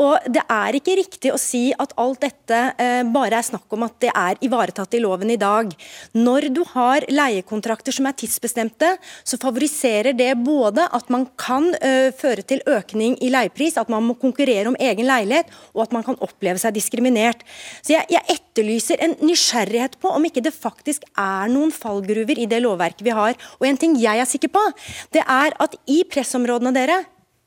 Og 0.00 0.28
det 0.30 0.44
er 0.50 0.78
ikke 0.78 0.98
riktig 1.00 1.34
å 1.34 1.40
si 1.40 1.66
at 1.72 1.94
alt 2.00 2.22
dette 2.24 2.60
eh, 2.78 3.02
bare 3.14 3.40
er 3.40 3.46
snakk 3.46 3.72
om 3.74 3.86
at 3.86 3.98
det 4.02 4.12
er 4.14 4.40
ivaretatt 4.44 4.94
i 4.96 5.02
loven 5.02 5.32
i 5.34 5.40
dag. 5.40 5.72
Når 6.16 6.48
du 6.54 6.62
har 6.74 7.04
leiekontrakter 7.10 7.94
som 7.94 8.08
er 8.08 8.16
tidsbestemte, 8.18 8.94
så 9.24 9.38
favoriserer 9.40 10.14
det 10.16 10.32
både 10.44 10.86
at 10.94 11.10
man 11.12 11.26
kan 11.40 11.70
uh, 11.74 12.10
føre 12.14 12.44
til 12.46 12.62
økning 12.70 13.16
i 13.24 13.30
leiepris, 13.32 13.78
at 13.80 13.90
man 13.92 14.04
må 14.06 14.16
konkurrere 14.20 14.70
om 14.70 14.78
egen 14.78 14.93
egen 14.94 15.08
leilighet, 15.10 15.50
og 15.74 15.84
at 15.86 15.96
man 15.96 16.06
kan 16.06 16.18
oppleve 16.24 16.62
seg 16.62 16.76
diskriminert. 16.76 17.44
Så 17.82 17.96
jeg, 17.96 18.08
jeg 18.14 18.38
etterlyser 18.38 19.02
en 19.04 19.16
nysgjerrighet 19.24 19.98
på 20.02 20.12
om 20.14 20.28
ikke 20.28 20.44
det 20.44 20.54
faktisk 20.56 21.04
er 21.12 21.50
noen 21.52 21.74
fallgruver 21.74 22.40
i 22.40 22.48
det 22.50 22.62
lovverket 22.64 23.04
vi 23.04 23.14
har. 23.14 23.36
Og 23.60 23.68
en 23.68 23.80
ting 23.80 23.98
jeg 24.00 24.22
er 24.22 24.30
sikker 24.30 24.52
på, 24.54 24.62
det 25.14 25.24
er 25.26 25.56
at 25.60 25.76
i 25.90 26.02
pressområdene 26.08 26.74
dere 26.74 27.02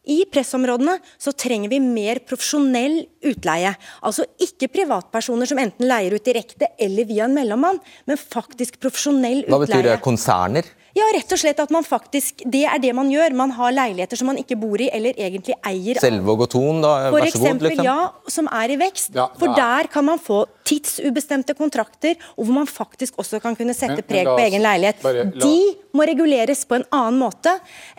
i 0.07 0.21
pressområdene 0.31 0.95
så 1.19 1.33
trenger 1.35 1.71
vi 1.73 1.81
mer 1.83 2.21
profesjonell 2.23 3.01
utleie. 3.27 3.73
Altså 4.07 4.23
ikke 4.43 4.69
privatpersoner 4.71 5.49
som 5.49 5.59
enten 5.61 5.87
leier 5.89 6.15
ut 6.15 6.23
direkte 6.23 6.71
eller 6.79 7.07
via 7.09 7.27
en 7.27 7.35
mellommann, 7.35 7.81
men 8.07 8.19
faktisk 8.19 8.79
profesjonell 8.83 9.43
utleie. 9.43 9.51
Hva 9.51 9.63
betyr 9.65 9.89
det? 9.89 9.97
Konserner? 10.05 10.69
Ja, 10.97 11.07
rett 11.13 11.33
og 11.33 11.39
slett 11.39 11.59
at 11.61 11.71
man 11.73 11.85
faktisk 11.85 12.41
Det 12.49 12.63
er 12.65 12.79
det 12.81 12.93
man 12.97 13.09
gjør. 13.11 13.35
Man 13.37 13.53
har 13.53 13.73
leiligheter 13.75 14.19
som 14.19 14.31
man 14.31 14.39
ikke 14.41 14.57
bor 14.59 14.81
i 14.81 14.89
eller 14.93 15.17
egentlig 15.17 15.55
eier. 15.67 15.99
Selvåg 16.01 16.45
og 16.47 16.51
Thon, 16.53 16.81
da? 16.83 16.93
For 17.11 17.19
Vær 17.19 17.33
så 17.33 17.41
god. 17.43 17.65
Liksom. 17.67 17.85
Ja, 17.85 17.97
som 18.37 18.49
er 18.59 18.73
i 18.73 18.77
vekst. 18.81 19.11
Ja, 19.17 19.27
for 19.37 19.53
der 19.57 19.89
kan 19.93 20.07
man 20.07 20.21
få 20.21 20.43
tidsubestemte 20.67 21.55
kontrakter, 21.55 22.17
og 22.35 22.47
hvor 22.47 22.55
man 22.57 22.67
faktisk 22.67 23.19
også 23.21 23.39
kan 23.43 23.55
kunne 23.55 23.75
sette 23.77 24.01
men, 24.01 24.07
preg 24.09 24.25
men 24.27 24.33
på 24.33 24.45
egen 24.47 24.65
leilighet. 24.65 25.03
Bare, 25.03 25.27
la... 25.29 25.43
De 25.43 25.97
må 25.97 26.07
reguleres 26.09 26.65
på 26.67 26.79
en 26.79 26.87
annen 26.91 27.19
måte 27.21 27.53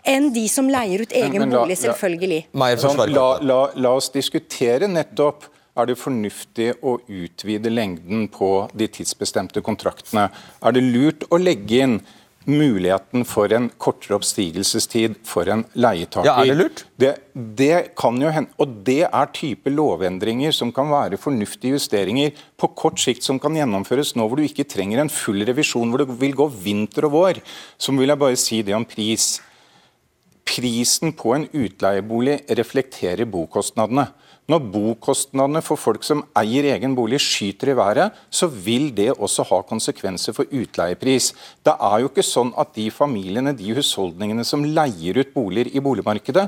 enn 0.07 0.29
de 0.35 0.45
som 0.51 0.69
leier 0.69 1.05
ut 1.05 1.15
egen 1.15 1.45
men, 1.45 1.55
bolig, 1.55 1.79
selvfølgelig. 1.81 2.43
La, 2.53 2.73
la, 3.07 3.29
la, 3.41 3.61
la 3.79 3.95
oss 3.97 4.11
diskutere 4.13 4.89
nettopp 4.91 5.49
er 5.79 5.87
det 5.87 5.95
fornuftig 5.99 6.71
å 6.83 6.97
utvide 7.07 7.71
lengden 7.71 8.27
på 8.33 8.51
de 8.75 8.87
tidsbestemte 8.91 9.63
kontraktene? 9.63 10.27
Er 10.59 10.75
det 10.75 10.83
lurt 10.83 11.27
å 11.29 11.39
legge 11.39 11.83
inn 11.85 11.99
muligheten 12.47 13.25
for 13.27 13.51
en 13.53 13.67
kortere 13.81 14.17
oppstigelsestid 14.17 15.17
for 15.27 15.49
en 15.51 15.65
leietaker. 15.77 16.27
Ja, 16.27 16.37
er 16.41 16.51
det 16.51 16.57
lurt? 16.57 16.83
Det, 16.99 17.11
det 17.35 17.95
kan 17.99 18.19
jo 18.21 18.31
hende, 18.33 18.53
og 18.61 18.79
det 18.87 19.01
er 19.07 19.33
type 19.35 19.73
lovendringer 19.73 20.55
som 20.55 20.71
kan 20.75 20.89
være 20.91 21.19
fornuftige 21.21 21.77
justeringer 21.77 22.37
på 22.59 22.71
kort 22.79 23.01
sikt 23.01 23.27
som 23.27 23.41
kan 23.41 23.57
gjennomføres 23.57 24.15
nå 24.17 24.27
hvor 24.27 24.39
du 24.39 24.47
ikke 24.47 24.67
trenger 24.69 25.03
en 25.03 25.13
full 25.13 25.43
revisjon, 25.47 25.91
hvor 25.91 26.03
det 26.03 26.17
vil 26.21 26.37
gå 26.37 26.49
vinter 26.63 27.09
og 27.09 27.15
vår. 27.17 27.43
Så 27.77 27.95
vil 27.97 28.09
jeg 28.09 28.23
bare 28.23 28.39
si 28.39 28.63
det 28.65 28.77
om 28.77 28.87
pris. 28.87 29.35
Prisen 30.49 31.13
på 31.13 31.35
en 31.35 31.45
utleiebolig 31.53 32.39
reflekterer 32.57 33.29
bokostnadene. 33.29 34.09
Når 34.49 34.65
bokostnadene 34.73 35.61
for 35.61 35.77
folk 35.77 36.05
som 36.05 36.23
eier 36.39 36.71
egen 36.73 36.95
bolig 36.97 37.19
skyter 37.21 37.69
i 37.69 37.77
været, 37.77 38.15
så 38.33 38.49
vil 38.49 38.89
det 38.97 39.11
også 39.13 39.45
ha 39.51 39.61
konsekvenser 39.69 40.33
for 40.33 40.49
utleiepris. 40.49 41.31
Det 41.65 41.75
er 41.75 42.01
jo 42.01 42.09
ikke 42.09 42.25
sånn 42.25 42.51
at 42.57 42.73
de 42.77 42.87
familiene, 42.93 43.53
de 43.53 43.75
husholdningene 43.77 44.45
som 44.47 44.65
leier 44.65 45.21
ut 45.21 45.35
boliger 45.35 45.69
i 45.69 45.83
boligmarkedet, 45.85 46.47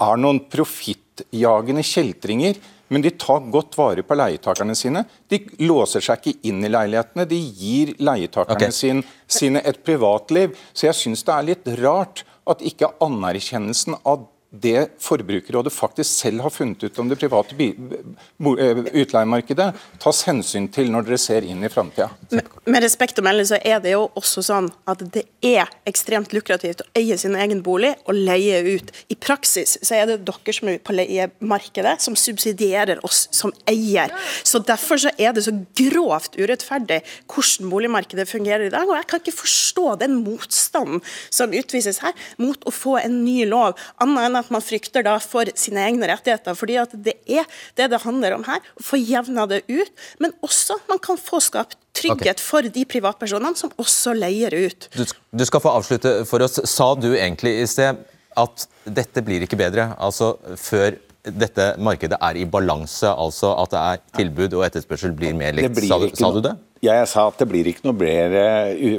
er 0.00 0.20
noen 0.22 0.44
profittjagende 0.52 1.82
kjeltringer. 1.84 2.60
Men 2.90 3.04
de 3.04 3.12
tar 3.14 3.44
godt 3.54 3.76
vare 3.78 4.02
på 4.02 4.16
leietakerne 4.18 4.74
sine. 4.78 5.04
De 5.30 5.38
låser 5.62 6.02
seg 6.02 6.22
ikke 6.22 6.48
inn 6.50 6.64
i 6.66 6.70
leilighetene. 6.70 7.26
De 7.30 7.38
gir 7.38 7.94
leietakerne 8.02 8.70
okay. 8.70 8.74
sin, 8.74 9.04
sine 9.30 9.62
et 9.66 9.78
privatliv. 9.86 10.56
Så 10.74 10.88
jeg 10.88 10.98
syns 10.98 11.22
det 11.26 11.34
er 11.36 11.48
litt 11.52 11.70
rart 11.82 12.24
at 12.50 12.62
ikke 12.66 12.90
anerkjennelsen 13.04 14.00
av 14.02 14.26
det 14.50 14.88
Forbrukerrådet 14.98 15.72
faktisk 15.72 16.10
selv 16.10 16.40
har 16.42 16.50
funnet 16.50 16.82
ut 16.82 16.98
om 16.98 17.08
det 17.08 17.16
private 17.20 17.54
eh, 17.54 18.78
utleiemarkedet, 18.98 19.68
tas 20.02 20.22
hensyn 20.26 20.66
til 20.74 20.90
når 20.90 21.06
dere 21.06 21.18
ser 21.22 21.46
inn 21.46 21.62
i 21.62 21.70
framtida. 21.70 22.08
Med, 22.34 22.80
respekt 22.82 23.20
å 23.20 23.24
melde 23.24 23.46
så 23.46 23.60
er 23.62 23.78
det 23.84 23.92
jo 23.94 24.08
også 24.18 24.42
sånn 24.42 24.70
at 24.90 25.04
det 25.14 25.22
er 25.46 25.70
ekstremt 25.86 26.34
lukrativt 26.34 26.82
å 26.82 26.88
eie 26.98 27.18
sin 27.20 27.36
egen 27.38 27.62
bolig 27.62 27.92
og 28.10 28.18
leie 28.18 28.58
ut. 28.66 28.90
I 29.12 29.18
praksis 29.18 29.76
så 29.86 30.00
er 30.00 30.10
det 30.10 30.18
dere 30.26 30.56
som 30.56 30.72
er 30.72 30.82
på 30.82 30.96
leiemarkedet 30.98 31.94
som 32.02 32.18
subsidierer 32.18 33.04
oss 33.06 33.28
som 33.34 33.54
eier. 33.70 34.10
Så 34.42 34.62
Derfor 34.70 35.00
så 35.02 35.10
er 35.18 35.32
det 35.34 35.42
så 35.46 35.54
grovt 35.78 36.36
urettferdig 36.38 37.00
hvordan 37.30 37.70
boligmarkedet 37.70 38.26
fungerer 38.28 38.66
i 38.66 38.74
dag. 38.74 38.88
og 38.88 38.98
Jeg 38.98 39.08
kan 39.10 39.22
ikke 39.22 39.38
forstå 39.40 39.86
den 40.02 40.20
motstanden 40.24 41.02
som 41.30 41.54
utvises 41.54 42.02
her 42.04 42.14
mot 42.38 42.58
å 42.66 42.74
få 42.74 42.98
en 43.00 43.22
ny 43.24 43.44
lov. 43.46 43.78
annet 43.98 44.26
enn 44.26 44.39
at 44.40 44.50
man 44.52 44.64
frykter 44.64 45.04
da 45.06 45.16
for 45.22 45.50
sine 45.58 45.84
egne 45.88 46.08
rettigheter. 46.10 46.56
fordi 46.58 46.78
at 46.80 46.94
det 46.94 47.16
er 47.28 47.46
det 47.76 47.90
det 47.92 48.02
handler 48.04 48.38
om 48.38 48.44
her, 48.48 48.60
å 48.78 48.84
få 48.84 49.00
jevna 49.00 49.46
det 49.50 49.62
ut. 49.68 49.92
Men 50.18 50.34
også 50.46 50.80
man 50.88 51.00
kan 51.02 51.20
få 51.20 51.40
skapt 51.44 51.78
trygghet 51.96 52.38
okay. 52.38 52.46
for 52.46 52.62
de 52.62 52.84
privatpersonene 52.88 53.58
som 53.58 53.72
også 53.80 54.14
leier 54.16 54.54
ut. 54.54 54.88
Du, 54.94 55.04
du 55.06 55.44
skal 55.46 55.62
få 55.62 55.74
avslutte 55.80 56.20
for 56.28 56.42
oss. 56.44 56.60
Sa 56.70 56.94
du 56.94 57.12
egentlig 57.12 57.58
i 57.60 57.68
sted 57.70 58.00
at 58.40 58.66
dette 58.84 59.22
blir 59.26 59.44
ikke 59.44 59.58
bedre? 59.60 59.90
Altså 59.98 60.36
før 60.60 60.96
dette 61.20 61.74
markedet 61.82 62.16
er 62.22 62.38
i 62.40 62.46
balanse, 62.48 63.08
altså 63.08 63.52
at 63.60 63.72
det 63.74 63.80
er 63.80 64.02
tilbud 64.16 64.56
og 64.56 64.64
etterspørsel 64.64 65.12
blir 65.16 65.34
mer 65.36 65.52
likt. 65.56 65.76
Sa, 65.84 65.98
sa, 66.16 66.30
du 66.32 66.40
det? 66.44 66.54
Ja, 66.80 66.94
jeg 66.96 67.10
sa 67.10 67.26
at 67.28 67.36
det 67.36 67.44
blir 67.50 67.66
ikke 67.68 67.84
noe 67.84 67.96
flere, 68.00 68.42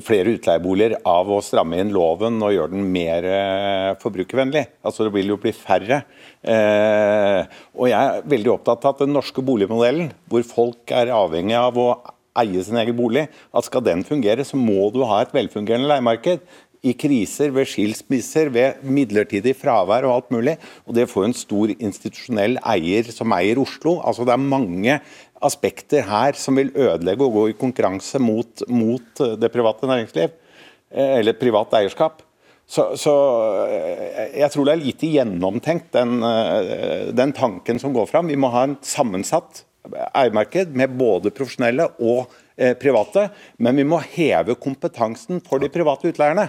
flere 0.05 0.35
utleieboliger 0.35 0.99
av 1.09 1.31
å 1.33 1.39
stramme 1.41 1.79
inn 1.81 1.89
loven 1.95 2.35
og 2.45 2.53
gjøre 2.53 2.75
den 2.75 2.83
mer 2.93 3.25
eh, 3.25 3.87
forbrukervennlig. 4.03 4.67
Altså 4.85 5.07
Det 5.07 5.13
vil 5.15 5.33
jo 5.33 5.39
bli 5.41 5.49
færre. 5.57 6.03
Eh, 6.45 7.57
og 7.73 7.89
jeg 7.89 7.97
er 7.97 8.27
veldig 8.35 8.51
opptatt 8.53 8.85
av 8.85 8.93
at 8.93 9.01
den 9.01 9.15
norske 9.17 9.41
boligmodellen, 9.41 10.11
hvor 10.29 10.45
folk 10.45 10.93
er 10.93 11.09
avhengig 11.15 11.57
av 11.57 11.79
å 11.81 11.87
eie 12.37 12.61
sin 12.61 12.77
egen 12.77 12.99
bolig, 12.99 13.25
at 13.49 13.65
skal 13.65 13.81
den 13.89 14.05
fungere, 14.05 14.45
så 14.45 14.61
må 14.61 14.91
du 14.93 15.01
ha 15.09 15.23
et 15.23 15.33
velfungerende 15.33 15.89
leiemarked 15.89 16.45
i 16.85 16.93
kriser, 16.97 17.51
ved 17.53 17.69
skilsmisser, 17.69 18.49
ved 18.53 18.85
midlertidig 18.85 19.53
fravær 19.57 20.05
og 20.07 20.15
alt 20.15 20.31
mulig. 20.33 20.55
Og 20.85 20.95
det 20.97 21.09
får 21.09 21.27
en 21.27 21.37
stor 21.37 21.73
institusjonell 21.75 22.57
eier 22.61 23.09
som 23.13 23.33
eier 23.37 23.61
Oslo. 23.61 23.99
Altså 24.05 24.25
Det 24.25 24.33
er 24.33 24.49
mange 24.53 25.01
aspekter 25.41 26.05
her 26.07 26.37
som 26.39 26.59
vil 26.59 26.73
ødelegge 26.75 27.25
og 27.25 27.37
gå 27.37 27.45
i 27.51 27.59
konkurranse 27.59 28.21
mot, 28.21 28.65
mot 28.69 29.23
det 29.41 29.51
private 29.53 29.89
næringsliv, 29.89 30.35
eh, 30.93 31.15
eller 31.19 31.39
privat 31.39 31.73
eierskap. 31.79 32.21
Så, 32.71 32.85
så, 32.95 33.13
eh, 33.67 34.37
jeg 34.39 34.51
tror 34.53 34.67
det 34.67 34.73
er 34.73 34.79
lite 34.79 35.09
gjennomtenkt, 35.11 35.89
den, 35.91 36.21
eh, 36.23 37.09
den 37.11 37.33
tanken 37.35 37.81
som 37.81 37.91
går 37.91 38.07
fram. 38.07 38.29
Vi 38.31 38.39
må 38.39 38.47
ha 38.53 38.63
en 38.63 38.77
sammensatt 38.85 39.65
eiermarked 40.15 40.71
med 40.77 40.93
både 40.95 41.33
profesjonelle 41.35 41.89
og 41.99 42.31
eh, 42.55 42.71
private, 42.79 43.25
men 43.59 43.81
vi 43.81 43.87
må 43.87 43.99
heve 44.13 44.55
kompetansen 44.55 45.41
for 45.43 45.59
de 45.59 45.67
private 45.73 46.13
utleierne. 46.13 46.47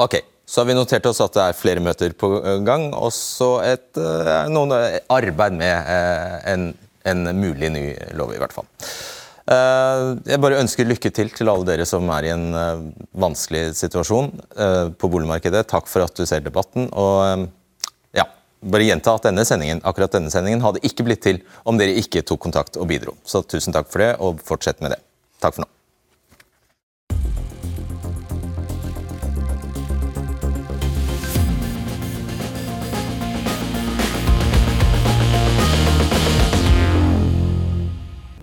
Ok, 0.00 0.18
så 0.44 0.60
har 0.60 0.68
vi 0.68 0.76
notert 0.76 1.08
oss 1.08 1.22
at 1.24 1.38
det 1.38 1.46
er 1.46 1.56
flere 1.56 1.84
møter 1.88 2.12
på 2.12 2.34
gang, 2.66 2.90
og 2.92 3.08
så 3.14 3.50
et 3.64 4.00
noen 4.52 4.72
arbeid 5.12 5.56
med 5.56 5.90
en, 6.52 6.70
en, 7.08 7.24
mulig 7.38 7.70
ny 7.72 7.84
lov, 8.18 8.34
i 8.34 8.40
hvert 8.40 8.54
fall. 8.54 8.68
Uh, 9.50 10.20
jeg 10.28 10.38
bare 10.42 10.60
ønsker 10.62 10.86
lykke 10.86 11.10
til 11.14 11.32
til 11.34 11.48
alle 11.50 11.66
dere 11.66 11.86
som 11.88 12.06
er 12.14 12.28
i 12.28 12.34
en 12.34 12.50
vanskelig 13.18 13.72
situasjon 13.78 14.30
på 15.00 15.10
boligmarkedet. 15.10 15.64
Takk 15.70 15.90
for 15.90 16.04
at 16.06 16.14
du 16.14 16.26
ser 16.28 16.44
debatten. 16.44 16.90
og 16.92 17.48
ja, 18.14 18.28
bare 18.60 18.86
gjenta 18.86 19.16
at 19.16 19.26
denne 19.30 19.46
sendingen, 19.48 19.82
akkurat 19.82 20.14
denne 20.18 20.30
sendingen 20.30 20.62
hadde 20.64 20.84
ikke 20.86 21.08
blitt 21.08 21.24
til 21.24 21.42
om 21.64 21.80
dere 21.80 21.98
ikke 21.98 22.22
tok 22.26 22.42
kontakt 22.46 22.78
og 22.78 22.90
bidro. 22.92 23.16
Så 23.24 23.42
tusen 23.42 23.74
takk 23.74 23.90
for 23.90 24.04
det, 24.04 24.14
og 24.20 24.44
fortsett 24.44 24.82
med 24.84 24.94
det. 24.94 25.02
Takk 25.40 25.56
for 25.56 25.64
nå. 25.66 25.72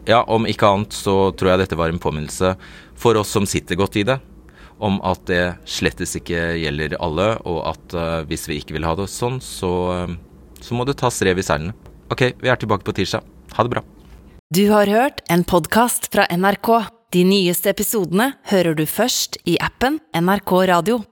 Ja, 0.07 0.21
om 0.23 0.47
ikke 0.47 0.69
annet 0.71 0.95
så 0.95 1.33
tror 1.35 1.51
jeg 1.51 1.65
dette 1.65 1.77
var 1.79 1.91
en 1.91 1.99
påminnelse 1.99 2.53
for 2.97 3.19
oss 3.19 3.33
som 3.35 3.45
sitter 3.49 3.75
godt 3.75 3.97
i 3.99 4.05
det, 4.07 4.15
om 4.79 5.01
at 5.03 5.25
det 5.27 5.57
slettes 5.67 6.15
ikke 6.15 6.53
gjelder 6.61 6.95
alle, 7.03 7.33
og 7.43 7.59
at 7.73 7.97
uh, 7.97 8.23
hvis 8.29 8.47
vi 8.47 8.61
ikke 8.61 8.77
vil 8.77 8.87
ha 8.87 8.95
det 8.95 9.09
sånn, 9.11 9.41
så, 9.43 9.71
uh, 10.07 10.15
så 10.63 10.77
må 10.77 10.87
det 10.87 10.95
tas 11.01 11.19
rev 11.27 11.41
i 11.41 11.45
seilene. 11.45 11.75
Ok, 12.07 12.29
vi 12.39 12.47
er 12.47 12.59
tilbake 12.59 12.87
på 12.87 12.95
tirsdag. 12.95 13.25
Ha 13.57 13.67
det 13.67 13.75
bra. 13.75 13.83
Du 14.55 14.63
har 14.71 14.87
hørt 14.87 15.19
en 15.27 15.43
podkast 15.43 16.07
fra 16.13 16.23
NRK. 16.31 16.71
De 17.11 17.27
nyeste 17.27 17.71
episodene 17.73 18.31
hører 18.47 18.79
du 18.79 18.85
først 18.87 19.35
i 19.43 19.57
appen 19.59 19.99
NRK 20.15 20.55
Radio. 20.71 21.01